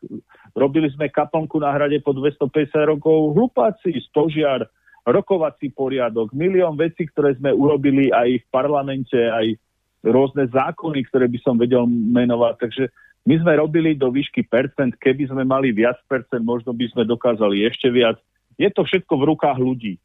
[0.55, 2.47] Robili sme kaplnku na hrade po 250
[2.87, 3.35] rokov.
[3.35, 4.69] Hlupáci, stožiar,
[5.03, 9.59] rokovací poriadok, milión vecí, ktoré sme urobili aj v parlamente, aj
[10.07, 12.55] rôzne zákony, ktoré by som vedel menovať.
[12.59, 12.85] Takže
[13.27, 17.67] my sme robili do výšky percent, keby sme mali viac percent, možno by sme dokázali
[17.67, 18.19] ešte viac.
[18.59, 19.99] Je to všetko v rukách ľudí,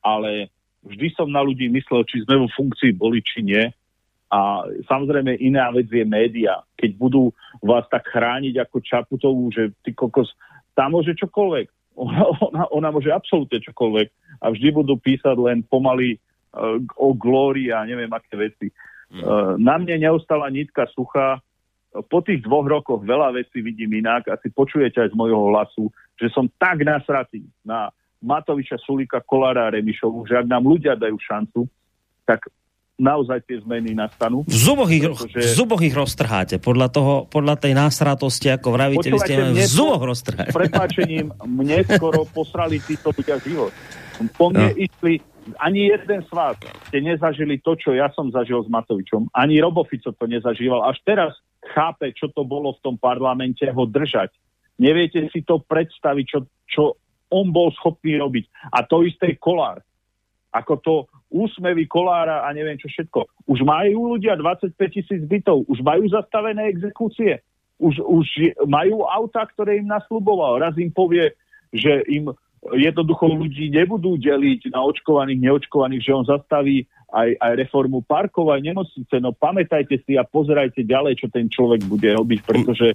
[0.00, 0.48] ale
[0.84, 3.64] vždy som na ľudí myslel, či sme vo funkcii boli, či nie.
[4.32, 6.64] A samozrejme iná vec je média.
[6.80, 10.32] Keď budú vás tak chrániť ako Čaputovú, že ty kokos,
[10.72, 14.08] tam môže čokoľvek ona, ona, ona môže absolútne čokoľvek
[14.40, 18.66] a vždy budú písať len pomaly uh, o glórii a neviem aké veci.
[19.12, 21.40] Uh, na mne neostala nitka suchá.
[21.92, 24.24] Po tých dvoch rokoch veľa vecí vidím inak.
[24.32, 27.92] Asi počujete aj z mojho hlasu, že som tak nasratý na
[28.22, 31.66] Matoviča, Sulika, Kolára a Remišovu, že ak nám ľudia dajú šancu,
[32.24, 32.46] tak
[33.00, 34.44] naozaj tie zmeny nastanú.
[34.44, 35.40] V zuboch ich, pretože...
[35.40, 36.60] v zuboch ich roztrháte.
[36.60, 40.52] Podľa, toho, podľa tej násratosti, ako vravíte, vy ste v zuboch roztrháte.
[40.52, 43.72] Prepáčením, mne skoro posrali títo ľudia život.
[44.36, 44.76] Po mne no.
[44.76, 45.18] išli,
[45.58, 46.54] ani jeden z vás
[46.88, 49.32] ste nezažili to, čo ja som zažil s Matovičom.
[49.34, 50.86] Ani Robofico to nezažíval.
[50.86, 51.32] Až teraz
[51.74, 54.30] chápe, čo to bolo v tom parlamente, ho držať.
[54.78, 56.38] Neviete si to predstaviť, čo,
[56.68, 56.82] čo
[57.32, 58.44] on bol schopný robiť.
[58.76, 59.80] A to isté Kolár.
[60.52, 60.94] Ako to
[61.32, 63.48] úsmevy Kolára a neviem čo všetko.
[63.48, 67.40] Už majú ľudia 25 tisíc bytov, už majú zastavené exekúcie,
[67.80, 68.26] už, už
[68.68, 70.60] majú auta, ktoré im nasľuboval.
[70.60, 71.32] Raz im povie,
[71.72, 72.30] že im
[72.70, 78.62] jednoducho ľudí nebudú deliť na očkovaných, neočkovaných, že on zastaví aj, aj reformu parkov, aj
[78.62, 79.18] nemocnice.
[79.18, 82.94] No pamätajte si a pozerajte ďalej, čo ten človek bude robiť, pretože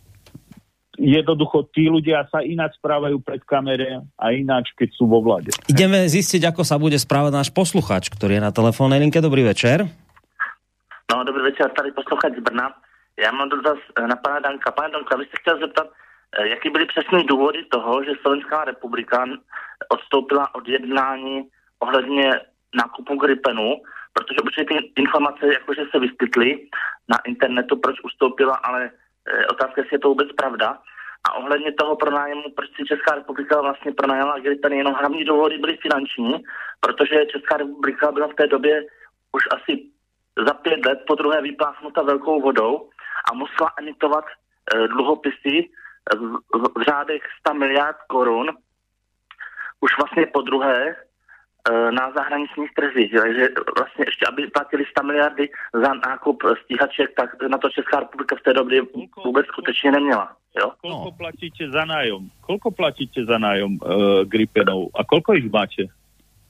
[0.97, 5.53] jednoducho tí ľudia sa ináč správajú pred kamere a ináč, keď sú vo vlade.
[5.69, 9.21] Ideme zistiť, ako sa bude správať náš posluchač, ktorý je na telefónnej linke.
[9.21, 9.85] Dobrý večer.
[11.07, 12.73] No, dobrý večer, tady posluchač z Brna.
[13.17, 14.71] Já mám dotaz na pana Danka.
[14.71, 19.25] Pane Danka, vy jste chtěl zeptat, eh, jaký byly přesné důvody toho, že Slovenská republika
[19.89, 21.43] odstoupila od jednání
[21.79, 22.31] ohledně
[22.75, 23.81] nákupu Gripenu,
[24.13, 26.67] protože určitě ty informace jakože se vyskytly
[27.09, 29.06] na internetu, proč ustoupila, ale Eh,
[29.49, 30.77] otázka, jestli je to vůbec pravda.
[31.29, 35.77] A ohledně toho pronájmu, proč si Česká republika vlastně pronajala ten jenom hlavní důvody byly
[35.77, 36.43] finanční,
[36.79, 38.85] protože Česká republika byla v té době
[39.31, 39.83] už asi
[40.47, 42.89] za pět let po druhé vypláchnuta velkou vodou
[43.31, 45.69] a musela emitovat eh, dluhopisy
[46.15, 48.47] v, v, v řádech 100 miliard korun
[49.81, 50.95] už vlastně po druhé
[51.91, 53.11] na zahraničních trzích.
[53.11, 58.35] Takže vlastně ještě, aby platili 100 miliardy za nákup stíhaček, tak na to Česká republika
[58.35, 58.81] v té době
[59.25, 60.35] vůbec skutečně neměla.
[60.57, 60.73] Jo?
[60.81, 62.33] Koľko platíte za nájom?
[62.41, 64.89] Koľko platíte za nájom uh, Gripenov?
[64.97, 65.85] A koľko ich máte?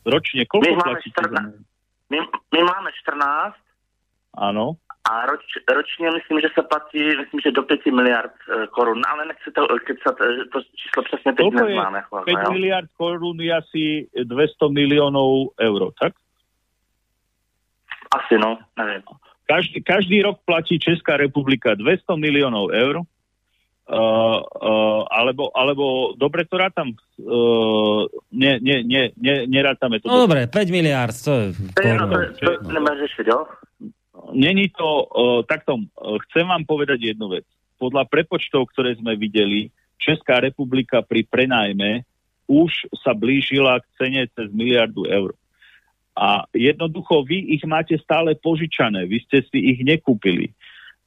[0.07, 0.47] Ročne?
[0.47, 1.61] Koľko my platíte 14, za nájom?
[2.07, 2.17] My,
[2.55, 3.59] my máme 14.
[4.37, 4.79] Áno.
[5.11, 5.41] A roč,
[5.75, 9.67] ročně myslím, že se platí, myslím, že do 5 miliard uh, korun, ale nechci to
[9.67, 10.15] kecat,
[10.53, 12.03] to číslo přesně teď neznáme.
[12.25, 12.51] 5 jo?
[12.51, 16.13] miliard korun je asi 200 milionů euro, tak?
[18.17, 19.01] Asi no, nevím.
[19.47, 23.05] Každý, každý rok platí Česká republika 200 milionov eur, uh,
[23.95, 30.11] uh, alebo, alebo dobre to rátam, uh, ne, ne, ne, ne, nerátame to.
[30.11, 31.45] No dobre, 5 miliard, to je...
[31.55, 33.47] To, no, to, to, to nemáš ešte, jo?
[34.33, 35.79] Není to uh, takto.
[35.79, 37.45] Uh, chcem vám povedať jednu vec.
[37.77, 42.05] Podľa prepočtov, ktoré sme videli, Česká republika pri prenajme
[42.47, 45.35] už sa blížila k cene cez miliardu eur.
[46.17, 50.55] A jednoducho vy ich máte stále požičané, vy ste si ich nekúpili.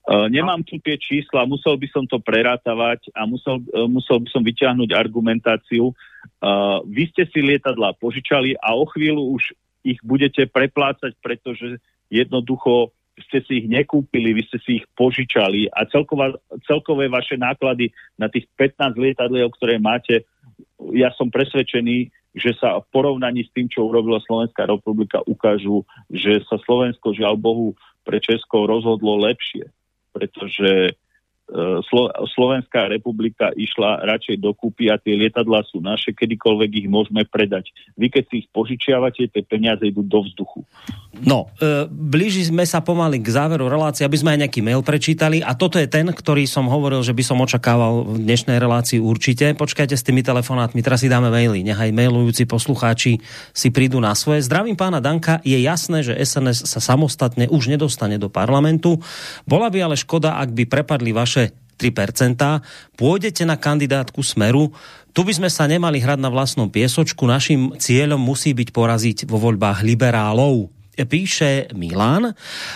[0.07, 4.29] Uh, nemám tu tie čísla, musel by som to prerátavať a musel, uh, musel by
[4.33, 5.93] som vyťahnuť argumentáciu.
[6.41, 9.53] Uh, vy ste si lietadla požičali a o chvíľu už
[9.85, 11.81] ich budete preplácať, pretože
[12.13, 17.91] jednoducho ste si ich nekúpili, vy ste si ich požičali a celková, celkové vaše náklady
[18.17, 20.25] na tých 15 lietadliev, ktoré máte,
[20.95, 26.41] ja som presvedčený, že sa v porovnaní s tým, čo urobila Slovenská republika, ukážu, že
[26.47, 27.69] sa Slovensko, žiaľ Bohu,
[28.07, 29.67] pre Česko rozhodlo lepšie.
[30.15, 30.95] Pretože
[31.91, 37.75] Slo- Slovenská republika išla radšej dokúpy a tie lietadlá sú naše, kedykoľvek ich môžeme predať.
[37.99, 40.63] Vy keď si ich požičiavate, tie peniaze idú do vzduchu.
[41.27, 45.43] No, e, blíži sme sa pomaly k záveru relácie, aby sme aj nejaký mail prečítali
[45.43, 49.51] a toto je ten, ktorý som hovoril, že by som očakával v dnešnej relácii určite.
[49.59, 53.19] Počkajte s tými telefonátmi, teraz si dáme maily, nechaj mailujúci poslucháči
[53.51, 54.47] si prídu na svoje.
[54.47, 59.03] Zdravím pána Danka, je jasné, že SNS sa samostatne už nedostane do parlamentu.
[59.51, 61.40] Bola by ale škoda, ak by prepadli vaše 3%,
[63.01, 64.77] pôjdete na kandidátku Smeru,
[65.17, 69.41] tu by sme sa nemali hrať na vlastnom piesočku, našim cieľom musí byť poraziť vo
[69.41, 72.33] voľbách liberálov píše Milan.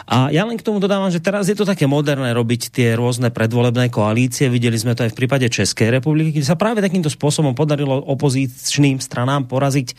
[0.08, 3.32] A ja len k tomu dodávam, že teraz je to také moderné robiť tie rôzne
[3.32, 4.52] predvolebné koalície.
[4.52, 9.00] Videli sme to aj v prípade Českej republiky, kde sa práve takýmto spôsobom podarilo opozičným
[9.00, 9.94] stranám poraziť e,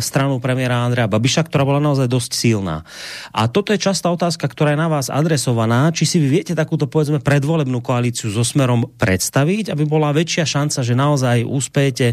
[0.00, 2.86] stranu premiéra Andrea Babiša, ktorá bola naozaj dosť silná.
[3.34, 5.90] A toto je častá otázka, ktorá je na vás adresovaná.
[5.90, 10.80] Či si vy viete takúto povedzme predvolebnú koalíciu so smerom predstaviť, aby bola väčšia šanca,
[10.86, 12.06] že naozaj úspejete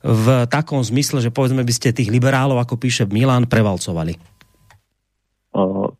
[0.00, 4.29] v takom zmysle, že povedzme by ste tých liberálov, ako píše Milan, prevalcovali?
[5.60, 5.92] Uh,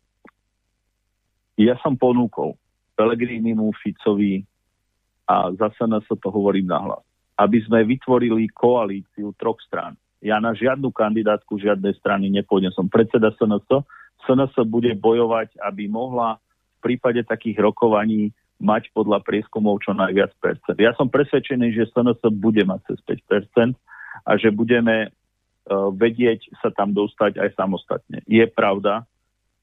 [1.61, 2.57] ja som ponúkol
[2.97, 4.41] Pelegrinimu, Ficovi
[5.29, 7.05] a zase na to hovorím nahlas.
[7.39, 9.97] aby sme vytvorili koalíciu troch strán.
[10.21, 12.69] Ja na žiadnu kandidátku žiadnej strany nepôjdem.
[12.77, 13.65] Som predseda SNS.
[14.29, 16.37] SNS bude bojovať, aby mohla
[16.77, 18.29] v prípade takých rokovaní
[18.61, 20.77] mať podľa prieskumov čo najviac percent.
[20.77, 23.01] Ja som presvedčený, že SNS bude mať cez
[23.33, 23.73] 5
[24.21, 28.21] a že budeme uh, vedieť sa tam dostať aj samostatne.
[28.29, 29.09] Je pravda,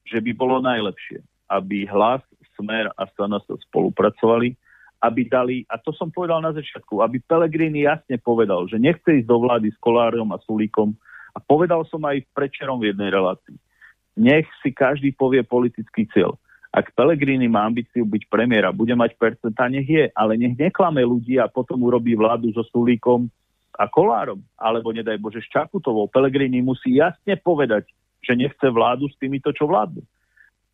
[0.09, 1.21] že by bolo najlepšie,
[1.53, 2.25] aby hlas,
[2.59, 4.57] smer a SNS spolupracovali,
[4.99, 9.29] aby dali, a to som povedal na začiatku, aby Pelegrini jasne povedal, že nechce ísť
[9.31, 10.91] do vlády s Kolárom a Sulíkom
[11.31, 13.55] a povedal som aj prečerom v jednej relácii.
[14.19, 16.35] Nech si každý povie politický cieľ.
[16.69, 21.39] Ak Pelegrini má ambíciu byť premiéra, bude mať percentá, nech je, ale nech neklame ľudí
[21.39, 23.31] a potom urobí vládu so Sulíkom
[23.79, 26.11] a Kolárom, alebo nedaj Bože s Čaputovou.
[26.11, 27.87] Pelegrini musí jasne povedať,
[28.19, 30.03] že nechce vládu s týmito, čo vládnu.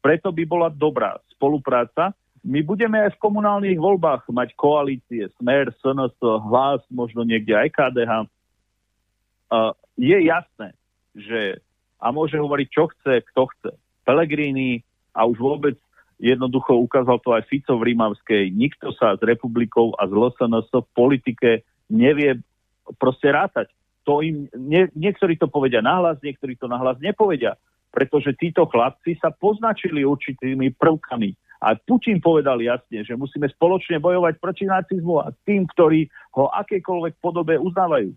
[0.02, 2.14] Preto by bola dobrá spolupráca
[2.46, 8.14] my budeme aj v komunálnych voľbách mať koalície, Smer, SNS, Hlas, možno niekde aj KDH.
[9.98, 10.78] Je jasné,
[11.18, 11.58] že
[11.98, 13.72] a môže hovoriť, čo chce, kto chce.
[14.06, 14.86] Pelegrini
[15.18, 15.74] a už vôbec
[16.22, 18.54] jednoducho ukázal to aj Fico v Rímavskej.
[18.54, 21.50] Nikto sa s republikou a z LSNS v politike
[21.90, 22.46] nevie
[23.02, 23.74] proste rátať.
[24.06, 27.58] To im, nie, niektorí to povedia nahlas, niektorí to nahlas nepovedia,
[27.90, 31.34] pretože títo chlapci sa poznačili určitými prvkami
[31.66, 36.06] a Putin povedal jasne, že musíme spoločne bojovať proti nacizmu a tým, ktorí
[36.38, 38.12] ho akékoľvek podobe uznávajú.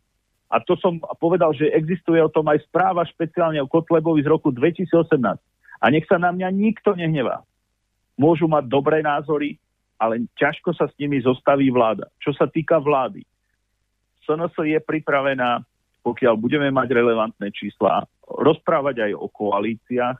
[0.48, 4.52] A to som povedal, že existuje o tom aj správa špeciálne o Kotlebovi z roku
[4.52, 5.16] 2018.
[5.80, 7.44] A nech sa na mňa nikto nehnevá.
[8.20, 9.60] Môžu mať dobré názory,
[10.00, 12.10] ale ťažko sa s nimi zostaví vláda.
[12.18, 13.22] Čo sa týka vlády,
[14.28, 15.64] SNS je pripravená,
[16.08, 20.16] pokiaľ budeme mať relevantné čísla, rozprávať aj o koalíciách.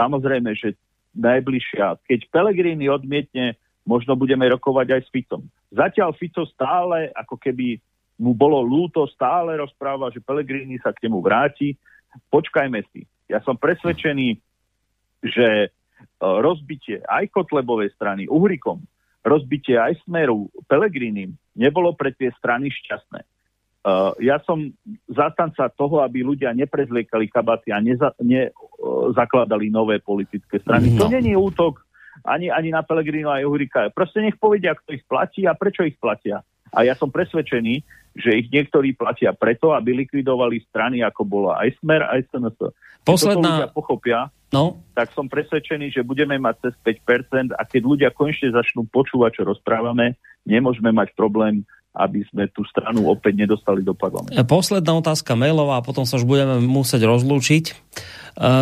[0.00, 0.72] Samozrejme, že
[1.12, 2.00] najbližšia.
[2.08, 5.44] Keď Pelegrini odmietne, možno budeme rokovať aj s Ficom.
[5.68, 7.76] Zatiaľ Fico stále, ako keby
[8.16, 11.76] mu bolo lúto, stále rozpráva, že Pelegrini sa k nemu vráti.
[12.32, 13.04] Počkajme si.
[13.28, 14.40] Ja som presvedčený,
[15.28, 15.68] že e,
[16.20, 18.80] rozbitie aj Kotlebovej strany Uhrikom,
[19.28, 23.37] rozbitie aj Smeru Pelegrinim nebolo pre tie strany šťastné.
[23.78, 24.74] Uh, ja som
[25.06, 30.90] zastanca toho, aby ľudia neprezliekali kabaty a neza, nezakladali uh, nové politické strany.
[30.92, 31.06] No.
[31.06, 31.86] To není útok
[32.26, 33.86] ani, ani na Pelegrino a Juhrika.
[33.94, 36.42] Proste nech povedia, kto ich platí a prečo ich platia.
[36.74, 37.80] A ja som presvedčený,
[38.18, 42.58] že ich niektorí platia preto, aby likvidovali strany, ako bola aj Smer, aj SNS.
[43.06, 43.62] Posledná...
[43.62, 44.18] ľudia pochopia,
[44.52, 44.82] no?
[44.92, 49.42] tak som presvedčený, že budeme mať cez 5% a keď ľudia konečne začnú počúvať, čo
[49.48, 51.64] rozprávame, nemôžeme mať problém
[51.98, 54.38] aby sme tú stranu opäť nedostali do parlamentu.
[54.46, 57.64] Posledná otázka mailová a potom sa už budeme musieť rozlúčiť.
[57.68, 57.74] E,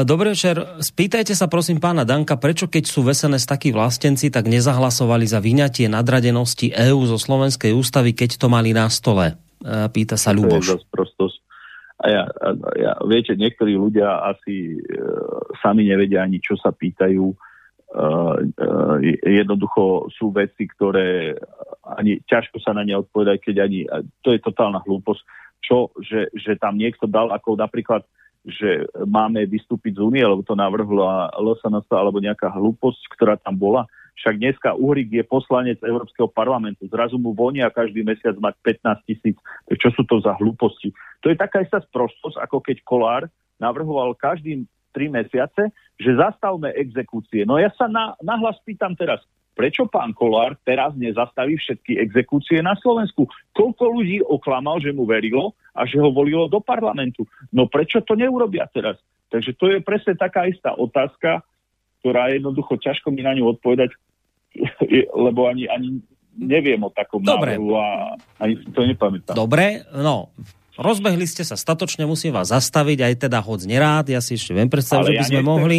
[0.09, 0.81] dobrý večer.
[0.81, 5.93] Spýtajte sa prosím pána Danka, prečo keď sú vesené takí vlastenci, tak nezahlasovali za vyňatie
[5.93, 9.37] nadradenosti EÚ zo Slovenskej ústavy, keď to mali na stole?
[9.61, 10.81] E, pýta sa Ľuboš.
[11.97, 15.01] A ja, a ja, viete, niektorí ľudia asi e,
[15.65, 17.37] sami nevedia ani, čo sa pýtajú uh,
[19.23, 21.39] jednoducho sú veci, ktoré
[21.87, 23.87] ani ťažko sa na ne odpovedať, keď ani,
[24.27, 25.23] to je totálna hlúposť,
[25.63, 28.03] čo, že, že tam niekto dal, ako napríklad,
[28.47, 33.91] že máme vystúpiť z únie, lebo to navrhla LSNS alebo nejaká hlúposť, ktorá tam bola.
[34.17, 36.89] Však dneska Uhrik je poslanec Európskeho parlamentu.
[36.89, 39.37] Zrazu mu vonia každý mesiac mať 15 tisíc.
[39.69, 40.95] Čo sú to za hlúposti?
[41.21, 43.23] To je taká istá sprostosť, ako keď Kolár
[43.61, 44.65] navrhoval každý
[44.97, 45.69] tri mesiace,
[46.01, 47.45] že zastavme exekúcie.
[47.45, 49.21] No ja sa na, nahlas pýtam teraz,
[49.53, 53.29] prečo pán Kolár teraz nezastaví všetky exekúcie na Slovensku?
[53.53, 57.29] Koľko ľudí oklamal, že mu verilo a že ho volilo do parlamentu?
[57.53, 58.97] No prečo to neurobia teraz?
[59.29, 61.45] Takže to je presne taká istá otázka,
[62.01, 63.93] ktorá je jednoducho ťažko mi na ňu odpovedať,
[65.29, 66.01] lebo ani, ani
[66.37, 67.57] neviem o takom Dobre.
[67.57, 67.87] návrhu a
[68.41, 69.37] ani si to nepamätám.
[69.37, 70.33] Dobre, no
[70.77, 74.69] Rozbehli ste sa statočne, musím vás zastaviť, aj teda hoď nerád, ja si ešte viem
[74.69, 75.79] predstaviť, že by ja sme nechcem, mohli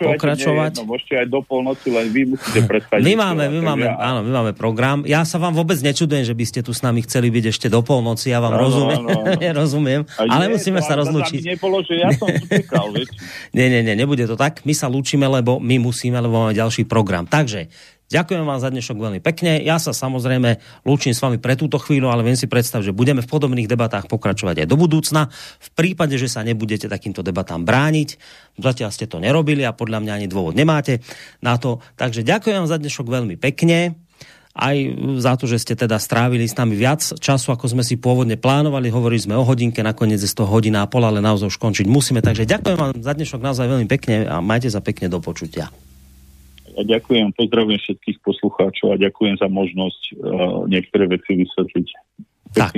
[0.00, 0.72] pokračovať.
[0.80, 3.04] No, môžete aj do polnoci, len vy musíte predstaviť.
[3.04, 4.00] My máme, my máme, ja...
[4.00, 5.04] áno, my máme program.
[5.04, 7.84] Ja sa vám vôbec nečudujem, že by ste tu s nami chceli byť ešte do
[7.84, 9.52] polnoci, ja vám no, rozumiem, no, no.
[9.62, 11.52] rozumiem, ale nie, musíme sa rozlúčiť.
[11.52, 12.88] Nebolo, že ja som utekal,
[13.56, 14.64] nie, nie, nie, nebude to tak.
[14.64, 17.28] My sa lúčime, lebo my musíme, lebo máme ďalší program.
[17.28, 17.68] Takže
[18.12, 19.64] Ďakujem vám za dnešok veľmi pekne.
[19.64, 23.24] Ja sa samozrejme lúčim s vami pre túto chvíľu, ale viem si predstaviť, že budeme
[23.24, 25.32] v podobných debatách pokračovať aj do budúcna.
[25.56, 28.20] V prípade, že sa nebudete takýmto debatám brániť,
[28.60, 31.00] zatiaľ ste to nerobili a podľa mňa ani dôvod nemáte
[31.40, 31.80] na to.
[31.96, 33.96] Takže ďakujem vám za dnešok veľmi pekne
[34.52, 34.76] aj
[35.16, 38.92] za to, že ste teda strávili s nami viac času, ako sme si pôvodne plánovali.
[38.92, 42.20] Hovorili sme o hodinke, nakoniec je toho hodina a pol, ale naozaj už končiť musíme.
[42.20, 45.72] Takže ďakujem vám za dnešok naozaj veľmi pekne a majte sa pekne do počutia.
[46.72, 50.14] Ja ďakujem, pozdravujem všetkých poslucháčov a ďakujem za možnosť uh,
[50.68, 51.88] niektoré veci vysvetliť.
[52.52, 52.72] Tak.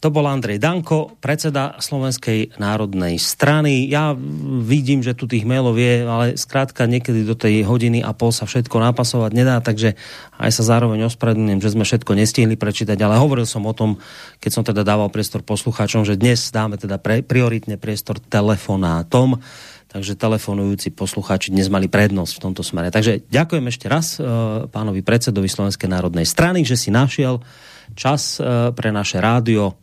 [0.00, 3.84] To bol Andrej Danko, predseda Slovenskej národnej strany.
[3.84, 4.16] Ja
[4.64, 8.48] vidím, že tu tých mailov je, ale skrátka niekedy do tej hodiny a pol sa
[8.48, 10.00] všetko napasovať nedá, takže
[10.40, 14.00] aj sa zároveň ospravedlňujem, že sme všetko nestihli prečítať, ale hovoril som o tom,
[14.40, 19.36] keď som teda dával priestor poslucháčom, že dnes dáme teda pre, prioritne priestor telefonátom,
[19.90, 22.94] takže telefonujúci poslucháči dnes mali prednosť v tomto smere.
[22.94, 24.22] Takže ďakujem ešte raz e,
[24.70, 27.42] pánovi predsedovi Slovenskej národnej strany, že si našiel
[27.98, 29.74] čas e, pre naše rádio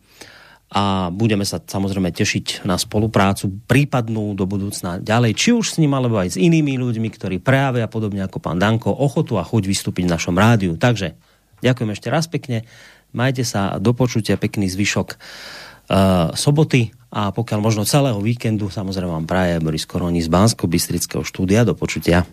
[0.72, 5.96] a budeme sa samozrejme tešiť na spoluprácu prípadnú do budúcna ďalej, či už s ním,
[5.96, 10.08] alebo aj s inými ľuďmi, ktorí prejavia podobne ako pán Danko ochotu a chuť vystúpiť
[10.08, 10.76] v našom rádiu.
[10.76, 11.16] Takže
[11.60, 12.68] ďakujem ešte raz pekne,
[13.16, 19.24] majte sa do počutia, pekný zvyšok uh, soboty a pokiaľ možno celého víkendu, samozrejme vám
[19.24, 21.64] praje Boris Koroni z bansko bystrického štúdia.
[21.64, 22.28] Do počutia.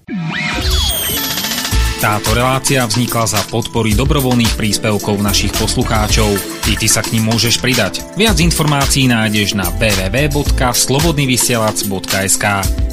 [2.05, 6.27] Táto relácia vznikla za podpory dobrovoľných príspevkov našich poslucháčov.
[6.69, 8.03] I ty sa k ním môžeš pridať.
[8.19, 12.45] Viac informácií nájdeš na www.slobodnyvysielac.sk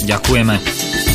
[0.07, 1.12] Ďakujeme.